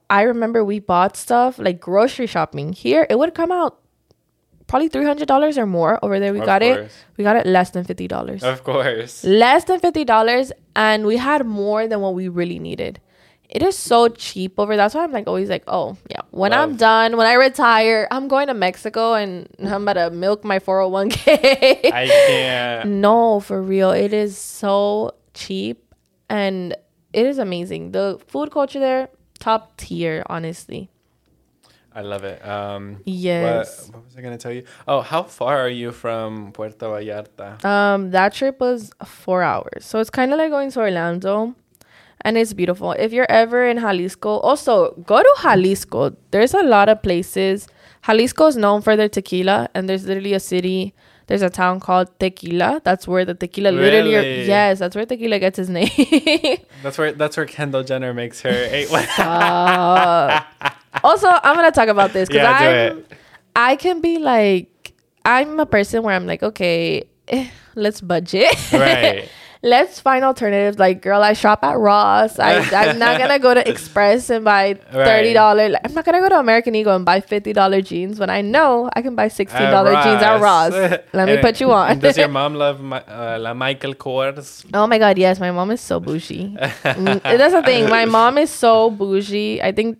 I 0.10 0.22
remember 0.24 0.64
we 0.64 0.80
bought 0.80 1.18
stuff 1.18 1.58
like 1.60 1.80
grocery 1.82 2.28
shopping 2.28 2.72
here. 2.74 3.08
It 3.10 3.18
would 3.20 3.34
come 3.34 3.52
out 3.52 3.80
probably 4.68 4.88
three 4.90 5.04
hundred 5.06 5.28
dollars 5.28 5.58
or 5.58 5.66
more. 5.66 6.00
Over 6.06 6.20
there, 6.20 6.32
we 6.34 6.40
Of 6.40 6.46
got 6.46 6.62
it. 6.62 6.92
We 7.18 7.24
got 7.24 7.36
it 7.36 7.46
less 7.46 7.72
than 7.72 7.84
fifty 7.84 8.08
dollars. 8.08 8.44
Of 8.44 8.64
course. 8.64 9.24
less 9.24 9.66
than 9.66 9.80
fifty 9.80 10.06
dollars, 10.06 10.52
and 10.76 11.06
we 11.06 11.18
had 11.18 11.46
more 11.46 11.88
than 11.88 12.00
what 12.02 12.14
we 12.14 12.28
really 12.30 12.60
needed. 12.60 13.00
It 13.52 13.62
is 13.62 13.78
so 13.78 14.08
cheap 14.08 14.58
over. 14.58 14.78
That's 14.78 14.96
why 14.96 15.04
I'm 15.04 15.12
like 15.12 15.28
always 15.28 15.50
like, 15.50 15.64
oh 15.68 15.98
yeah. 16.10 16.22
When 16.32 16.54
I'm 16.54 16.78
done, 16.78 17.18
when 17.18 17.28
I 17.28 17.34
retire, 17.34 18.08
I'm 18.10 18.28
going 18.30 18.48
to 18.48 18.54
Mexico 18.54 19.14
and 19.14 19.48
I'm 19.60 19.84
about 19.88 19.94
to 19.94 20.10
milk 20.10 20.44
my 20.46 20.60
401k. 20.60 21.92
I 21.92 22.08
can't. 22.28 22.90
No, 22.90 23.42
for 23.42 23.62
real. 23.62 23.92
It 23.92 24.14
is 24.14 24.38
so 24.38 25.16
cheap 25.34 25.94
and 26.30 26.74
it 27.12 27.26
is 27.26 27.38
amazing. 27.40 27.92
The 27.92 28.20
food 28.28 28.52
culture 28.52 28.80
there, 28.80 29.10
top 29.40 29.76
tier, 29.76 30.24
honestly. 30.28 30.90
I 31.94 32.02
love 32.04 32.24
it. 32.24 32.40
Um, 32.48 33.02
Yes. 33.06 33.88
What, 33.88 33.96
what 33.96 34.06
was 34.06 34.16
I 34.18 34.22
gonna 34.22 34.38
tell 34.38 34.54
you? 34.54 34.64
Oh, 34.88 35.02
how 35.02 35.24
far 35.24 35.60
are 35.60 35.68
you 35.68 35.92
from 35.92 36.54
Puerto 36.54 36.86
Vallarta? 36.88 37.64
Um, 37.66 38.12
that 38.12 38.34
trip 38.34 38.62
was 38.62 38.92
four 39.06 39.44
hours. 39.44 39.84
So 39.84 40.00
it's 40.00 40.10
kind 40.10 40.32
of 40.32 40.38
like 40.40 40.52
going 40.52 40.72
to 40.72 40.80
Orlando. 40.80 41.54
And 42.24 42.38
it's 42.38 42.54
beautiful. 42.54 42.92
If 42.94 43.14
you're 43.14 43.30
ever 43.30 43.66
in 43.68 43.78
Jalisco, 43.80 44.30
also 44.40 44.92
go 45.06 45.22
to 45.22 45.36
Jalisco. 45.42 46.16
There's 46.32 46.54
a 46.54 46.64
lot 46.64 46.88
of 46.90 47.02
places. 47.02 47.68
Jalisco 48.06 48.48
is 48.48 48.58
known 48.58 48.82
for 48.82 48.96
their 48.96 49.10
tequila, 49.10 49.70
and 49.74 49.88
there's 49.90 50.06
literally 50.06 50.34
a 50.34 50.40
city. 50.40 50.94
There's 51.28 51.42
a 51.44 51.50
town 51.50 51.80
called 51.80 52.10
Tequila. 52.20 52.82
That's 52.84 53.08
where 53.08 53.24
the 53.26 53.34
tequila 53.34 53.70
literally. 53.70 54.14
Really? 54.16 54.48
Yes, 54.48 54.80
that's 54.80 54.96
where 54.96 55.06
tequila 55.06 55.40
gets 55.40 55.60
its 55.60 55.70
name. 55.70 55.90
That's 56.84 56.98
where 56.98 57.12
that's 57.14 57.38
where 57.38 57.46
Kendall 57.46 57.84
Jenner 57.84 58.12
makes 58.14 58.42
her 58.42 58.50
eight. 58.50 58.92
Uh, 59.20 60.42
also, 61.04 61.28
I'm 61.28 61.56
gonna 61.56 61.72
talk 61.72 61.90
about 61.90 62.12
this 62.12 62.28
because 62.28 62.44
Yeah, 62.44 62.96
I. 63.56 63.72
I 63.72 63.76
can 63.76 64.02
be 64.02 64.18
like 64.18 64.94
I'm 65.24 65.60
a 65.60 65.66
person 65.66 66.02
where 66.04 66.16
I'm 66.16 66.26
like, 66.26 66.42
okay, 66.44 67.04
eh, 67.28 67.50
let's 67.76 68.02
budget. 68.02 68.56
right. 68.74 69.30
let's 69.64 70.00
find 70.00 70.24
alternatives. 70.26 70.80
Like, 70.80 71.02
girl, 71.02 71.22
I 71.22 71.34
shop 71.34 71.64
at 71.64 71.78
Ross. 71.78 72.40
I, 72.40 72.58
I'm 72.60 72.98
not 73.00 73.20
gonna 73.20 73.40
go 73.40 73.54
to 73.54 73.68
Express 73.74 74.30
and 74.30 74.44
buy 74.44 74.74
thirty 74.74 75.34
dollars. 75.34 75.76
I'm 75.84 75.94
not 75.94 76.06
gonna 76.06 76.20
go 76.20 76.30
to 76.30 76.40
American 76.40 76.76
Eagle 76.76 76.96
and 76.96 77.06
buy 77.06 77.22
fifty 77.22 77.54
dollar 77.54 77.82
jeans 77.82 78.20
when 78.20 78.30
I 78.30 78.42
know 78.42 78.90
I 78.96 79.02
can 79.02 79.16
buy 79.16 79.28
sixteen 79.28 79.70
dollar 79.72 79.92
jeans 80.04 80.22
at 80.24 80.42
Ross. 80.42 80.72
Let 81.14 81.28
me 81.28 81.38
put 81.38 81.60
you 81.62 81.72
on. 81.72 82.00
Does 82.00 82.18
your 82.18 82.28
mom 82.28 82.56
love 82.66 82.82
my, 82.82 83.02
uh, 83.02 83.38
La 83.40 83.54
Michael 83.54 83.94
Kors? 83.94 84.66
Oh 84.74 84.88
my 84.88 84.98
god, 84.98 85.18
yes, 85.18 85.40
my 85.40 85.52
mom 85.52 85.72
is 85.72 85.82
so 85.82 86.00
bougie. 86.00 86.56
Mm, 86.58 87.22
That's 87.24 87.54
the 87.54 87.62
thing. 87.64 87.90
My 87.90 88.06
mom 88.06 88.38
is 88.38 88.50
so 88.50 88.90
bougie. 88.90 89.62
I 89.62 89.72
think 89.72 90.00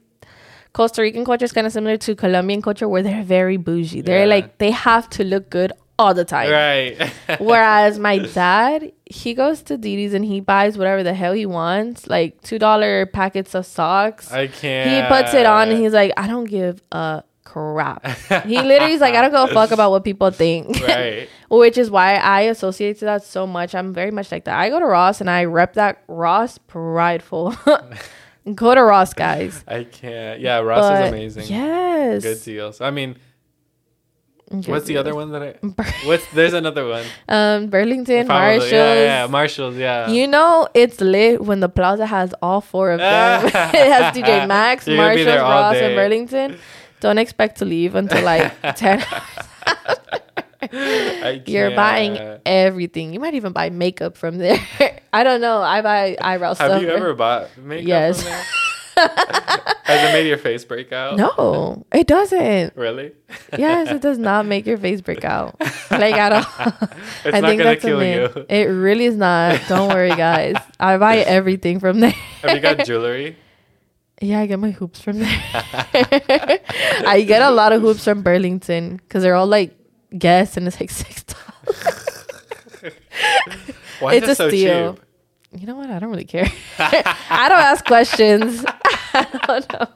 Costa 0.74 1.02
Rican 1.02 1.26
culture 1.26 1.44
is 1.46 1.52
kind 1.52 1.68
of 1.68 1.74
similar 1.74 1.98
to 1.98 2.16
Colombian 2.16 2.62
culture, 2.62 2.88
where 2.88 3.04
they're 3.04 3.24
very 3.24 3.58
bougie. 3.58 4.02
They're 4.02 4.20
Yeah. 4.20 4.36
like 4.36 4.58
they 4.58 4.72
have 4.72 5.10
to 5.12 5.24
look 5.24 5.50
good 5.50 5.74
all 6.02 6.14
the 6.14 6.26
time. 6.26 6.50
Right. 6.52 7.12
Whereas 7.40 8.00
my 8.00 8.18
dad, 8.18 8.92
he 9.06 9.34
goes 9.34 9.62
to 9.64 9.78
Didi's 9.78 10.14
and 10.14 10.26
he 10.26 10.40
buys 10.40 10.78
whatever 10.78 11.04
the 11.04 11.14
hell 11.14 11.34
he 11.34 11.46
wants, 11.46 12.08
like 12.08 12.42
two 12.42 12.60
dollar 12.60 13.06
packets 13.06 13.54
of 13.56 13.66
socks. 13.66 14.32
I 14.32 14.48
can't. 14.48 14.90
he 14.90 15.16
puts 15.16 15.34
it 15.34 15.46
on 15.46 15.70
and 15.70 15.80
he's 15.82 15.94
like, 15.94 16.12
I 16.18 16.28
don't 16.28 16.46
give 16.46 16.82
a 16.92 17.24
crap. 17.44 18.06
he 18.46 18.62
literally 18.62 18.94
is 18.94 19.02
like, 19.02 19.14
I 19.16 19.22
don't 19.22 19.32
give 19.32 19.52
a 19.52 19.54
fuck 19.54 19.72
about 19.72 19.92
what 19.92 20.04
people 20.04 20.32
think. 20.32 20.80
right. 20.82 21.30
Which 21.50 21.78
is 21.78 21.92
why 21.92 22.16
I 22.16 22.42
associate 22.42 23.00
to 23.00 23.06
that 23.06 23.24
so 23.24 23.46
much. 23.46 23.76
I'm 23.76 23.94
very 23.94 24.12
much 24.12 24.32
like 24.32 24.46
that. 24.46 24.58
I 24.58 24.70
go 24.70 24.80
to 24.80 24.86
Ross 24.86 25.22
and 25.22 25.30
I 25.30 25.46
rep 25.46 25.74
that 25.74 26.04
Ross 26.08 26.58
prideful. 26.58 27.56
go 28.56 28.74
to 28.74 28.82
Ross, 28.82 29.14
guys. 29.14 29.64
I 29.68 29.84
can't. 29.84 30.40
Yeah, 30.40 30.60
Ross 30.60 30.82
But 30.82 31.04
is 31.04 31.10
amazing. 31.10 31.48
Yes. 31.48 32.24
Good 32.24 32.44
deals. 32.44 32.82
I 32.82 32.90
mean, 32.92 33.18
what's 34.52 34.86
the 34.86 34.98
other 34.98 35.16
one 35.16 35.32
that 35.32 35.42
I? 35.42 35.52
What's 36.06 36.26
there's 36.34 36.54
another 36.54 36.88
one. 36.88 37.06
Um, 37.28 37.68
Burlington, 37.68 38.28
Probably. 38.28 38.58
Marshalls. 38.58 38.72
Yeah, 38.72 38.94
yeah, 38.94 39.04
yeah, 39.24 39.28
Marshalls. 39.28 39.76
Yeah. 39.78 40.10
You 40.10 40.28
know 40.28 40.68
it's 40.74 41.00
lit 41.02 41.42
when 41.42 41.60
the 41.60 41.70
plaza 41.70 42.06
has 42.06 42.34
all 42.42 42.62
four 42.62 42.92
of 42.92 43.00
them. 43.00 43.46
it 43.46 43.52
has 43.54 44.16
TJ 44.16 44.48
Maxx, 44.48 44.88
You're 44.88 44.98
Marshalls, 44.98 45.42
Ross, 45.42 45.76
and 45.76 45.96
Burlington. 45.96 46.58
Don't 47.00 47.18
expect 47.18 47.58
to 47.60 47.66
leave 47.66 47.96
until 47.96 48.24
like 48.24 48.54
ten. 48.76 49.04
You're 51.48 51.72
buying 51.76 52.40
everything. 52.46 53.14
You 53.14 53.20
might 53.20 53.34
even 53.34 53.52
buy 53.52 53.70
makeup 53.70 54.18
from 54.18 54.38
there. 54.38 54.60
I 55.12 55.24
don't 55.24 55.42
know. 55.42 55.62
I 55.62 55.82
buy 55.82 56.18
eyebrow 56.22 56.54
stuff. 56.54 56.72
Have 56.72 56.82
you 56.82 56.90
ever 56.90 57.14
bought 57.14 57.50
makeup 57.58 57.88
Yes. 57.88 58.68
Has 59.84 60.10
it 60.10 60.14
made 60.14 60.28
your 60.28 60.38
face 60.38 60.64
break 60.64 60.92
out? 60.94 61.18
No, 61.18 61.86
it 61.94 62.08
doesn't. 62.08 62.76
Really? 62.76 63.12
Yes, 63.58 63.90
it 63.90 64.02
does 64.02 64.18
not 64.18 64.46
make 64.46 64.66
your 64.66 64.78
face 64.78 65.02
break 65.02 65.24
out. 65.26 65.56
Like 65.92 66.16
at 66.16 66.32
all. 66.34 66.74
It's 67.26 67.36
I 67.36 67.40
not 67.42 67.50
think 67.50 67.62
gonna 67.62 67.64
that's 67.72 67.82
kill 67.84 68.04
you. 68.04 68.46
It 68.50 68.66
really 68.66 69.06
is 69.06 69.16
not. 69.16 69.62
Don't 69.68 69.90
worry, 69.90 70.10
guys. 70.10 70.56
I 70.80 70.98
buy 70.98 71.18
everything 71.18 71.80
from 71.80 72.00
there. 72.00 72.16
Have 72.42 72.56
you 72.56 72.60
got 72.62 72.86
jewelry? 72.86 73.36
Yeah, 74.22 74.40
I 74.40 74.46
get 74.48 74.60
my 74.60 74.72
hoops 74.72 75.02
from 75.02 75.20
there. 75.20 75.42
I 75.94 77.24
get 77.28 77.42
a 77.42 77.52
lot 77.52 77.74
of 77.74 77.82
hoops 77.82 78.04
from 78.04 78.22
Burlington 78.22 78.98
because 78.98 79.24
they're 79.24 79.36
all 79.36 79.48
like 79.48 79.76
guests 80.18 80.58
and 80.58 80.68
it's 80.68 80.80
like 80.80 80.90
six 80.92 81.24
dollars. 81.24 82.26
Why 84.00 84.16
It's 84.16 84.24
is 84.28 84.30
it 84.30 84.32
a 84.32 84.36
so 84.36 84.48
steal. 84.50 84.94
cheap? 84.96 85.04
You 85.54 85.68
know 85.68 85.76
what? 85.76 85.90
I 85.90 86.00
don't 86.00 86.10
really 86.10 86.26
care. 86.26 86.48
I 86.80 87.48
don't 87.50 87.60
ask 87.60 87.84
questions. 87.86 88.64
I 89.14 89.28
don't 89.48 89.74
know. 89.74 89.88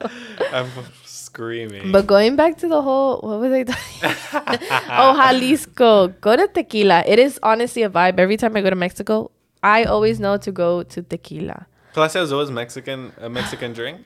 I'm 0.52 0.68
screaming. 1.04 1.92
But 1.92 2.06
going 2.06 2.36
back 2.36 2.58
to 2.58 2.68
the 2.68 2.82
whole, 2.82 3.20
what 3.20 3.40
was 3.40 3.52
I 3.52 3.62
talking? 3.64 4.68
oh, 4.90 5.16
Jalisco. 5.16 6.08
Go 6.08 6.36
to 6.36 6.46
tequila. 6.48 7.04
It 7.06 7.18
is 7.18 7.40
honestly 7.42 7.82
a 7.82 7.90
vibe. 7.90 8.18
Every 8.18 8.36
time 8.36 8.54
I 8.56 8.60
go 8.60 8.68
to 8.68 8.76
Mexico, 8.76 9.30
I 9.62 9.84
always 9.84 10.20
know 10.20 10.36
to 10.36 10.52
go 10.52 10.82
to 10.82 11.02
tequila. 11.02 11.66
Clase 11.94 12.20
Azul 12.20 12.40
is 12.42 12.50
Mexican, 12.50 13.12
a 13.18 13.30
Mexican 13.30 13.72
drink. 13.72 14.04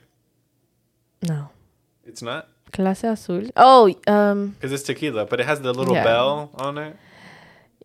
No. 1.27 1.49
It's 2.05 2.21
not 2.21 2.47
Clase 2.71 3.03
Azul. 3.11 3.49
Oh, 3.57 3.93
um, 4.07 4.51
because 4.51 4.71
it's 4.71 4.83
tequila, 4.83 5.25
but 5.25 5.41
it 5.41 5.45
has 5.45 5.59
the 5.59 5.73
little 5.73 5.93
Yeah. 5.93 6.03
bell 6.05 6.49
on 6.55 6.77
it. 6.77 6.95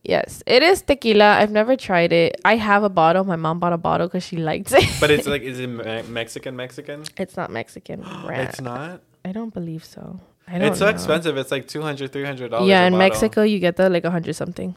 Yes. 0.08 0.42
It 0.46 0.62
is 0.62 0.82
tequila. 0.82 1.36
I've 1.40 1.50
never 1.50 1.76
tried 1.76 2.12
it. 2.12 2.40
I 2.44 2.56
have 2.56 2.82
a 2.82 2.88
bottle. 2.88 3.24
My 3.24 3.36
mom 3.36 3.58
bought 3.60 3.72
a 3.72 3.78
bottle 3.78 4.06
because 4.08 4.22
she 4.24 4.36
likes 4.36 4.72
it. 4.72 4.84
But 5.00 5.10
it's 5.10 5.26
like, 5.34 5.42
is 5.42 5.58
it 5.60 5.66
Me- 5.68 6.02
Mexican? 6.08 6.56
Mexican? 6.56 7.04
it's 7.16 7.36
not 7.36 7.50
Mexican. 7.50 8.00
brand. 8.24 8.48
It's 8.48 8.60
not. 8.60 9.02
I 9.24 9.32
don't 9.32 9.52
believe 9.52 9.84
so. 9.84 10.20
I 10.48 10.58
don't 10.58 10.68
It's 10.70 10.78
so 10.78 10.84
know. 10.86 10.90
expensive. 10.92 11.36
It's 11.36 11.50
like 11.50 11.66
200 11.66 12.12
dollars. 12.50 12.68
Yeah, 12.68 12.86
in 12.86 12.96
Mexico 12.96 13.42
you 13.42 13.58
get 13.58 13.76
the 13.76 13.90
like 13.90 14.04
a 14.04 14.10
hundred 14.10 14.34
something. 14.34 14.76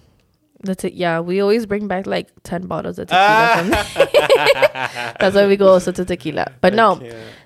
That's 0.62 0.84
it. 0.84 0.94
Yeah, 0.94 1.20
we 1.22 1.40
always 1.40 1.66
bring 1.66 1.88
back 1.88 2.06
like 2.08 2.28
ten 2.44 2.66
bottles 2.68 2.98
of 3.00 3.08
tequila. 3.08 3.24
Ah. 3.24 3.56
From 3.60 5.16
That's 5.20 5.36
why 5.36 5.48
we 5.48 5.56
go 5.58 5.68
also 5.70 5.92
to 5.92 6.04
tequila. 6.04 6.48
But 6.62 6.74
no, 6.74 7.00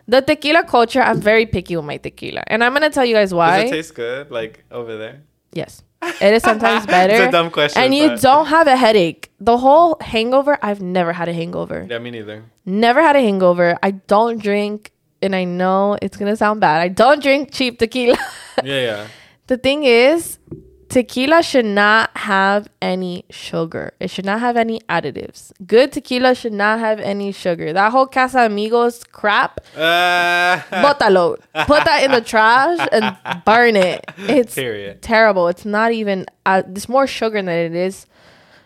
the 0.07 0.21
tequila 0.21 0.63
culture. 0.63 1.01
I'm 1.01 1.19
very 1.21 1.45
picky 1.45 1.75
with 1.75 1.85
my 1.85 1.97
tequila, 1.97 2.43
and 2.47 2.63
I'm 2.63 2.73
gonna 2.73 2.89
tell 2.89 3.05
you 3.05 3.13
guys 3.13 3.33
why. 3.33 3.63
Does 3.63 3.71
it 3.71 3.75
taste 3.75 3.95
good? 3.95 4.31
Like 4.31 4.63
over 4.71 4.97
there? 4.97 5.21
yes, 5.51 5.83
it 6.21 6.33
is 6.33 6.43
sometimes 6.43 6.85
better. 6.85 7.13
it's 7.23 7.27
a 7.29 7.31
dumb 7.31 7.51
question. 7.51 7.81
and 7.81 7.93
you 7.95 8.09
but- 8.09 8.21
don't 8.21 8.47
have 8.47 8.67
a 8.67 8.75
headache. 8.75 9.31
The 9.39 9.57
whole 9.57 9.97
hangover. 10.01 10.57
I've 10.61 10.81
never 10.81 11.13
had 11.13 11.27
a 11.29 11.33
hangover. 11.33 11.85
Yeah, 11.89 11.99
me 11.99 12.11
neither. 12.11 12.43
Never 12.65 13.01
had 13.01 13.15
a 13.15 13.21
hangover. 13.21 13.77
I 13.83 13.91
don't 13.91 14.41
drink, 14.41 14.91
and 15.21 15.35
I 15.35 15.43
know 15.43 15.97
it's 16.01 16.15
gonna 16.17 16.35
sound 16.35 16.61
bad. 16.61 16.81
I 16.81 16.87
don't 16.87 17.21
drink 17.21 17.51
cheap 17.51 17.79
tequila. 17.79 18.17
Yeah, 18.63 18.81
yeah. 18.81 19.07
The 19.47 19.57
thing 19.57 19.83
is, 19.83 20.39
tequila 20.93 21.43
should 21.43 21.65
not 21.65 22.15
have 22.15 22.67
any 22.81 23.25
sugar. 23.29 23.91
It 23.99 24.09
should 24.09 24.25
not 24.25 24.39
have 24.39 24.55
any 24.55 24.79
additives. 24.89 25.51
Good 25.65 25.91
tequila 25.91 26.35
should 26.35 26.53
not 26.53 26.79
have 26.79 26.99
any 26.99 27.31
sugar. 27.31 27.73
That 27.73 27.91
whole 27.91 28.07
Casamigos 28.07 29.03
crap, 29.11 29.59
Uh. 29.75 30.61
Put 31.67 31.83
that 31.85 32.01
in 32.03 32.11
the 32.11 32.21
trash 32.21 32.87
and 32.91 33.17
burn 33.45 33.75
it. 33.75 34.05
It's 34.17 34.53
period. 34.55 35.01
terrible. 35.01 35.47
It's 35.47 35.65
not 35.65 35.91
even. 35.91 36.25
Uh, 36.45 36.63
there's 36.65 36.87
more 36.89 37.07
sugar 37.07 37.41
than 37.41 37.49
it 37.49 37.75
is 37.75 38.05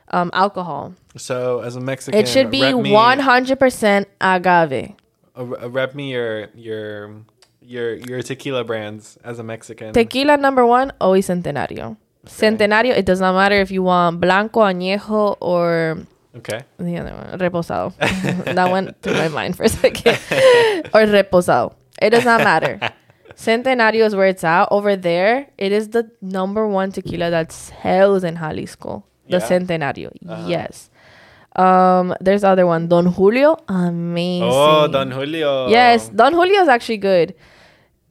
um, 0.10 0.30
alcohol. 0.34 0.94
So 1.16 1.62
as 1.62 1.76
a 1.76 1.82
Mexican, 1.82 2.20
It 2.20 2.28
should 2.28 2.52
be 2.52 2.74
me, 2.74 2.92
100% 2.92 4.06
agave. 4.22 4.94
uh, 5.36 5.70
rep 5.70 5.96
me 5.96 6.12
your 6.12 6.50
your 6.56 7.12
your 7.62 7.96
your 7.96 8.22
tequila 8.22 8.64
brands 8.64 9.18
as 9.24 9.40
a 9.40 9.44
Mexican. 9.44 9.94
Tequila 9.94 10.38
number 10.38 10.66
one, 10.66 10.92
always 11.02 11.28
Centenario. 11.28 11.98
Centenario. 12.28 12.96
It 12.96 13.06
does 13.06 13.20
not 13.20 13.34
matter 13.34 13.56
if 13.56 13.72
you 13.72 13.84
want 13.84 14.20
blanco, 14.22 14.62
añejo, 14.62 15.38
or 15.40 15.98
okay. 16.36 16.62
the 16.78 16.98
other 16.98 17.14
one, 17.14 17.40
reposado. 17.40 17.96
that 18.56 18.72
went 18.72 19.02
through 19.02 19.14
my 19.14 19.28
mind 19.28 19.58
for 19.58 19.64
a 19.64 19.70
second. 19.70 20.08
or 20.94 21.06
reposado. 21.06 21.74
It 22.02 22.12
does 22.12 22.26
not 22.26 22.42
matter. 22.42 22.80
Centenario 23.36 24.06
is 24.06 24.16
where 24.16 24.28
it's 24.28 24.44
at. 24.44 24.68
Over 24.72 24.96
there, 24.96 25.48
it 25.58 25.72
is 25.72 25.90
the 25.90 26.10
number 26.22 26.68
one 26.68 26.92
tequila 26.92 27.30
that 27.30 27.52
sells 27.52 28.24
in 28.24 28.36
Jalisco. 28.36 29.06
The 29.30 29.38
Yeah? 29.38 29.48
Centenario. 29.48 30.12
Uh-huh. 30.28 30.48
Yes. 30.48 30.90
Um, 31.56 32.16
there's 32.22 32.44
other 32.44 32.66
one, 32.66 32.88
Don 32.88 33.08
Julio. 33.08 33.58
Amazing. 33.68 34.50
Oh, 34.52 34.88
Don 34.88 35.12
Julio. 35.12 35.68
Yes, 35.70 36.10
Don 36.10 36.34
Julio 36.34 36.62
is 36.62 36.68
actually 36.68 36.98
good. 36.98 37.34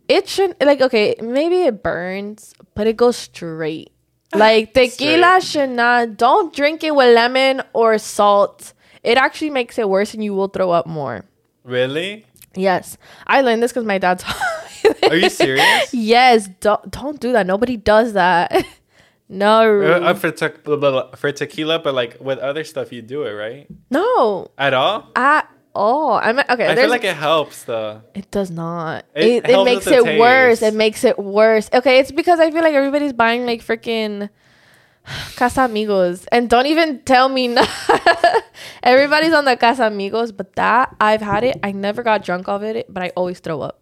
It 0.09 0.29
should 0.29 0.55
like 0.61 0.81
okay, 0.81 1.17
maybe 1.21 1.63
it 1.63 1.83
burns, 1.83 2.55
but 2.75 2.87
it 2.87 2.97
goes 2.97 3.17
straight. 3.17 3.91
Like 4.39 4.75
tequila 4.75 5.41
should 5.41 5.71
not. 5.71 6.17
Don't 6.17 6.55
drink 6.55 6.83
it 6.85 6.95
with 6.95 7.15
lemon 7.15 7.63
or 7.73 7.99
salt. 7.99 8.73
It 9.03 9.19
actually 9.19 9.51
makes 9.51 9.79
it 9.79 9.89
worse, 9.89 10.15
and 10.15 10.23
you 10.25 10.35
will 10.35 10.49
throw 10.49 10.71
up 10.71 10.87
more. 10.87 11.25
Really? 11.65 12.27
Yes, 12.55 12.97
I 13.27 13.43
learned 13.43 13.63
this 13.63 13.73
because 13.73 13.85
my 13.85 13.99
dad 13.99 14.19
taught 14.21 14.37
me 14.85 15.09
Are 15.11 15.17
you 15.17 15.29
serious? 15.31 15.93
yes, 15.93 16.49
don't 16.61 16.91
don't 16.91 17.21
do 17.21 17.33
that. 17.33 17.47
Nobody 17.47 17.77
does 17.77 18.15
that. 18.15 18.65
no, 19.29 19.81
Uh, 19.83 20.15
for, 20.15 20.31
te- 20.31 21.17
for 21.17 21.33
tequila, 21.33 21.79
but 21.81 21.93
like 21.95 22.17
with 22.21 22.39
other 22.39 22.65
stuff, 22.65 22.93
you 22.93 23.03
do 23.03 23.25
it 23.25 23.33
right 23.33 23.67
no. 23.91 24.49
at 24.57 24.73
all. 24.75 25.11
At 25.15 25.51
Oh, 25.77 26.11
all. 26.11 26.13
I'm 26.15 26.39
okay. 26.39 26.67
I 26.67 26.75
feel 26.75 26.91
like 26.91 27.05
it 27.05 27.17
helps 27.17 27.65
though. 27.65 28.03
It 28.15 28.31
does 28.31 28.51
not. 28.51 29.05
It 29.15 29.45
It, 29.45 29.51
it, 29.51 29.65
makes 29.65 29.87
it 29.87 30.19
worse. 30.19 30.63
It 30.63 30.75
makes 30.75 31.05
it 31.05 31.19
worse. 31.19 31.71
Okay, 31.73 31.99
it's 31.99 32.13
because 32.13 32.41
I 32.41 32.51
feel 32.51 32.63
like 32.63 32.75
everybody's 32.75 33.13
buying 33.13 33.47
like 33.47 33.61
freaking 33.61 34.31
Casamigos, 35.07 36.27
And 36.33 36.51
don't 36.51 36.67
even 36.67 37.01
tell 37.03 37.29
me 37.29 37.49
no. 37.49 37.65
Everybody's 38.83 39.33
on 39.33 39.45
the 39.45 39.57
Casamigos, 39.57 40.37
but 40.37 40.55
that 40.57 40.95
I've 41.01 41.21
had 41.21 41.45
it. 41.45 41.59
I 41.63 41.73
never 41.73 42.03
got 42.03 42.25
drunk 42.25 42.49
of 42.49 42.63
it, 42.63 42.87
but 42.93 43.03
I 43.03 43.11
always 43.11 43.39
throw 43.39 43.61
up. 43.61 43.81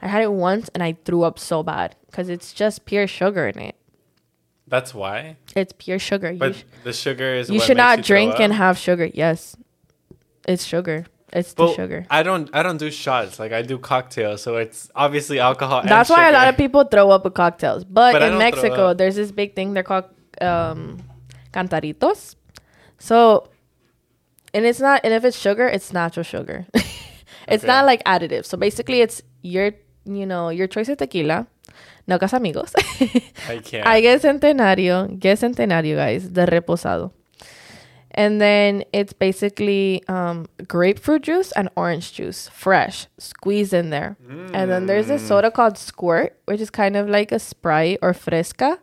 I 0.00 0.08
had 0.08 0.22
it 0.22 0.32
once 0.32 0.70
and 0.74 0.82
I 0.82 0.96
threw 1.04 1.22
up 1.22 1.38
so 1.38 1.62
bad 1.62 1.96
because 2.06 2.28
it's 2.28 2.52
just 2.52 2.86
pure 2.86 3.06
sugar 3.06 3.48
in 3.48 3.58
it. 3.58 3.74
That's 4.66 4.94
why. 4.94 5.36
It's 5.56 5.72
pure 5.76 5.98
sugar. 5.98 6.30
You, 6.30 6.38
But 6.38 6.56
sh- 6.56 6.62
the 6.84 6.92
sugar 6.92 7.34
is. 7.34 7.50
you 7.50 7.60
should 7.60 7.76
not 7.76 7.98
you 7.98 8.04
drink 8.04 8.38
and 8.38 8.52
have 8.52 8.78
sugar. 8.78 9.06
Yes. 9.06 9.56
It's 10.48 10.64
sugar. 10.64 11.04
It's 11.30 11.52
the 11.52 11.64
Well, 11.64 11.74
sugar. 11.74 12.06
I 12.08 12.22
don't. 12.22 12.48
I 12.54 12.62
don't 12.62 12.78
do 12.78 12.90
shots. 12.90 13.38
Like 13.38 13.52
I 13.52 13.60
do 13.60 13.76
cocktails, 13.78 14.40
so 14.42 14.56
it's 14.56 14.90
obviously 14.96 15.38
alcohol. 15.38 15.80
and 15.80 15.88
That's 15.88 16.08
why 16.08 16.28
a 16.30 16.32
lot 16.32 16.48
of 16.48 16.56
people 16.56 16.84
throw 16.84 17.10
up 17.10 17.22
with 17.24 17.34
cocktails. 17.34 17.84
But, 17.84 18.12
But 18.14 18.22
I 18.22 18.26
in 18.28 18.32
don't 18.32 18.40
throw 18.40 18.62
Mexico, 18.62 18.82
up. 18.88 18.98
there's 18.98 19.16
this 19.16 19.30
big 19.30 19.54
thing. 19.54 19.74
They're 19.74 19.82
called 19.92 20.06
um, 20.40 21.04
cantaritos. 21.52 22.34
So, 22.98 23.50
and 24.54 24.64
it's 24.64 24.80
not, 24.80 25.02
and 25.04 25.12
if 25.12 25.22
it's 25.24 25.38
sugar, 25.38 25.68
it's 25.68 25.92
natural 25.92 26.24
sugar. 26.24 26.64
it's 26.74 27.62
Okay. 27.62 27.66
not 27.66 27.84
like 27.84 28.02
additives. 28.04 28.46
So 28.46 28.56
basically, 28.56 29.02
it's 29.02 29.20
your, 29.42 29.72
you 30.06 30.24
know, 30.24 30.48
your 30.48 30.66
choice 30.66 30.88
of 30.88 30.96
tequila. 30.96 31.46
No 32.06 32.18
Casamigos. 32.18 32.72
I 33.52 33.58
can't. 33.58 33.86
I 33.86 34.00
get 34.00 34.22
Centenario. 34.22 35.12
Get 35.20 35.38
Centenario, 35.38 35.96
guys. 35.96 36.32
The 36.32 36.46
reposado. 36.46 37.12
And 38.18 38.40
then 38.40 38.82
it's 38.92 39.12
basically 39.12 40.02
um, 40.08 40.46
grapefruit 40.66 41.22
juice 41.22 41.52
and 41.52 41.68
orange 41.76 42.12
juice, 42.14 42.48
fresh, 42.48 43.06
squeezed 43.16 43.72
in 43.72 43.90
there. 43.90 44.16
And 44.28 44.68
then 44.68 44.86
there's 44.86 45.06
this 45.06 45.22
soda 45.22 45.52
called 45.52 45.78
Squirt, 45.78 46.34
which 46.46 46.60
is 46.60 46.68
kind 46.68 46.96
of 46.96 47.08
like 47.08 47.30
a 47.30 47.38
Sprite 47.38 48.00
or 48.02 48.12
Fresca. 48.12 48.80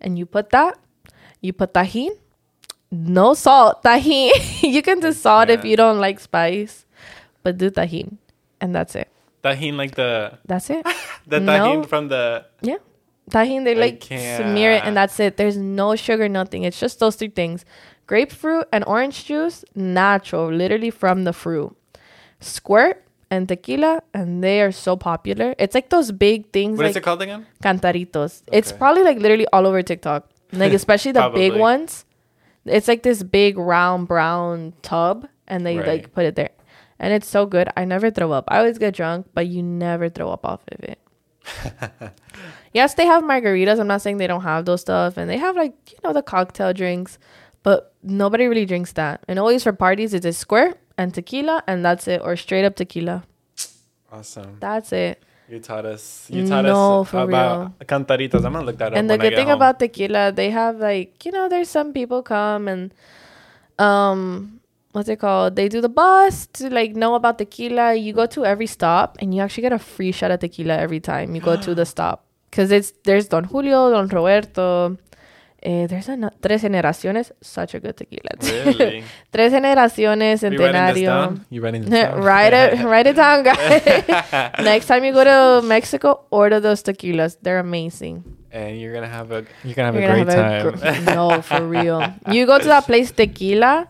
And 0.00 0.16
you 0.16 0.24
put 0.24 0.50
that, 0.50 0.78
you 1.40 1.52
put 1.52 1.74
tajin, 1.74 2.10
no 2.92 3.34
salt, 3.34 3.82
tajin. 3.86 4.30
you 4.62 4.82
can 4.82 5.00
do 5.00 5.10
salt 5.10 5.50
if 5.50 5.64
you 5.64 5.76
don't 5.76 5.98
like 5.98 6.20
spice, 6.20 6.86
but 7.42 7.58
do 7.58 7.70
tajin. 7.72 8.18
And 8.60 8.72
that's 8.72 8.94
it. 8.94 9.08
Tajin 9.42 9.74
like 9.74 9.96
the 9.96 10.38
That's 10.46 10.70
it. 10.70 10.86
the 11.26 11.40
No. 11.40 11.82
from 11.82 12.06
the. 12.06 12.46
Yeah. 12.62 12.78
Tajin, 13.30 13.64
they 13.64 13.74
like 13.74 14.00
smear 14.04 14.72
it 14.78 14.84
and 14.84 14.96
that's 14.96 15.18
it. 15.18 15.36
There's 15.36 15.56
no 15.56 15.96
sugar, 15.96 16.28
nothing. 16.28 16.62
It's 16.62 16.78
just 16.78 17.00
those 17.00 17.16
three 17.16 17.28
things 17.34 17.64
grapefruit 18.08 18.66
and 18.72 18.82
orange 18.86 19.24
juice, 19.26 19.64
natural, 19.76 20.50
literally 20.52 20.90
from 20.90 21.22
the 21.24 21.32
fruit. 21.32 21.76
Squirt 22.40 23.04
and 23.30 23.46
tequila, 23.46 24.02
and 24.14 24.42
they 24.42 24.60
are 24.62 24.72
so 24.72 24.96
popular. 24.96 25.54
It's 25.58 25.74
like 25.74 25.90
those 25.90 26.10
big 26.10 26.50
things 26.50 26.78
What 26.78 26.86
is 26.86 26.94
like 26.96 27.02
it 27.02 27.04
called 27.04 27.22
again? 27.22 27.46
cantaritos. 27.62 28.42
It's 28.50 28.72
probably 28.72 29.02
like 29.04 29.18
literally 29.18 29.46
all 29.52 29.66
over 29.66 29.82
TikTok, 29.82 30.28
like 30.52 30.72
especially 30.80 31.12
the 31.12 31.28
big 31.28 31.54
ones. 31.54 32.04
It's 32.64 32.88
like 32.88 33.02
this 33.02 33.22
big 33.22 33.56
round 33.58 34.08
brown 34.08 34.72
tub, 34.82 35.28
and 35.46 35.64
they 35.66 35.76
Right. 35.78 35.86
like 35.88 36.12
put 36.14 36.24
it 36.24 36.34
there, 36.36 36.50
and 36.98 37.12
it's 37.12 37.28
so 37.28 37.44
good. 37.46 37.68
I 37.76 37.84
never 37.84 38.10
throw 38.10 38.32
up. 38.32 38.44
I 38.48 38.58
always 38.58 38.78
get 38.78 38.94
drunk, 38.94 39.26
but 39.34 39.46
you 39.46 39.62
never 39.62 40.08
throw 40.08 40.30
up 40.30 40.44
off 40.46 40.60
of 40.72 40.80
it. 40.84 40.98
yes, 42.72 42.94
they 42.94 43.06
have 43.06 43.22
margaritas. 43.24 43.78
I'm 43.80 43.86
not 43.86 44.02
saying 44.02 44.18
they 44.18 44.26
don't 44.26 44.42
have 44.42 44.64
those 44.64 44.80
stuff, 44.82 45.16
and 45.16 45.28
they 45.28 45.38
have 45.38 45.56
like 45.56 45.74
you 45.90 45.98
know 46.04 46.12
the 46.12 46.22
cocktail 46.22 46.72
drinks, 46.72 47.18
but 47.62 47.94
nobody 48.02 48.46
really 48.46 48.66
drinks 48.66 48.92
that. 48.92 49.24
And 49.28 49.38
always 49.38 49.62
for 49.62 49.72
parties, 49.72 50.14
it's 50.14 50.26
a 50.26 50.32
square 50.32 50.74
and 50.96 51.12
tequila, 51.14 51.62
and 51.66 51.84
that's 51.84 52.08
it, 52.08 52.20
or 52.22 52.36
straight 52.36 52.64
up 52.64 52.76
tequila. 52.76 53.24
Awesome. 54.10 54.56
That's 54.60 54.92
it. 54.92 55.22
You 55.48 55.60
taught 55.60 55.86
us. 55.86 56.26
You 56.30 56.46
taught 56.46 56.64
No, 56.64 57.00
us 57.02 57.08
for 57.08 57.22
about 57.22 57.78
cantaritos. 57.86 58.44
I'm 58.44 58.52
gonna 58.52 58.66
look 58.66 58.76
that 58.78 58.92
up. 58.92 58.98
and 58.98 59.08
the 59.08 59.14
when 59.14 59.20
I 59.20 59.24
good 59.30 59.36
thing 59.36 59.46
home. 59.48 59.56
about 59.56 59.78
tequila 59.78 60.30
they 60.32 60.50
have 60.50 60.76
like 60.76 61.24
you 61.24 61.32
know 61.32 61.48
there's 61.48 61.70
some 61.70 61.92
people 61.94 62.22
come 62.22 62.68
and 62.68 62.92
um 63.78 64.60
what's 64.92 65.08
it 65.08 65.18
called? 65.18 65.56
They 65.56 65.68
do 65.68 65.80
the 65.80 65.88
bus 65.88 66.46
to 66.54 66.68
like 66.70 66.94
know 66.96 67.14
about 67.14 67.38
tequila. 67.38 67.94
You 67.94 68.12
go 68.12 68.26
to 68.26 68.44
every 68.44 68.66
stop 68.66 69.16
and 69.20 69.34
you 69.34 69.40
actually 69.42 69.62
get 69.62 69.72
a 69.72 69.78
free 69.78 70.12
shot 70.12 70.30
of 70.30 70.40
tequila 70.40 70.76
every 70.76 71.00
time 71.00 71.34
you 71.34 71.40
go 71.40 71.56
to 71.56 71.74
the 71.74 71.86
stop. 71.94 72.24
Cause 72.50 72.70
it's 72.70 72.92
there's 73.04 73.28
Don 73.28 73.44
Julio, 73.44 73.90
Don 73.90 74.08
Roberto. 74.08 74.96
Eh, 75.60 75.86
there's 75.88 76.08
a 76.08 76.30
Tres 76.40 76.62
Generaciones, 76.62 77.32
such 77.40 77.74
a 77.74 77.80
good 77.80 77.96
tequila. 77.96 78.30
Really? 78.42 79.02
Tres 79.32 79.52
Generaciones, 79.52 80.42
you 80.42 80.58
writing 80.58 80.94
this 80.94 81.02
Centenario. 81.02 81.06
down? 81.06 81.46
You 81.50 81.60
writing 81.60 81.82
this 81.82 81.90
down? 81.90 82.20
write 82.22 82.52
it, 82.52 82.84
write 82.92 83.06
it 83.08 83.16
down, 83.16 83.42
guys. 83.42 83.82
Next 84.64 84.86
time 84.86 85.02
you 85.04 85.12
go 85.12 85.24
to 85.24 85.66
Mexico, 85.66 86.26
order 86.30 86.60
those 86.60 86.82
tequilas. 86.82 87.36
They're 87.42 87.58
amazing. 87.58 88.22
and 88.52 88.80
you're 88.80 88.94
gonna 88.94 89.08
have 89.08 89.30
a 89.32 89.44
you're 89.64 89.74
gonna 89.74 89.92
have 89.92 89.94
You're 90.00 90.04
a 90.04 90.24
gonna 90.24 90.24
great 90.24 90.36
have 90.36 90.66
a 90.66 90.78
time. 90.80 91.04
gr- 91.04 91.10
no, 91.14 91.42
for 91.42 91.60
real. 91.66 92.00
You 92.30 92.46
go 92.46 92.58
to 92.58 92.64
that 92.64 92.84
place, 92.86 93.10
tequila, 93.10 93.86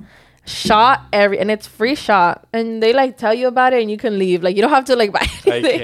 shot 0.47 1.03
every, 1.13 1.39
and 1.39 1.51
it's 1.51 1.67
free 1.69 1.95
shot, 1.95 2.49
and 2.53 2.83
they 2.83 2.93
like 2.93 3.17
tell 3.19 3.35
you 3.35 3.47
about 3.47 3.73
it, 3.75 3.83
and 3.83 3.91
you 3.91 3.99
can 3.99 4.19
leave. 4.19 4.43
Like 4.43 4.57
you 4.57 4.63
don't 4.63 4.73
have 4.73 4.87
to 4.87 4.97
like 4.97 5.13
buy 5.13 5.27
anything. 5.47 5.79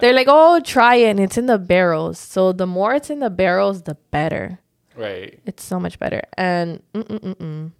They're 0.00 0.12
like, 0.12 0.26
oh, 0.28 0.60
try 0.60 0.96
it, 0.96 1.10
and 1.10 1.20
it's 1.20 1.38
in 1.38 1.46
the 1.46 1.58
barrels. 1.58 2.18
So 2.18 2.52
the 2.52 2.66
more 2.66 2.94
it's 2.94 3.08
in 3.08 3.20
the 3.20 3.30
barrels, 3.30 3.82
the 3.82 3.94
better. 4.10 4.58
Right. 4.98 5.38
It's 5.46 5.62
so 5.62 5.78
much 5.78 5.98
better. 5.98 6.22
And 6.36 6.82
mm 6.92 7.04
mm 7.04 7.20
mm 7.20 7.34
mm. 7.36 7.70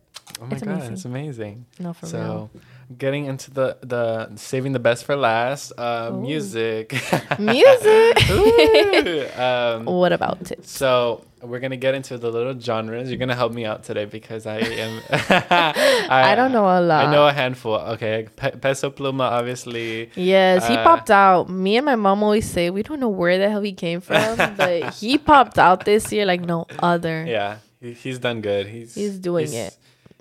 Oh 0.40 0.46
my 0.46 0.52
It's 0.52 0.62
god, 0.62 0.72
amazing. 0.74 0.92
it's 0.92 1.04
amazing. 1.04 1.66
No, 1.80 1.92
for 1.92 2.06
real. 2.06 2.50
Getting 2.96 3.26
into 3.26 3.50
the 3.50 3.76
the 3.82 4.34
saving 4.36 4.72
the 4.72 4.78
best 4.78 5.04
for 5.04 5.14
last, 5.16 5.72
uh, 5.76 6.10
Ooh. 6.12 6.20
music. 6.22 6.94
Music. 7.38 8.16
Um, 9.38 9.84
What 9.84 10.12
about 10.12 10.50
it? 10.50 10.66
so 10.66 11.24
we're 11.42 11.60
gonna 11.60 11.76
get 11.76 11.94
into 11.94 12.18
the 12.18 12.30
little 12.30 12.58
genres. 12.58 13.08
You're 13.10 13.18
gonna 13.18 13.34
help 13.34 13.52
me 13.52 13.64
out 13.64 13.84
today 13.84 14.06
because 14.06 14.46
I 14.46 14.58
am. 14.58 15.00
I, 15.10 16.04
I 16.32 16.34
don't 16.34 16.50
know 16.52 16.64
a 16.64 16.80
lot. 16.80 17.06
I 17.06 17.12
know 17.12 17.26
a 17.28 17.32
handful. 17.32 17.74
Okay, 17.74 18.26
Pe- 18.36 18.56
Peso 18.58 18.90
Pluma, 18.90 19.30
obviously. 19.38 20.10
Yes, 20.16 20.66
he 20.66 20.74
Uh, 20.74 20.82
popped 20.82 21.10
out. 21.10 21.48
Me 21.48 21.76
and 21.76 21.86
my 21.86 21.94
mom 21.96 22.22
always 22.22 22.48
say 22.50 22.70
we 22.70 22.82
don't 22.82 22.98
know 23.00 23.08
where 23.08 23.38
the 23.38 23.48
hell 23.48 23.60
he 23.62 23.72
came 23.72 24.00
from, 24.00 24.36
but 24.56 24.94
he 24.94 25.16
popped 25.18 25.58
out 25.58 25.84
this 25.84 26.10
year 26.12 26.24
like 26.26 26.40
no 26.40 26.66
other. 26.80 27.24
Yeah, 27.26 27.58
he, 27.80 27.92
he's 27.92 28.18
done 28.18 28.40
good. 28.40 28.66
He's 28.66 28.94
He's 28.94 29.18
doing 29.18 29.52
it. 29.52 29.76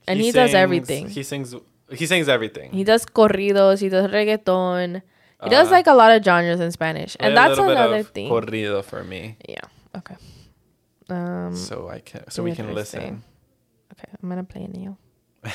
And 0.07 0.19
he 0.19 0.31
does 0.31 0.51
sings- 0.51 0.55
everything. 0.55 1.09
He 1.09 1.23
sings. 1.23 1.55
He 1.91 2.05
sings 2.05 2.27
everything. 2.27 2.71
He 2.71 2.83
does 2.83 3.05
corridos, 3.05 3.79
he 3.79 3.89
does 3.89 4.11
reggaeton. 4.11 5.01
He 5.43 5.49
does 5.49 5.69
Uh, 5.69 5.71
like 5.71 5.87
a 5.87 5.93
lot 5.93 6.11
of 6.11 6.23
genres 6.23 6.59
in 6.59 6.71
Spanish. 6.71 7.15
And 7.19 7.37
that's 7.37 7.57
another 7.59 7.97
of 7.99 8.09
thing. 8.09 8.29
Corrido 8.29 8.83
for 8.83 9.03
me, 9.03 9.37
yeah. 9.47 9.61
Okay. 9.95 10.15
Um 11.09 11.55
so 11.55 11.87
I 11.87 11.99
can 11.99 12.29
so 12.29 12.43
we 12.43 12.53
can 12.53 12.73
listen. 12.73 13.23
Okay, 13.93 14.11
I'm 14.21 14.29
gonna 14.29 14.43
play 14.43 14.67
Neo. 14.67 14.97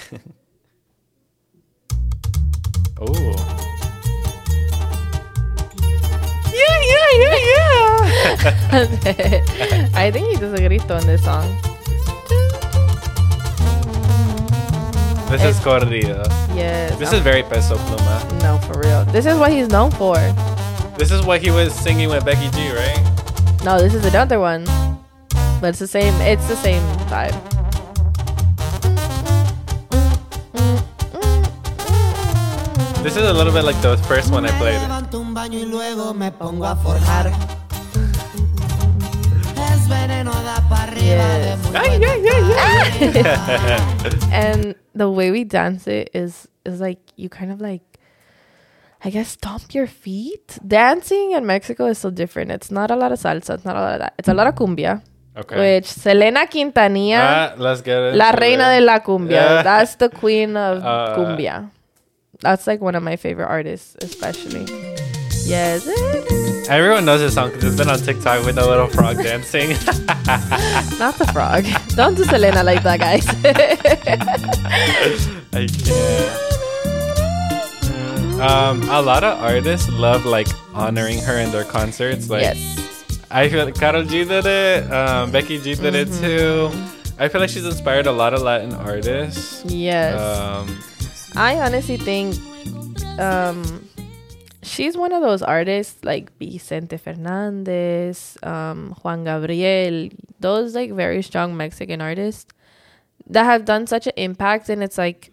Oh. 3.04 3.34
Yeah, 6.52 6.78
yeah, 6.92 7.08
yeah, 7.18 7.38
yeah. 7.50 7.94
I 9.94 10.10
think 10.12 10.28
he 10.28 10.36
does 10.36 10.52
a 10.52 10.68
grito 10.68 10.96
in 11.00 11.06
this 11.06 11.24
song. 11.24 11.48
This 15.32 15.56
is 15.56 15.60
corrido. 15.64 16.22
Yes. 16.54 16.96
This 16.98 17.08
I'm- 17.08 17.16
is 17.16 17.22
very 17.22 17.42
Peso 17.42 17.76
Pluma. 17.76 18.42
no 18.42 18.58
for 18.66 18.78
real. 18.80 19.04
This 19.06 19.24
is 19.26 19.36
what 19.38 19.50
he's 19.50 19.68
known 19.68 19.90
for. 19.92 20.16
This 20.98 21.10
is 21.10 21.22
what 21.24 21.40
he 21.40 21.50
was 21.50 21.72
singing 21.74 22.08
with 22.10 22.24
Becky 22.24 22.48
G, 22.50 22.70
right? 22.72 23.00
No, 23.64 23.78
this 23.80 23.94
is 23.94 24.04
another 24.04 24.38
one. 24.38 24.64
But 25.60 25.70
it's 25.70 25.78
the 25.78 25.86
same 25.88 26.12
it's 26.20 26.46
the 26.48 26.56
same 26.56 26.82
vibe. 27.08 27.34
This 33.02 33.16
is 33.16 33.24
a 33.28 33.32
little 33.32 33.52
bit 33.52 33.64
like 33.64 33.80
the 33.82 33.96
first 34.06 34.30
one 34.30 34.44
I 34.46 34.52
played. 34.58 34.78
levanto 34.80 35.18
un 35.20 35.34
baño 35.34 35.58
y 35.58 35.64
luego 35.64 36.14
me 36.14 36.30
pongo 36.30 36.66
a 36.66 36.76
forjar. 36.76 37.32
Es 39.72 39.88
veneno 39.88 40.30
da 40.44 40.60
para 40.68 40.84
arriba 40.84 41.24
de 41.38 41.56
Yes. 41.56 41.58
Ay, 41.74 41.98
buena 41.98 42.54
ay, 42.62 43.12
tarde. 43.12 44.18
and 44.30 44.74
the 44.94 45.10
way 45.10 45.30
we 45.30 45.44
dance 45.44 45.86
it 45.86 46.10
is 46.14 46.48
is 46.64 46.80
like 46.80 46.98
you 47.16 47.28
kind 47.28 47.50
of 47.52 47.60
like 47.60 47.82
I 49.04 49.10
guess 49.10 49.30
stomp 49.30 49.74
your 49.74 49.86
feet. 49.88 50.58
Dancing 50.66 51.32
in 51.32 51.44
Mexico 51.44 51.86
is 51.86 51.98
so 51.98 52.10
different. 52.10 52.50
It's 52.52 52.70
not 52.70 52.90
a 52.90 52.96
lot 52.96 53.10
of 53.10 53.18
salsa. 53.18 53.54
It's 53.54 53.64
not 53.64 53.74
a 53.76 53.80
lot 53.80 53.94
of 53.94 53.98
that. 54.00 54.14
It's 54.18 54.28
a 54.28 54.34
lot 54.34 54.46
of 54.46 54.54
cumbia, 54.54 55.02
Okay. 55.36 55.56
which 55.76 55.86
Selena 55.86 56.46
Quintanilla, 56.46 57.18
Ah, 57.20 57.54
let's 57.58 57.80
get 57.80 57.98
it. 57.98 58.14
la 58.14 58.30
reina 58.30 58.70
de 58.78 58.80
la 58.80 59.00
cumbia. 59.00 59.30
Yeah. 59.42 59.62
That's 59.64 59.96
the 59.96 60.08
queen 60.08 60.56
of 60.56 60.84
Uh, 60.84 61.16
cumbia. 61.16 61.70
That's 62.40 62.66
like 62.68 62.80
one 62.80 62.94
of 62.94 63.02
my 63.02 63.16
favorite 63.16 63.46
artists, 63.48 63.96
especially. 64.02 64.66
Yes. 65.46 65.82
Everyone 66.68 67.04
knows 67.04 67.20
this 67.20 67.34
song 67.34 67.50
because 67.50 67.64
it's 67.64 67.76
been 67.76 67.90
on 67.90 67.98
TikTok 67.98 68.46
with 68.46 68.54
the 68.54 68.64
little 68.66 68.86
frog 68.86 69.16
dancing. 69.16 69.70
Not 70.98 71.18
the 71.18 71.28
frog. 71.32 71.64
Don't 71.96 72.14
do 72.14 72.24
Selena 72.24 72.62
like 72.62 72.82
that, 72.84 73.00
guys. 73.00 73.26
I 75.52 75.66
can't. 75.66 76.42
Um, 78.40 78.82
a 78.90 79.00
lot 79.02 79.24
of 79.24 79.38
artists 79.40 79.88
love 79.90 80.24
like 80.24 80.48
honoring 80.74 81.18
her 81.20 81.38
in 81.38 81.50
their 81.52 81.64
concerts. 81.64 82.28
Like, 82.30 82.42
yes. 82.42 82.78
I 83.30 83.48
feel 83.48 83.64
like 83.64 83.74
Karol 83.74 84.04
G 84.04 84.24
did 84.24 84.46
it. 84.46 84.92
Um, 84.92 85.30
Becky 85.30 85.58
G 85.60 85.74
did 85.74 85.94
it 85.94 86.12
too. 86.12 86.70
I 87.18 87.28
feel 87.28 87.40
like 87.40 87.50
she's 87.50 87.66
inspired 87.66 88.06
a 88.06 88.12
lot 88.12 88.34
of 88.34 88.42
Latin 88.42 88.72
artists. 88.74 89.64
Yes. 89.66 90.18
Um, 90.18 90.78
I 91.36 91.60
honestly 91.60 91.96
think 91.96 92.36
um, 93.18 93.81
she's 94.72 94.96
one 94.96 95.12
of 95.12 95.20
those 95.20 95.42
artists 95.42 96.02
like 96.04 96.32
Vicente 96.38 96.96
Fernandez, 96.96 98.38
um, 98.42 98.94
Juan 99.02 99.24
Gabriel, 99.24 100.08
those 100.40 100.74
like 100.74 100.90
very 100.92 101.20
strong 101.22 101.56
Mexican 101.56 102.00
artists 102.00 102.50
that 103.28 103.44
have 103.44 103.64
done 103.64 103.86
such 103.86 104.06
an 104.06 104.16
impact. 104.16 104.68
And 104.68 104.82
it's 104.82 104.96
like 104.96 105.30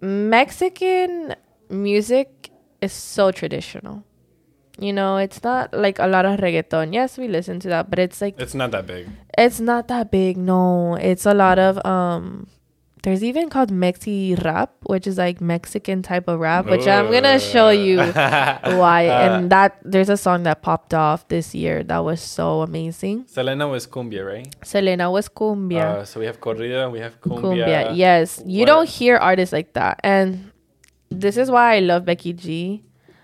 Mexican 0.00 1.34
music 1.68 2.50
is 2.80 2.92
so 2.92 3.30
traditional. 3.30 4.02
You 4.78 4.92
know, 4.94 5.18
it's 5.18 5.42
not 5.44 5.74
like 5.74 5.98
a 5.98 6.06
lot 6.06 6.24
of 6.24 6.40
reggaeton. 6.40 6.92
Yes, 6.94 7.18
we 7.18 7.28
listen 7.28 7.60
to 7.60 7.68
that, 7.68 7.90
but 7.90 7.98
it's 7.98 8.20
like 8.20 8.40
it's 8.40 8.54
not 8.54 8.70
that 8.72 8.86
big. 8.86 9.08
it's 9.38 9.60
not 9.60 9.88
that 9.88 10.10
big 10.10 10.36
no 10.36 10.96
it's 10.96 11.24
a 11.24 11.34
lot 11.34 11.58
of 11.58 11.78
um 11.86 12.46
there's 13.02 13.24
even 13.24 13.48
called 13.48 13.70
mexi 13.70 14.36
rap 14.44 14.72
which 14.84 15.06
is 15.06 15.16
like 15.16 15.40
mexican 15.40 16.02
type 16.02 16.28
of 16.28 16.38
rap 16.38 16.66
which 16.66 16.86
i'm 16.86 17.10
gonna 17.10 17.38
show 17.40 17.70
you 17.70 17.96
why 18.78 19.06
Uh, 19.08 19.12
and 19.40 19.50
that 19.50 19.78
there's 19.84 20.08
a 20.08 20.16
song 20.16 20.42
that 20.44 20.60
popped 20.62 20.92
off 20.92 21.26
this 21.28 21.54
year 21.54 21.82
that 21.84 21.98
was 22.04 22.20
so 22.20 22.60
amazing 22.62 23.24
Selena 23.26 23.66
was 23.68 23.86
cumbia, 23.86 24.26
right? 24.26 24.48
selena 24.62 25.10
was 25.10 25.28
cumbia 25.28 26.00
Uh, 26.00 26.04
so 26.04 26.20
we 26.20 26.26
have 26.26 26.40
corrido 26.40 26.84
and 26.84 26.92
we 26.92 27.00
have 27.00 27.20
cumbia. 27.20 27.40
cumbia 27.42 27.96
yes 27.96 28.42
you 28.44 28.60
What- 28.60 28.66
don't 28.66 28.88
hear 28.88 29.16
artists 29.16 29.52
like 29.52 29.72
that 29.74 30.00
and 30.04 30.50
this 31.10 31.36
is 31.36 31.50
why 31.50 31.76
i 31.76 31.78
love 31.80 32.04
becky 32.04 32.32
g 32.32 32.82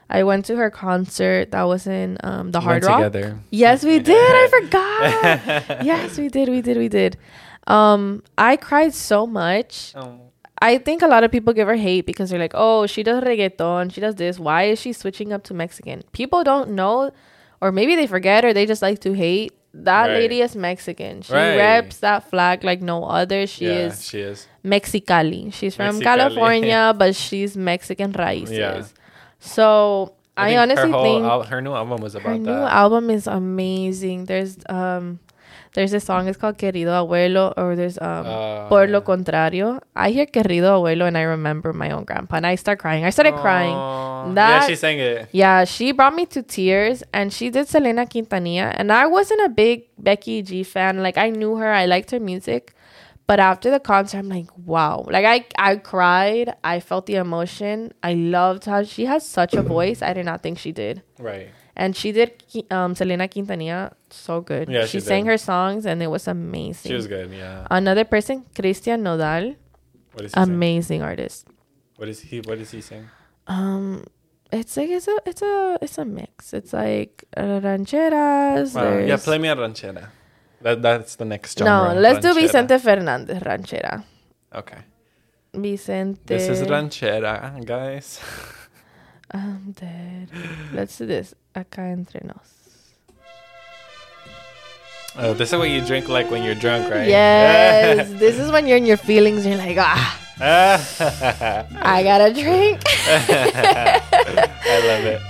i 0.08 0.22
went 0.22 0.44
to 0.46 0.56
her 0.56 0.70
concert 0.70 1.50
that 1.50 1.62
was 1.64 1.86
in 1.86 2.16
um 2.24 2.50
the 2.52 2.60
We 2.60 2.64
hard 2.64 2.84
rock 2.84 2.98
together. 2.98 3.38
Yes, 3.50 3.84
we 3.84 3.98
did. 4.10 4.14
I 4.14 4.46
forgot. 4.60 5.84
yes, 5.90 6.16
we 6.16 6.28
did. 6.28 6.48
We 6.48 6.62
did. 6.62 6.76
We 6.78 6.88
did. 6.88 7.16
Um, 7.66 8.22
I 8.38 8.56
cried 8.56 8.94
so 8.94 9.26
much. 9.26 9.92
Oh. 9.96 10.20
I 10.62 10.78
think 10.78 11.02
a 11.02 11.06
lot 11.06 11.22
of 11.24 11.30
people 11.30 11.52
give 11.52 11.68
her 11.68 11.76
hate 11.76 12.06
because 12.06 12.30
they're 12.30 12.38
like, 12.38 12.54
"Oh, 12.54 12.86
she 12.86 13.02
does 13.02 13.22
reggaeton. 13.22 13.92
She 13.92 14.00
does 14.00 14.14
this. 14.14 14.38
Why 14.38 14.64
is 14.64 14.80
she 14.80 14.92
switching 14.92 15.32
up 15.32 15.42
to 15.44 15.54
Mexican?" 15.54 16.02
People 16.12 16.44
don't 16.44 16.70
know, 16.70 17.10
or 17.60 17.72
maybe 17.72 17.94
they 17.94 18.06
forget, 18.06 18.44
or 18.44 18.52
they 18.54 18.64
just 18.66 18.80
like 18.82 19.00
to 19.00 19.12
hate. 19.12 19.52
That 19.74 20.06
Right. 20.06 20.14
lady 20.20 20.40
is 20.40 20.56
Mexican. 20.56 21.20
She 21.20 21.34
Right. 21.34 21.56
reps 21.58 21.98
that 21.98 22.30
flag 22.30 22.64
like 22.64 22.80
no 22.80 23.04
other. 23.04 23.46
She 23.46 23.66
yeah, 23.66 23.86
is 23.92 24.08
she 24.08 24.20
is. 24.20 24.48
Mexicali. 24.64 25.52
She's 25.52 25.76
from 25.76 26.00
Mexicali. 26.00 26.02
California, 26.04 26.94
but 26.98 27.14
she's 27.14 27.56
Mexican 27.58 28.12
raíces. 28.14 28.56
Yeah. 28.56 28.82
So 29.38 30.14
I, 30.36 30.48
think 30.48 30.60
honestly 30.60 30.90
her 30.90 30.96
whole 30.96 31.04
think 31.04 31.24
al- 31.24 31.42
her 31.42 31.60
new 31.60 31.74
album 31.74 32.00
was 32.00 32.14
about 32.14 32.28
her 32.28 32.38
new 32.38 32.50
album 32.50 33.10
is 33.10 33.26
amazing. 33.26 34.24
There's 34.24 34.56
um 34.70 35.18
there's 35.76 35.92
a 35.92 36.00
song 36.00 36.26
it's 36.26 36.36
called 36.40 36.56
Querido 36.58 36.90
Abuelo 36.96 37.52
or 37.56 37.76
there's 37.76 37.98
um 38.00 38.26
Uh, 38.26 38.68
Por 38.68 38.88
lo 38.88 39.02
contrario. 39.02 39.78
I 39.94 40.10
hear 40.10 40.26
Querido 40.26 40.72
Abuelo 40.80 41.06
and 41.06 41.16
I 41.16 41.22
remember 41.22 41.72
my 41.72 41.90
own 41.92 42.04
grandpa 42.04 42.36
and 42.40 42.46
I 42.46 42.56
start 42.56 42.80
crying. 42.80 43.04
I 43.04 43.10
started 43.10 43.34
crying. 43.36 43.76
That- 44.34 44.62
yeah, 44.62 44.66
she 44.66 44.74
sang 44.74 44.98
it. 44.98 45.28
Yeah, 45.32 45.64
she 45.64 45.92
brought 45.92 46.14
me 46.14 46.26
to 46.34 46.42
tears 46.42 47.04
and 47.12 47.32
she 47.32 47.50
did 47.50 47.68
Selena 47.68 48.06
Quintanilla 48.06 48.74
and 48.76 48.90
I 48.90 49.06
wasn't 49.06 49.42
a 49.44 49.48
big 49.48 49.84
Becky 49.98 50.42
G 50.42 50.64
fan. 50.64 51.02
Like 51.02 51.16
I 51.18 51.30
knew 51.30 51.56
her, 51.56 51.70
I 51.70 51.86
liked 51.86 52.10
her 52.10 52.20
music. 52.20 52.72
But 53.28 53.40
after 53.40 53.72
the 53.74 53.80
concert, 53.80 54.18
I'm 54.18 54.28
like, 54.28 54.46
wow. 54.56 55.04
Like 55.10 55.26
I 55.26 55.44
I 55.58 55.76
cried. 55.82 56.54
I 56.62 56.78
felt 56.78 57.06
the 57.06 57.16
emotion. 57.16 57.90
I 58.00 58.14
loved 58.14 58.66
how 58.70 58.84
she 58.84 59.06
has 59.06 59.26
such 59.26 59.52
a 59.54 59.62
voice. 59.62 59.98
I 60.00 60.12
did 60.14 60.26
not 60.26 60.42
think 60.46 60.58
she 60.62 60.70
did 60.70 61.02
Right. 61.18 61.50
And 61.76 61.94
she 61.94 62.12
did 62.12 62.32
um 62.70 62.94
Selena 62.94 63.28
Quintanilla 63.28 63.92
so 64.10 64.40
good. 64.40 64.68
Yeah, 64.68 64.86
she, 64.86 64.98
she 64.98 65.00
sang 65.00 65.26
her 65.26 65.38
songs 65.38 65.86
and 65.86 66.02
it 66.02 66.08
was 66.08 66.26
amazing. 66.28 66.90
She 66.90 66.94
was 66.94 67.06
good. 67.06 67.30
Yeah. 67.32 67.66
Another 67.70 68.04
person, 68.04 68.44
Christian 68.54 69.02
Nodal, 69.02 69.54
What 70.14 70.24
is 70.24 70.32
he 70.32 70.34
saying? 70.34 70.48
amazing 70.54 71.02
artist. 71.02 71.46
What 71.96 72.08
is 72.08 72.20
he? 72.20 72.40
What 72.40 72.58
does 72.58 72.70
he 72.70 72.80
sing? 72.80 73.08
Um, 73.46 74.04
it's 74.52 74.76
like 74.76 74.90
it's 74.90 75.08
a 75.08 75.16
it's 75.26 75.42
a 75.42 75.78
it's 75.80 75.98
a 75.98 76.04
mix. 76.04 76.52
It's 76.52 76.72
like 76.72 77.24
uh, 77.36 77.60
rancheras. 77.60 78.74
Wow. 78.74 78.98
Yeah, 78.98 79.16
play 79.16 79.38
me 79.38 79.48
a 79.48 79.56
ranchera. 79.56 80.08
That 80.62 80.82
that's 80.82 81.16
the 81.16 81.24
next 81.24 81.58
genre. 81.58 81.94
No, 81.94 82.00
let's 82.00 82.20
do. 82.20 82.34
Vicente 82.34 82.78
Fernandez 82.78 83.40
ranchera. 83.42 84.02
Okay. 84.54 84.78
Vicente. 85.54 86.20
This 86.26 86.48
is 86.48 86.62
ranchera, 86.62 87.64
guys. 87.64 88.20
I'm 89.30 89.72
dead. 89.72 90.30
Let's 90.72 90.96
do 90.98 91.06
this. 91.06 91.34
Acá 91.54 91.90
entre 91.92 92.20
nos. 92.24 92.56
Oh, 95.18 95.32
this 95.32 95.52
is 95.52 95.58
what 95.58 95.70
you 95.70 95.80
drink 95.80 96.08
like 96.08 96.30
when 96.30 96.42
you're 96.42 96.54
drunk, 96.54 96.90
right? 96.90 97.08
Yes, 97.08 98.10
this 98.20 98.38
is 98.38 98.50
when 98.50 98.66
you're 98.66 98.76
in 98.76 98.84
your 98.84 98.98
feelings. 98.98 99.46
You're 99.46 99.56
like, 99.56 99.78
ah, 99.78 100.20
I 100.40 102.02
gotta 102.02 102.32
drink. 102.34 102.82
I 102.86 104.02
love 104.84 105.04
it. 105.06 105.22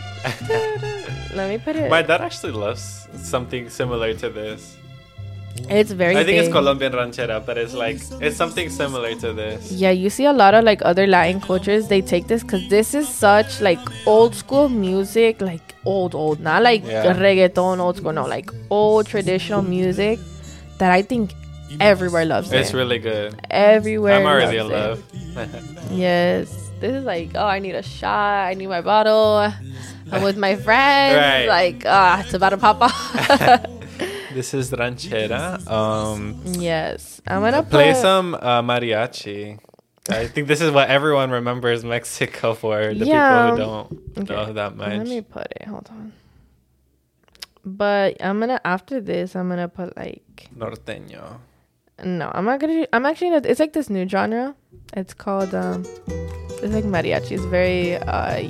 Let 1.37 1.49
me 1.49 1.59
put 1.59 1.77
it. 1.77 1.89
My 1.89 2.03
dad 2.03 2.21
actually 2.21 2.53
loves 2.53 3.07
something 3.15 3.71
similar 3.71 4.13
to 4.15 4.29
this. 4.29 4.77
It's 5.69 5.91
very. 5.91 6.17
I 6.17 6.25
think 6.25 6.39
it's. 6.39 6.53
Colombian 6.53 6.93
ranchera, 6.93 7.45
but 7.45 7.59
it's 7.59 7.75
like 7.75 7.99
it's 8.21 8.37
something 8.37 8.69
similar 8.71 9.15
to 9.17 9.33
this. 9.33 9.73
Yeah, 9.73 9.91
you 9.91 10.11
see 10.11 10.25
a 10.25 10.33
lot 10.33 10.55
of 10.55 10.65
like 10.65 10.81
other 10.85 11.07
Latin 11.07 11.41
cultures. 11.41 11.89
They 11.89 12.01
take 12.03 12.27
this 12.29 12.43
because 12.43 12.69
this 12.69 12.95
is 12.95 13.09
such 13.09 13.61
like 13.61 13.79
old 14.07 14.35
school 14.35 14.69
music, 14.69 15.41
like 15.41 15.75
old 15.85 16.15
old, 16.15 16.41
not 16.41 16.63
like 16.63 16.85
Yeah. 16.85 17.15
reggaeton 17.15 17.79
old 17.81 17.97
school, 17.97 18.13
no, 18.13 18.27
like 18.27 18.51
old 18.71 19.07
traditional 19.07 19.63
music 19.63 20.19
that 20.79 20.93
I 20.93 21.03
think 21.03 21.33
everywhere 21.81 22.25
loves 22.25 22.53
It's 22.53 22.71
it. 22.71 22.77
really 22.77 22.99
good. 22.99 23.35
everywhere. 23.51 24.15
I'm 24.17 24.27
already 24.27 24.59
in 24.59 24.69
love. 24.69 25.03
Yes, 25.91 26.49
this 26.81 26.93
is 26.95 27.05
like 27.05 27.31
oh, 27.35 27.47
I 27.47 27.59
need 27.59 27.75
a 27.75 27.83
shot. 27.83 28.47
I 28.49 28.55
need 28.55 28.69
my 28.69 28.81
bottle. 28.81 29.53
I'm 30.13 30.23
with 30.23 30.37
my 30.37 30.57
friends. 30.57 31.17
Right. 31.17 31.47
Like 31.47 31.83
ah, 31.87 32.21
it's 32.21 32.35
about 32.35 32.51
to 32.51 32.57
pop 32.59 32.81
off. 32.83 33.67
this 34.37 34.53
is 34.55 34.71
ranchera. 34.71 35.67
Um, 35.69 36.41
yes, 36.45 37.21
I'm 37.27 37.41
gonna 37.43 37.63
play 37.63 37.93
put- 37.93 38.01
some 38.03 38.35
uh, 38.35 38.61
mariachi. 38.63 39.59
I 40.09 40.29
think 40.29 40.47
this 40.47 40.61
is 40.61 40.71
what 40.71 40.89
everyone 40.89 41.31
remembers 41.31 41.83
Mexico 41.85 42.55
for. 42.55 42.95
The 42.95 43.07
Yeah. 43.07 43.51
people 43.51 43.51
who 43.51 43.57
don't 43.57 43.89
Okay. 44.23 44.35
know 44.35 44.53
that 44.53 44.77
much. 44.77 44.99
Let 45.03 45.09
me 45.09 45.21
put 45.23 45.49
it. 45.59 45.67
Hold 45.67 45.89
on. 45.91 46.13
But 47.65 48.23
I'm 48.23 48.39
gonna 48.39 48.61
after 48.65 49.01
this. 49.01 49.35
I'm 49.35 49.49
gonna 49.49 49.69
put 49.69 49.97
like 49.97 50.49
Norteño. 50.57 51.25
no. 52.05 52.31
I'm 52.33 52.45
not 52.45 52.61
gonna. 52.61 52.87
I'm 52.93 53.05
actually. 53.07 53.31
Gonna, 53.31 53.49
it's 53.49 53.59
like 53.59 53.73
this 53.73 53.91
new 53.91 54.07
genre. 54.09 54.55
It's 54.95 55.15
called 55.15 55.53
um. 55.55 55.85
It's 56.63 56.73
like 56.77 56.85
mariachi. 56.85 57.33
It's 57.33 57.45
very 57.59 57.97
uh. 57.97 58.47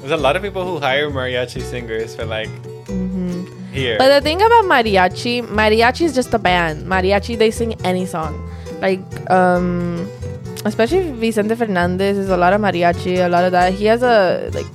There's 0.00 0.10
a 0.20 0.22
lot 0.26 0.34
of 0.36 0.42
people 0.42 0.64
who 0.66 0.80
hire 0.80 1.10
mariachi 1.10 1.62
singers 1.62 2.16
for 2.16 2.24
like 2.24 2.50
here. 3.72 3.96
But 3.98 4.08
the 4.14 4.20
thing 4.20 4.40
about 4.42 4.64
mariachi, 4.64 5.42
mariachi 5.46 6.02
is 6.02 6.14
just 6.14 6.32
a 6.34 6.38
band. 6.38 6.86
Mariachi, 6.86 7.38
they 7.38 7.50
sing 7.50 7.74
any 7.84 8.06
song. 8.06 8.34
Like, 8.80 9.00
um, 9.30 10.08
especially 10.64 11.12
Vicente 11.12 11.54
Fernandez 11.54 12.16
is 12.18 12.30
a 12.30 12.36
lot 12.36 12.52
of 12.52 12.60
mariachi, 12.60 13.24
a 13.24 13.28
lot 13.28 13.44
of 13.44 13.52
that. 13.52 13.72
He 13.72 13.86
has 13.86 14.02
a, 14.02 14.50
like, 14.54 14.66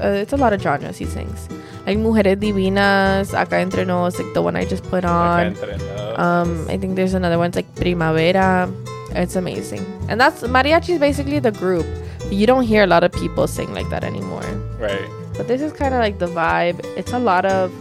uh, 0.00 0.08
it's 0.22 0.32
a 0.32 0.36
lot 0.36 0.52
of 0.52 0.60
genres 0.62 0.96
he 0.98 1.06
sings. 1.06 1.48
Like 1.86 1.98
Mujeres 1.98 2.36
Divinas, 2.36 3.34
Acá 3.34 3.60
Entre 3.60 3.84
Nos, 3.84 4.18
like 4.18 4.32
the 4.34 4.42
one 4.42 4.54
I 4.56 4.64
just 4.64 4.84
put 4.84 5.04
on. 5.04 5.54
Acá 5.54 5.72
entre 5.72 5.76
nos. 5.78 6.18
Um, 6.18 6.66
I 6.68 6.76
think 6.78 6.94
there's 6.96 7.14
another 7.14 7.38
one, 7.38 7.48
it's 7.48 7.56
like 7.56 7.74
Primavera. 7.74 8.72
It's 9.14 9.36
amazing. 9.36 9.84
And 10.08 10.20
that's, 10.20 10.42
mariachi 10.42 10.90
is 10.90 10.98
basically 11.00 11.38
the 11.40 11.50
group. 11.50 11.84
You 12.30 12.46
don't 12.46 12.62
hear 12.62 12.82
a 12.84 12.86
lot 12.86 13.04
of 13.04 13.12
people 13.12 13.46
sing 13.46 13.74
like 13.74 13.90
that 13.90 14.04
anymore. 14.04 14.44
right. 14.78 15.08
But 15.36 15.48
this 15.48 15.60
is 15.60 15.72
kind 15.72 15.92
of 15.94 16.00
like 16.00 16.18
the 16.18 16.26
vibe. 16.26 16.84
It's 16.96 17.12
a 17.12 17.18
lot 17.18 17.44
of, 17.46 17.72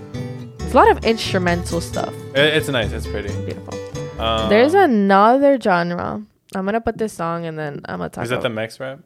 it's 0.71 0.75
a 0.75 0.87
lot 0.87 0.89
of 0.89 1.03
instrumental 1.03 1.81
stuff. 1.81 2.13
It's 2.33 2.69
nice. 2.69 2.93
It's 2.93 3.05
pretty. 3.05 3.27
Beautiful. 3.43 3.75
Um, 4.21 4.47
There's 4.47 4.73
another 4.73 5.59
genre. 5.59 6.23
I'm 6.55 6.63
gonna 6.65 6.79
put 6.79 6.97
this 6.97 7.11
song 7.11 7.45
and 7.45 7.59
then 7.59 7.81
I'm 7.83 7.97
gonna 7.97 8.07
talk. 8.09 8.23
Is 8.23 8.29
that 8.29 8.41
the 8.41 8.47
Mex 8.49 8.79
rap? 8.79 8.99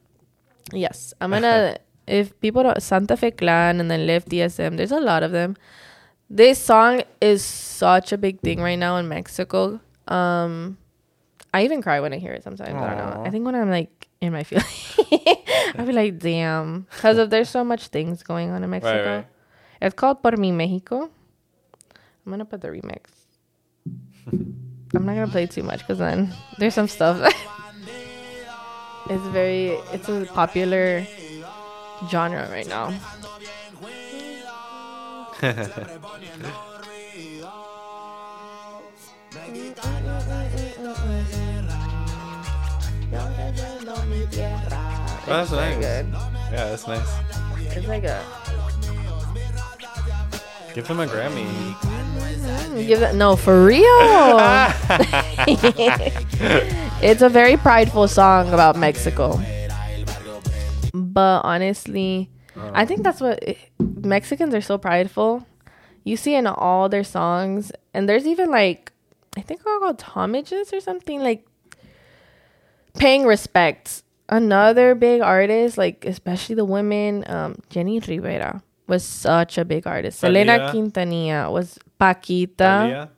yes, 0.71 1.15
I'm 1.19 1.31
gonna. 1.31 1.77
if 2.05 2.39
people 2.39 2.61
don't 2.61 2.79
Santa 2.83 3.17
Fe 3.17 3.31
Klan 3.31 3.79
and 3.79 3.89
then 3.89 4.05
Lefty 4.05 4.47
SM, 4.47 4.75
there's 4.75 4.91
a 4.91 4.99
lot 4.99 5.23
of 5.23 5.31
them. 5.31 5.57
This 6.29 6.59
song 6.59 7.01
is 7.19 7.43
such 7.43 8.11
a 8.11 8.17
big 8.19 8.41
thing 8.41 8.61
right 8.61 8.77
now 8.77 8.97
in 8.97 9.07
Mexico. 9.07 9.79
Um, 10.07 10.77
I 11.51 11.63
even 11.63 11.81
cry 11.81 11.99
when 11.99 12.13
I 12.13 12.19
hear 12.19 12.33
it 12.33 12.43
sometimes. 12.43 12.69
I 12.69 12.95
don't 12.95 13.09
know. 13.09 13.23
I 13.25 13.31
think 13.31 13.43
when 13.43 13.55
I'm 13.55 13.71
like 13.71 14.07
in 14.21 14.33
my 14.33 14.43
feelings, 14.49 14.99
I 14.99 15.83
be 15.83 15.93
like, 15.93 16.19
damn, 16.19 16.85
because 16.91 17.17
of 17.17 17.31
there's 17.31 17.49
so 17.49 17.63
much 17.63 17.87
things 17.87 18.21
going 18.21 18.51
on 18.51 18.63
in 18.63 18.69
Mexico. 18.69 19.15
right. 19.15 19.27
It's 19.81 19.95
called 19.95 20.21
Por 20.21 20.37
Mi 20.37 20.51
Mexico. 20.51 21.09
I'm 22.25 22.31
gonna 22.31 22.45
put 22.45 22.61
the 22.61 22.69
remix. 22.69 23.01
I'm 24.31 25.05
not 25.05 25.13
gonna 25.13 25.27
play 25.27 25.45
too 25.45 25.63
much 25.63 25.79
because 25.79 25.99
then 25.99 26.33
there's 26.57 26.73
some 26.73 26.87
stuff. 26.87 27.21
it's 29.09 29.27
very, 29.31 29.69
it's 29.93 30.09
a 30.09 30.25
popular 30.33 31.05
genre 32.09 32.49
right 32.49 32.67
now. 32.67 32.93
Oh, 45.27 45.43
that's 45.43 45.51
nice. 45.51 45.75
good. 45.77 46.05
Yeah, 46.13 46.69
that's 46.69 46.87
nice. 46.87 47.09
It's 47.75 47.87
like 47.87 48.03
a 48.03 48.23
Give 50.75 50.85
him 50.85 50.99
a 50.99 51.07
Grammy. 51.07 51.47
Mm, 51.47 52.85
give 52.85 52.99
that 52.99 53.15
no 53.15 53.37
for 53.37 53.63
real. 53.63 53.79
it's 57.01 57.21
a 57.21 57.29
very 57.29 57.55
prideful 57.55 58.09
song 58.09 58.53
about 58.53 58.75
Mexico. 58.75 59.39
But 60.93 61.45
honestly, 61.45 62.29
I 62.73 62.83
think 62.83 63.03
that's 63.03 63.21
what 63.21 63.41
Mexicans 63.79 64.53
are 64.53 64.59
so 64.59 64.77
prideful. 64.77 65.47
You 66.03 66.17
see 66.17 66.35
in 66.35 66.45
all 66.45 66.89
their 66.89 67.05
songs, 67.05 67.71
and 67.93 68.09
there's 68.09 68.27
even 68.27 68.51
like 68.51 68.91
I 69.37 69.41
think 69.41 69.63
they're 69.63 69.79
called 69.79 70.01
homages 70.01 70.73
or 70.73 70.81
something 70.81 71.21
like 71.21 71.47
paying 72.97 73.23
respect. 73.23 74.03
Another 74.27 74.93
big 74.93 75.21
artist, 75.21 75.77
like 75.77 76.03
especially 76.03 76.55
the 76.55 76.65
women, 76.65 77.23
um, 77.27 77.55
Jenni 77.69 78.05
Rivera 78.05 78.61
was 78.87 79.03
such 79.03 79.57
a 79.57 79.65
big 79.65 79.87
artist. 79.87 80.19
Selena 80.19 80.71
Quintanilla 80.71 81.51
was 81.51 81.79
Paquita. 81.97 82.55
Thalia. 82.57 83.09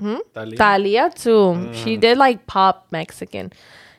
Hmm? 0.00 0.16
Talia. 0.34 0.56
Thalia 0.56 1.10
too. 1.14 1.70
She 1.72 1.96
did 1.96 2.18
like 2.18 2.46
pop 2.46 2.86
Mexican. 2.90 3.52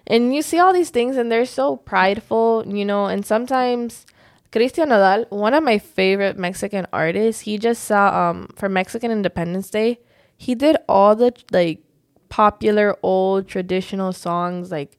And 0.08 0.36
you 0.36 0.42
see 0.42 0.60
all 0.60 0.74
these 0.74 0.92
things 0.92 1.18
and 1.18 1.32
they're 1.32 1.46
so 1.46 1.78
prideful, 1.78 2.64
you 2.68 2.86
know, 2.86 3.06
and 3.08 3.26
sometimes 3.26 4.06
Christian 4.52 4.90
Nodal, 4.90 5.26
one 5.30 5.54
of 5.54 5.64
my 5.64 5.80
favorite 5.80 6.38
Mexican 6.38 6.86
artists, 6.94 7.42
he 7.42 7.58
just 7.58 7.84
saw 7.84 8.30
um 8.30 8.48
for 8.56 8.70
Mexican 8.70 9.12
Independence 9.12 9.70
Day, 9.70 10.00
he 10.38 10.54
did 10.54 10.78
all 10.88 11.16
the 11.16 11.34
like 11.52 11.82
popular 12.30 12.96
old 13.02 13.48
traditional 13.48 14.12
songs 14.14 14.72
like 14.72 14.98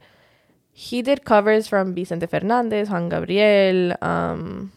he 0.72 1.00
did 1.00 1.24
covers 1.24 1.66
from 1.66 1.94
Vicente 1.94 2.26
Fernandez, 2.26 2.90
Juan 2.90 3.08
Gabriel, 3.08 3.94
um, 4.02 4.72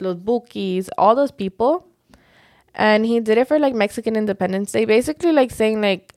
Los 0.00 0.16
Bukis, 0.16 0.88
all 0.98 1.14
those 1.14 1.30
people. 1.30 1.86
And 2.74 3.06
he 3.06 3.20
did 3.20 3.38
it 3.38 3.48
for 3.48 3.58
like 3.58 3.74
Mexican 3.74 4.16
Independence 4.16 4.72
Day, 4.72 4.84
basically 4.84 5.32
like 5.32 5.50
saying 5.50 5.80
like 5.80 6.12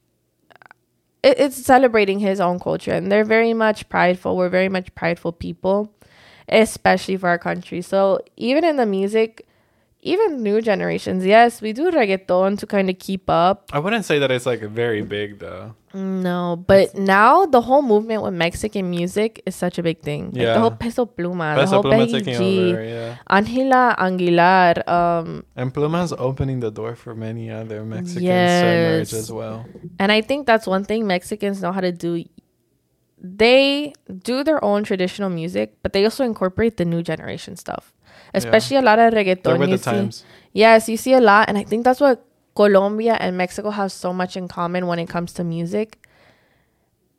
it, 1.23 1.39
it's 1.39 1.57
celebrating 1.57 2.19
his 2.19 2.39
own 2.39 2.59
culture, 2.59 2.91
and 2.91 3.11
they're 3.11 3.25
very 3.25 3.53
much 3.53 3.87
prideful. 3.89 4.35
We're 4.35 4.49
very 4.49 4.69
much 4.69 4.93
prideful 4.95 5.31
people, 5.31 5.93
especially 6.47 7.17
for 7.17 7.29
our 7.29 7.37
country. 7.37 7.81
So 7.81 8.19
even 8.35 8.63
in 8.63 8.75
the 8.75 8.85
music, 8.85 9.47
even 10.01 10.43
new 10.43 10.61
generations, 10.61 11.25
yes, 11.25 11.61
we 11.61 11.73
do 11.73 11.91
reggaeton 11.91 12.57
to 12.59 12.67
kind 12.67 12.89
of 12.89 12.99
keep 12.99 13.29
up. 13.29 13.69
I 13.73 13.79
wouldn't 13.79 14.05
say 14.05 14.19
that 14.19 14.31
it's 14.31 14.45
like 14.45 14.61
very 14.61 15.01
big 15.01 15.39
though. 15.39 15.75
No, 15.93 16.63
but 16.67 16.93
now 16.95 17.45
the 17.45 17.61
whole 17.61 17.81
movement 17.81 18.21
with 18.21 18.33
Mexican 18.33 18.89
music 18.89 19.41
is 19.45 19.55
such 19.55 19.77
a 19.79 19.83
big 19.83 20.01
thing. 20.01 20.25
Like 20.31 20.41
Yeah. 20.41 20.53
the 20.53 20.59
whole 20.59 20.71
Peso 20.71 21.05
Pluma, 21.05 21.55
the 21.57 21.65
whole 21.65 21.83
Pluma 21.83 22.11
Becky 22.11 22.21
G, 22.37 22.71
over, 22.73 22.83
yeah. 22.83 23.15
Angela 23.27 23.95
Aguilar. 23.97 24.83
Um, 24.87 25.43
And 25.55 25.73
Pluma's 25.73 26.13
opening 26.13 26.59
the 26.59 26.69
door 26.69 26.95
for 26.95 27.15
many 27.15 27.49
other 27.49 27.83
Mexican 27.83 28.23
Yes. 28.23 29.09
singers 29.09 29.13
as 29.13 29.31
well. 29.31 29.65
and 29.97 30.11
I 30.11 30.21
think 30.21 30.45
that's 30.45 30.67
one 30.67 30.83
thing 30.83 31.07
Mexicans 31.07 31.61
know 31.61 31.71
how 31.71 31.81
to 31.81 31.91
do. 31.91 32.23
They 33.21 33.93
do 34.23 34.43
their 34.43 34.63
own 34.63 34.83
traditional 34.83 35.29
music, 35.29 35.75
but 35.83 35.91
they 35.93 36.03
also 36.05 36.23
incorporate 36.23 36.77
the 36.77 36.85
new 36.85 37.01
generation 37.03 37.55
stuff. 37.57 37.93
Especially 38.33 38.77
a 38.77 38.81
lot 38.81 38.99
of 38.99 39.13
reggaeton. 39.13 39.43
They're 39.43 39.57
with 39.57 39.71
the 39.71 39.77
see. 39.77 39.83
times. 39.91 40.23
Yes, 40.53 40.87
you 40.87 40.97
see 40.97 41.13
a 41.13 41.19
lot, 41.19 41.49
and 41.49 41.57
I 41.57 41.63
think 41.63 41.83
that's 41.83 41.99
what 41.99 42.23
Colombia 42.59 43.15
and 43.21 43.37
Mexico 43.37 43.69
have 43.69 43.89
so 43.89 44.11
much 44.11 44.35
in 44.35 44.49
common 44.49 44.85
when 44.85 44.99
it 44.99 45.07
comes 45.07 45.31
to 45.37 45.43
music. 45.45 45.97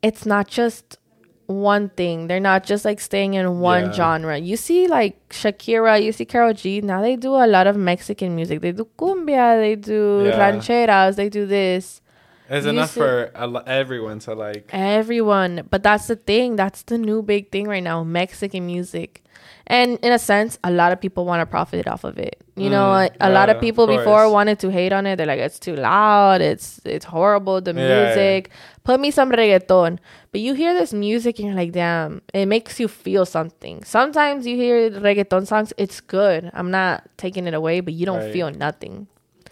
It's 0.03 0.23
not 0.23 0.47
just 0.47 0.99
one 1.47 1.89
thing. 1.89 2.27
They're 2.27 2.39
not 2.51 2.63
just 2.63 2.85
like 2.85 2.99
staying 2.99 3.33
in 3.33 3.59
one 3.59 3.85
Yeah. 3.85 3.91
genre. 3.99 4.37
You 4.37 4.55
see 4.55 4.87
like 4.87 5.15
Shakira, 5.29 5.93
you 6.05 6.11
see 6.11 6.25
Karol 6.25 6.53
G. 6.53 6.81
Now 6.81 7.01
they 7.01 7.15
do 7.15 7.31
a 7.33 7.47
lot 7.55 7.65
of 7.65 7.75
Mexican 7.75 8.35
music. 8.35 8.61
They 8.61 8.71
do 8.71 8.87
cumbia, 8.99 9.47
they 9.59 9.75
do 9.75 10.25
Yeah. 10.27 10.37
rancheras, 10.41 11.15
they 11.15 11.29
do 11.29 11.47
this. 11.47 12.01
It's 12.47 12.65
You 12.65 12.73
enough 12.73 12.91
see- 12.91 12.99
for 13.01 13.31
everyone 13.65 14.19
to 14.19 14.35
like. 14.35 14.69
Everyone, 14.71 15.53
but 15.71 15.81
that's 15.81 16.05
the 16.05 16.17
thing. 16.17 16.55
That's 16.55 16.83
the 16.83 16.99
new 16.99 17.23
big 17.23 17.51
thing 17.51 17.65
right 17.67 17.83
now, 17.91 18.03
Mexican 18.03 18.65
music. 18.67 19.23
And 19.65 19.97
in 20.05 20.11
a 20.11 20.19
sense, 20.19 20.59
a 20.63 20.69
lot 20.69 20.91
of 20.91 20.99
people 21.01 21.25
want 21.25 21.39
to 21.41 21.45
profit 21.47 21.87
off 21.87 22.03
of 22.03 22.17
it. 22.19 22.35
You 22.63 22.69
know, 22.69 22.89
Mm, 22.93 23.09
a, 23.19 23.29
a 23.29 23.31
lot 23.31 23.49
of 23.49 23.59
people 23.59 23.85
of 23.85 23.97
before 23.97 24.29
wanted 24.31 24.59
to 24.59 24.69
hate 24.69 24.93
on 24.93 25.05
it. 25.07 25.15
They're 25.17 25.25
like, 25.25 25.39
it's 25.39 25.57
too 25.59 25.75
loud. 25.75 26.41
It's 26.41 26.79
it's 26.85 27.05
horrible. 27.05 27.61
The 27.61 27.73
Yeah. 27.73 27.87
music. 28.05 28.49
Put 28.83 28.99
me 28.99 29.09
some 29.11 29.31
reggaeton. 29.31 29.97
But 30.31 30.41
you 30.41 30.53
hear 30.53 30.73
this 30.73 30.91
music 30.93 31.39
and 31.39 31.47
you're 31.47 31.55
like, 31.57 31.71
damn, 31.71 32.21
it 32.33 32.45
makes 32.45 32.79
you 32.79 32.87
feel 32.87 33.25
something. 33.25 33.83
Sometimes 33.83 34.45
you 34.45 34.55
hear 34.57 34.89
reggaeton 34.91 35.47
songs, 35.47 35.73
it's 35.77 35.99
good. 36.01 36.49
I'm 36.53 36.69
not 36.71 37.07
taking 37.17 37.47
it 37.47 37.53
away, 37.53 37.79
but 37.81 37.93
you 37.93 38.05
don't 38.05 38.19
Right. 38.25 38.33
feel 38.33 38.49
nothing. 38.51 39.07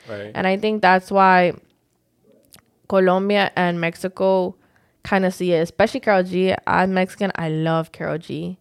Right. 0.10 0.32
And 0.36 0.46
I 0.48 0.58
think 0.58 0.82
that's 0.82 1.10
why 1.12 1.54
Colombia 2.88 3.52
and 3.56 3.80
Mexico 3.80 4.56
kind 5.04 5.26
of 5.26 5.34
see 5.34 5.54
it, 5.54 5.62
especially 5.62 6.00
Karol 6.00 6.24
G. 6.24 6.54
I'm 6.68 6.94
Mexican. 6.94 7.32
I 7.36 7.50
love 7.50 7.92
Karol 7.92 8.18
G. 8.18 8.58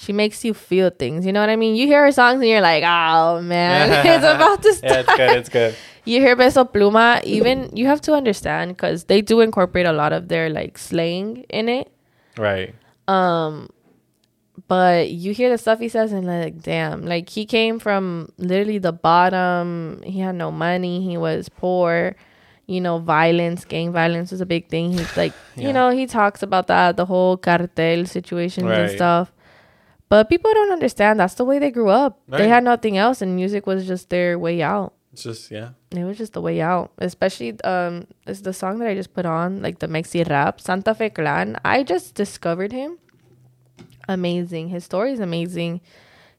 She 0.00 0.12
makes 0.12 0.44
you 0.44 0.54
feel 0.54 0.90
things. 0.90 1.26
You 1.26 1.32
know 1.32 1.40
what 1.40 1.50
I 1.50 1.56
mean? 1.56 1.74
You 1.74 1.86
hear 1.88 2.04
her 2.04 2.12
songs 2.12 2.40
and 2.40 2.48
you're 2.48 2.60
like, 2.60 2.84
oh 2.86 3.42
man, 3.42 3.90
it's 4.06 4.24
about 4.34 4.62
to 4.62 4.72
start. 4.74 4.92
yeah, 4.92 5.00
it's 5.00 5.16
good. 5.16 5.30
It's 5.38 5.48
good. 5.48 5.74
You 6.04 6.20
hear 6.20 6.36
Peso 6.36 6.64
Pluma, 6.64 7.22
even 7.24 7.68
you 7.76 7.86
have 7.86 8.00
to 8.02 8.14
understand 8.14 8.76
because 8.76 9.04
they 9.04 9.20
do 9.20 9.40
incorporate 9.40 9.86
a 9.86 9.92
lot 9.92 10.12
of 10.12 10.28
their 10.28 10.48
like 10.50 10.78
slang 10.78 11.44
in 11.50 11.68
it. 11.68 11.90
Right. 12.38 12.74
Um, 13.08 13.68
but 14.68 15.10
you 15.10 15.32
hear 15.34 15.50
the 15.50 15.58
stuff 15.58 15.78
he 15.80 15.88
says 15.88 16.12
and 16.12 16.26
like, 16.26 16.62
damn, 16.62 17.04
like 17.04 17.28
he 17.28 17.44
came 17.44 17.78
from 17.78 18.32
literally 18.38 18.78
the 18.78 18.92
bottom. 18.92 20.00
He 20.04 20.20
had 20.20 20.34
no 20.36 20.50
money. 20.50 21.02
He 21.02 21.16
was 21.18 21.48
poor. 21.48 22.14
You 22.66 22.80
know, 22.82 22.98
violence, 22.98 23.64
gang 23.64 23.92
violence 23.92 24.30
was 24.30 24.42
a 24.42 24.46
big 24.46 24.68
thing. 24.68 24.92
He's 24.92 25.16
like, 25.16 25.32
Yeah. 25.56 25.68
you 25.68 25.72
know, 25.72 25.88
he 25.90 26.06
talks 26.06 26.42
about 26.42 26.66
that, 26.66 26.96
the 26.98 27.06
whole 27.06 27.36
cartel 27.38 28.04
situations 28.04 28.66
and 28.70 28.90
stuff. 28.90 29.32
But 30.08 30.28
people 30.28 30.50
don't 30.54 30.72
understand. 30.72 31.20
That's 31.20 31.34
the 31.34 31.44
way 31.44 31.58
they 31.58 31.70
grew 31.70 31.88
up. 31.90 32.18
They 32.28 32.48
had 32.48 32.64
nothing 32.64 32.96
else, 32.96 33.20
and 33.20 33.36
music 33.36 33.66
was 33.66 33.86
just 33.86 34.08
their 34.08 34.38
way 34.38 34.62
out. 34.62 34.94
It's 35.12 35.22
just 35.22 35.50
yeah. 35.50 35.70
It 35.90 36.04
was 36.04 36.16
just 36.18 36.32
the 36.32 36.40
way 36.40 36.60
out. 36.60 36.92
Especially 36.98 37.60
um 37.62 38.06
is 38.26 38.42
the 38.42 38.52
song 38.52 38.78
that 38.78 38.88
I 38.88 38.94
just 38.94 39.12
put 39.14 39.26
on, 39.26 39.60
like 39.62 39.78
the 39.80 39.88
Mexi 39.88 40.26
rap, 40.28 40.60
Santa 40.60 40.94
Fe 40.94 41.10
Klan. 41.10 41.56
I 41.64 41.82
just 41.82 42.14
discovered 42.14 42.72
him. 42.72 42.98
Amazing. 44.08 44.68
His 44.68 44.84
story 44.84 45.12
is 45.12 45.20
amazing. 45.20 45.80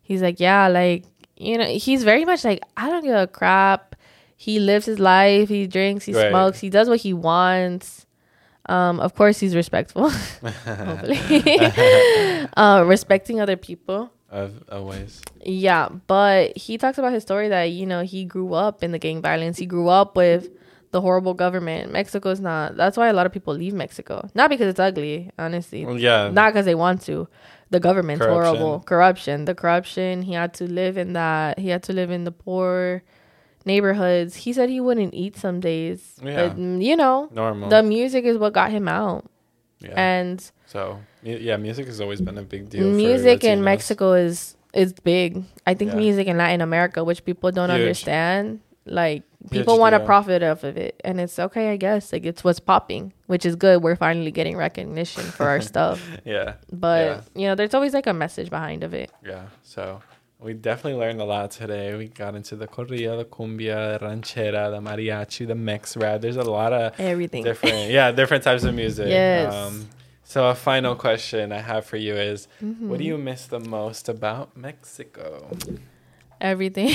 He's 0.02 0.22
like, 0.24 0.40
yeah, 0.40 0.68
like, 0.68 1.04
you 1.38 1.58
know, 1.58 1.66
he's 1.66 2.04
very 2.04 2.26
much 2.26 2.44
like, 2.44 2.62
I 2.76 2.90
don't 2.90 3.04
give 3.04 3.16
a 3.16 3.28
crap. 3.28 3.96
He 4.36 4.60
lives 4.60 4.86
his 4.86 5.00
life, 5.00 5.50
he 5.50 5.68
drinks, 5.68 6.06
he 6.06 6.14
Right. 6.14 6.32
smokes, 6.32 6.60
he 6.62 6.70
does 6.70 6.90
what 6.90 7.02
he 7.02 7.14
wants. 7.14 8.08
Um, 8.70 9.00
of 9.00 9.16
course 9.16 9.40
he's 9.40 9.56
respectful. 9.56 10.10
Hopefully. 10.66 11.18
uh 12.56 12.84
respecting 12.86 13.42
other 13.42 13.58
people. 13.58 14.12
Of 14.30 14.64
always. 14.72 15.22
Yeah, 15.44 15.90
but 16.06 16.56
he 16.56 16.78
talks 16.78 17.00
about 17.00 17.14
his 17.14 17.24
story 17.24 17.50
that 17.50 17.72
you 17.72 17.86
know 17.88 18.04
he 18.04 18.26
grew 18.26 18.54
up 18.54 18.84
in 18.84 18.92
the 18.92 19.00
gang 19.00 19.22
violence. 19.22 19.58
He 19.58 19.66
grew 19.66 19.90
up 19.90 20.16
with 20.16 20.50
the 20.92 21.02
horrible 21.02 21.34
government. 21.34 21.92
Mexico's 21.92 22.40
not. 22.40 22.78
That's 22.78 22.96
why 22.96 23.08
a 23.08 23.14
lot 23.14 23.26
of 23.26 23.32
people 23.32 23.56
leave 23.56 23.74
Mexico. 23.74 24.30
Not 24.36 24.52
because 24.52 24.68
it's 24.68 24.80
ugly, 24.80 25.32
honestly. 25.40 25.84
Well, 25.86 25.98
yeah. 25.98 26.30
Not 26.30 26.54
because 26.54 26.66
they 26.66 26.76
want 26.76 27.02
to. 27.04 27.28
The 27.72 27.80
government's 27.80 28.24
Corruption. 28.24 28.56
horrible. 28.56 28.84
Corruption. 28.86 29.46
The 29.46 29.56
corruption. 29.56 30.22
He 30.22 30.34
had 30.34 30.54
to 30.56 30.66
live 30.66 30.98
in 30.98 31.14
that. 31.14 31.58
He 31.58 31.70
had 31.70 31.84
to 31.84 31.94
live 31.94 32.12
in 32.12 32.24
the 32.24 32.32
poor 32.32 33.04
neighborhoods. 33.66 34.36
He 34.36 34.54
said 34.54 34.70
he 34.70 34.80
wouldn't 34.80 35.14
eat 35.14 35.38
some 35.38 35.60
days. 35.60 36.16
Yeah. 36.24 36.48
But 36.48 36.58
mm, 36.58 36.84
you 36.84 36.96
know, 36.96 37.30
Normal. 37.32 37.70
the 37.70 37.84
music 37.84 38.26
is 38.26 38.38
what 38.38 38.54
got 38.54 38.72
him 38.72 38.88
out. 38.88 39.26
yeah. 39.80 39.94
And 39.96 40.52
so 40.66 41.00
yeah, 41.24 41.58
music 41.58 41.88
has 41.88 42.00
always 42.02 42.22
been 42.22 42.38
a 42.38 42.44
big 42.44 42.70
deal. 42.70 42.84
for 42.84 42.96
music 42.96 43.44
in 43.44 43.64
Mexico 43.64 44.14
is 44.14 44.56
is 44.74 44.94
big. 44.94 45.44
I 45.66 45.74
think 45.74 45.92
Yeah. 45.92 45.98
music 45.98 46.28
in 46.28 46.38
Latin 46.38 46.62
America, 46.62 47.04
which 47.04 47.26
people 47.26 47.52
don't 47.52 47.70
Huge. 47.70 47.80
understand, 47.82 48.60
like 48.86 49.24
people 49.52 49.80
want 49.80 49.94
to 49.94 50.00
profit 50.00 50.44
off 50.44 50.64
of 50.64 50.78
it, 50.78 51.00
and 51.04 51.20
it's 51.20 51.40
okay, 51.40 51.72
I 51.72 51.78
guess. 51.78 52.14
Like 52.14 52.26
it's 52.26 52.44
what's 52.44 52.60
popping, 52.60 53.14
which 53.28 53.46
is 53.46 53.56
good. 53.56 53.82
We're 53.82 53.96
finally 53.96 54.32
getting 54.32 54.56
recognition 54.58 55.24
for 55.24 55.48
our 55.48 55.60
stuff, 55.72 56.06
Yeah. 56.26 56.54
but 56.72 57.06
Yeah. 57.36 57.42
you 57.42 57.48
know, 57.48 57.56
there's 57.56 57.74
always 57.74 57.94
like 57.94 58.06
a 58.08 58.14
message 58.14 58.50
behind 58.52 58.84
of 58.84 58.94
it. 58.94 59.12
Yeah. 59.26 59.46
So 59.64 60.02
we 60.42 60.54
definitely 60.54 61.00
learned 61.00 61.20
a 61.22 61.26
lot 61.26 61.52
today. 61.52 61.96
We 61.96 62.08
got 62.08 62.36
into 62.36 62.56
the 62.56 62.68
corrido, 62.68 63.18
the 63.18 63.26
cumbia, 63.26 64.00
the 64.00 64.06
ranchera, 64.06 64.72
the 64.72 64.80
mariachi, 64.80 65.46
the 65.48 65.56
mix 65.56 65.98
rap. 65.98 66.22
There's 66.22 66.38
a 66.38 66.44
lot 66.44 66.72
of 66.74 67.00
Everything. 67.00 67.44
different, 67.44 67.92
yeah, 67.92 68.12
different 68.20 68.44
types 68.44 68.64
of 68.64 68.74
music. 68.74 69.06
Um, 69.08 69.12
Yes. 69.12 69.86
so 70.24 70.48
a 70.50 70.56
final 70.56 70.96
question 70.96 71.52
I 71.52 71.60
have 71.60 71.86
for 71.86 71.98
you 71.98 72.16
is, 72.16 72.48
Mm-hmm. 72.64 72.90
what 72.90 73.00
do 73.00 73.04
you 73.06 73.18
miss 73.18 73.48
the 73.48 73.60
most 73.60 74.08
about 74.10 74.56
Mexico? 74.56 75.50
Everything. 76.40 76.94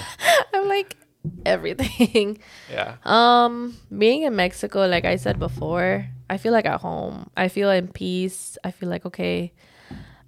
I'm 0.54 0.68
like 0.68 0.96
everything. 1.44 2.38
Yeah. 2.70 2.96
Um, 3.04 3.76
being 3.96 4.22
in 4.22 4.36
Mexico, 4.36 4.86
like 4.86 5.04
I 5.04 5.16
said 5.16 5.38
before, 5.38 6.06
I 6.30 6.36
feel 6.38 6.52
like 6.52 6.66
at 6.66 6.80
home. 6.80 7.28
I 7.36 7.48
feel 7.48 7.70
in 7.70 7.88
peace. 7.88 8.56
I 8.62 8.70
feel 8.70 8.88
like 8.88 9.04
okay, 9.06 9.52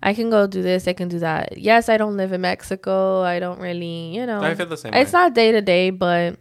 I 0.03 0.15
can 0.15 0.31
go 0.31 0.47
do 0.47 0.63
this. 0.63 0.87
I 0.87 0.93
can 0.93 1.09
do 1.09 1.19
that. 1.21 1.59
Yes, 1.59 1.89
I 1.89 1.97
don't 1.97 2.17
live 2.17 2.33
in 2.33 2.41
Mexico. 2.43 3.23
I 3.23 3.39
don't 3.41 3.59
really, 3.61 4.15
you 4.15 4.27
know. 4.27 4.41
I 4.43 4.55
feel 4.55 4.67
the 4.67 4.77
same 4.77 4.95
It's 4.95 5.13
way. 5.13 5.19
not 5.21 5.35
day 5.35 5.53
to 5.53 5.61
day, 5.61 5.91
but 5.91 6.37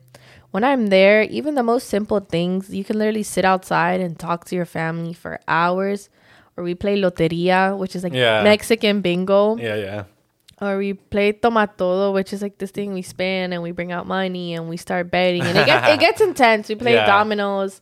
when 0.52 0.64
I'm 0.64 0.88
there, 0.88 1.24
even 1.24 1.56
the 1.56 1.64
most 1.64 1.88
simple 1.90 2.20
things, 2.20 2.70
you 2.74 2.84
can 2.84 2.98
literally 3.00 3.24
sit 3.24 3.46
outside 3.46 4.02
and 4.02 4.18
talk 4.20 4.46
to 4.46 4.56
your 4.56 4.66
family 4.66 5.14
for 5.14 5.40
hours. 5.48 6.10
Or 6.58 6.64
we 6.64 6.76
play 6.76 6.96
loteria, 7.00 7.78
which 7.78 7.96
is 7.96 8.04
like 8.04 8.14
Yeah. 8.14 8.42
Mexican 8.44 9.02
bingo 9.02 9.58
Yeah, 9.58 9.76
yeah. 9.76 10.04
or 10.62 10.78
we 10.78 10.94
play 10.94 11.34
toma 11.34 11.68
todo, 11.68 12.12
which 12.14 12.32
is 12.32 12.42
like 12.42 12.58
this 12.60 12.72
thing 12.72 12.94
we 12.94 13.02
spin 13.02 13.52
and 13.52 13.62
we 13.62 13.72
bring 13.72 13.92
out 13.92 14.08
money 14.08 14.54
and 14.54 14.70
we 14.70 14.78
start 14.78 15.12
betting 15.12 15.42
and 15.44 15.58
it 15.58 15.66
gets 15.66 15.88
it 15.90 16.00
gets 16.08 16.22
intense. 16.22 16.70
We 16.70 16.76
play 16.76 16.94
Yeah. 16.94 17.06
dominoes 17.08 17.82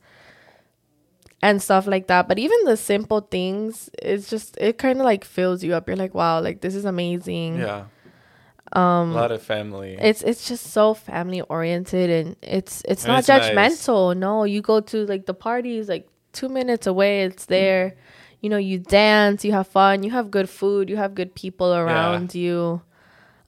and 1.44 1.62
stuff 1.62 1.86
like 1.86 2.08
that. 2.08 2.28
But 2.30 2.40
even 2.40 2.58
the 2.64 2.78
simple 2.78 3.20
things, 3.20 3.90
it's 4.02 4.30
just 4.30 4.56
it 4.60 4.78
kind 4.80 4.98
of 5.00 5.06
like 5.06 5.26
fills 5.26 5.62
you 5.64 5.76
up. 5.76 5.88
You're 5.88 5.98
like, 6.00 6.14
wow, 6.16 6.40
like 6.40 6.62
this 6.62 6.74
is 6.74 6.86
amazing. 6.86 7.60
Yeah. 7.60 7.86
Um, 8.72 9.12
a 9.12 9.14
lot 9.14 9.32
of 9.32 9.44
family. 9.44 9.98
It's 10.00 10.24
it's 10.24 10.48
just 10.48 10.72
so 10.72 10.94
family 10.96 11.42
oriented 11.42 12.10
and 12.10 12.36
it's 12.42 12.82
it's 12.88 13.04
And 13.04 13.12
not 13.14 13.20
it's 13.20 13.28
nice. 13.28 13.50
judgmental. 13.52 14.16
No, 14.18 14.46
you 14.46 14.62
go 14.62 14.80
to 14.80 15.06
like 15.06 15.26
the 15.28 15.34
parties 15.36 15.90
like 15.90 16.08
two 16.32 16.50
minutes 16.50 16.88
away. 16.88 17.24
It's 17.24 17.46
there. 17.46 17.96
You 18.42 18.50
know, 18.50 18.58
you 18.58 18.80
dance, 18.80 19.46
you 19.46 19.52
have 19.54 19.68
fun, 19.68 20.04
you 20.04 20.12
have 20.12 20.32
good 20.32 20.50
food, 20.50 20.90
you 20.90 20.98
have 20.98 21.14
good 21.16 21.34
people 21.36 21.74
around 21.74 22.34
you. 22.36 22.82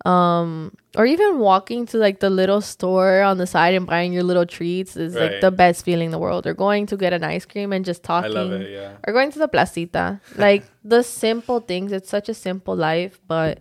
Um, 0.04 0.76
or 0.98 1.06
even 1.06 1.40
walking 1.40 1.86
to 1.88 1.98
like 1.98 2.20
the 2.20 2.30
little 2.30 2.62
store 2.62 3.22
on 3.24 3.38
the 3.38 3.48
side 3.48 3.74
and 3.74 3.88
buying 3.88 4.14
your 4.14 4.22
little 4.24 4.46
treats 4.46 4.96
is 4.96 5.16
like 5.16 5.42
the 5.42 5.50
best 5.52 5.84
feeling 5.86 6.08
in 6.08 6.12
the 6.12 6.20
world. 6.20 6.46
Or 6.46 6.54
going 6.54 6.86
to 6.88 6.98
get 6.98 7.14
an 7.14 7.24
ice 7.24 7.46
cream 7.46 7.74
and 7.74 7.84
just 7.86 8.04
I 8.04 8.08
talking 8.22 8.32
love 8.34 8.52
it. 8.52 8.70
Yeah. 8.72 8.98
or 9.08 9.14
going 9.14 9.32
to 9.32 9.40
the 9.40 9.48
placita. 9.48 10.20
Like 10.38 10.64
the 10.84 11.02
simple 11.04 11.60
things. 11.60 11.92
It's 11.92 12.10
such 12.10 12.30
a 12.30 12.34
simple 12.36 12.76
life, 12.76 13.20
but 13.28 13.60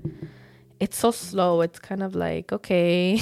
it's 0.80 0.99
so 0.99 1.11
slow. 1.12 1.62
It's 1.62 1.78
kind 1.78 2.03
of 2.03 2.14
like 2.14 2.53
okay, 2.53 3.20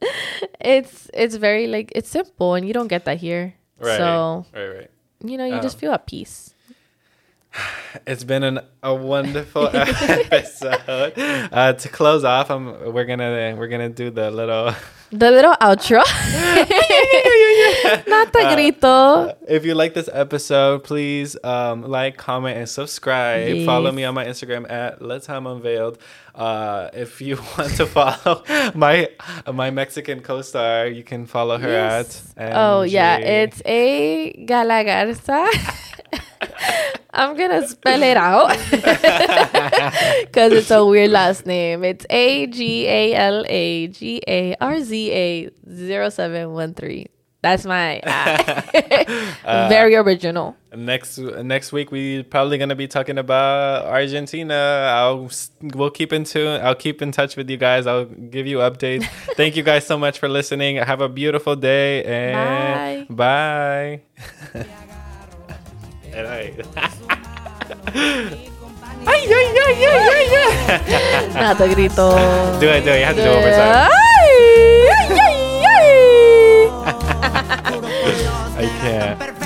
it's 0.60 1.08
it's 1.14 1.36
very 1.36 1.66
like 1.66 1.92
it's 1.94 2.10
simple, 2.10 2.54
and 2.54 2.66
you 2.66 2.72
don't 2.74 2.88
get 2.88 3.04
that 3.06 3.18
here. 3.18 3.54
Right. 3.78 3.96
So 3.96 4.46
right. 4.52 4.68
Right. 4.68 4.90
you 5.24 5.38
know, 5.38 5.46
you 5.46 5.60
just 5.62 5.76
Um, 5.76 5.80
feel 5.80 5.92
at 5.92 6.06
peace. 6.06 6.49
It's 8.06 8.22
been 8.24 8.42
an, 8.44 8.60
a 8.82 8.94
wonderful 8.94 9.66
episode. 9.72 11.12
Uh, 11.52 11.72
to 11.72 11.88
close 11.88 12.24
off, 12.24 12.50
I'm, 12.50 12.92
we're 12.92 13.04
gonna 13.04 13.54
we're 13.58 13.68
gonna 13.68 13.88
do 13.88 14.10
the 14.10 14.30
little. 14.30 14.72
The 15.12 15.28
little 15.28 15.54
outro, 15.60 16.04
not 18.06 18.32
the 18.32 18.42
Uh, 18.44 18.54
grito. 18.54 19.34
If 19.48 19.64
you 19.66 19.74
like 19.74 19.92
this 19.92 20.08
episode, 20.12 20.84
please 20.84 21.36
um, 21.42 21.82
like, 21.82 22.16
comment, 22.16 22.56
and 22.56 22.68
subscribe. 22.68 23.66
Follow 23.66 23.90
me 23.90 24.04
on 24.04 24.14
my 24.14 24.24
Instagram 24.24 24.70
at 24.70 25.00
Latam 25.00 25.50
Unveiled. 25.50 25.98
Uh, 26.32 26.90
if 26.92 27.20
you 27.20 27.38
want 27.58 27.74
to 27.74 27.86
follow 27.86 28.44
my 28.76 29.08
my 29.52 29.72
Mexican 29.72 30.20
co-star, 30.20 30.86
you 30.86 31.02
can 31.02 31.26
follow 31.26 31.58
her 31.58 31.68
Yes. 31.68 32.32
at. 32.36 32.52
Oh 32.56 32.82
yeah, 32.82 33.16
it's 33.18 33.60
a 33.66 34.32
Galagarza. 34.46 35.48
I'm 37.12 37.36
gonna 37.36 37.66
spell 37.66 38.02
it 38.02 38.16
out 38.16 38.56
because 38.70 40.52
it's 40.52 40.70
a 40.70 40.84
weird 40.84 41.10
last 41.10 41.44
name. 41.44 41.82
It's 41.84 42.06
A 42.08 42.46
G 42.46 42.86
A 42.86 43.14
L 43.14 43.44
A 43.48 43.88
G 43.88 44.22
A 44.26 44.54
R 44.60 44.80
Z 44.80 45.12
A 45.12 45.50
zero 45.68 46.08
seven 46.08 46.52
one 46.52 46.74
three. 46.74 47.08
That's 47.42 47.64
my 47.64 48.00
uh, 49.44 49.68
very 49.68 49.96
original. 49.96 50.56
Next 50.74 51.18
next 51.18 51.72
week 51.72 51.90
we 51.90 52.22
probably 52.22 52.58
gonna 52.58 52.76
be 52.76 52.86
talking 52.86 53.16
about 53.18 53.86
Argentina. 53.86 54.92
I'll 54.94 55.30
we'll 55.62 55.90
keep 55.90 56.12
in 56.12 56.24
tune. 56.24 56.60
I'll 56.62 56.74
keep 56.74 57.00
in 57.00 57.12
touch 57.12 57.36
with 57.36 57.48
you 57.48 57.56
guys. 57.56 57.86
I'll 57.86 58.04
give 58.04 58.46
you 58.46 58.58
updates. 58.58 59.06
Thank 59.36 59.56
you 59.56 59.62
guys 59.62 59.86
so 59.86 59.98
much 59.98 60.18
for 60.18 60.28
listening. 60.28 60.76
Have 60.76 61.00
a 61.00 61.08
beautiful 61.08 61.56
day 61.56 62.04
and 62.04 63.08
bye. 63.08 64.02
And 66.12 66.26
I- 66.26 66.52
ay, 69.06 69.20
ay, 69.30 69.46
ay, 69.54 69.74
ay, 69.80 69.94
ay, 70.10 70.26
ay. 70.34 70.50
Not 71.40 71.56
the 71.58 71.66
grito. 71.70 72.08
Do 72.60 72.66
it, 72.68 72.82
do 72.84 72.90
it. 72.90 72.98
You 73.00 73.06
have 73.06 73.16
to 73.16 73.22
do 73.22 73.30
it 73.30 73.34
one 73.34 73.42
more 73.42 73.54
time. 73.54 73.90
Ay, 73.90 74.30
ay, 74.90 75.10
ay, 75.14 75.38
ay. 75.64 75.88
I 78.60 78.66
can't. 78.82 79.39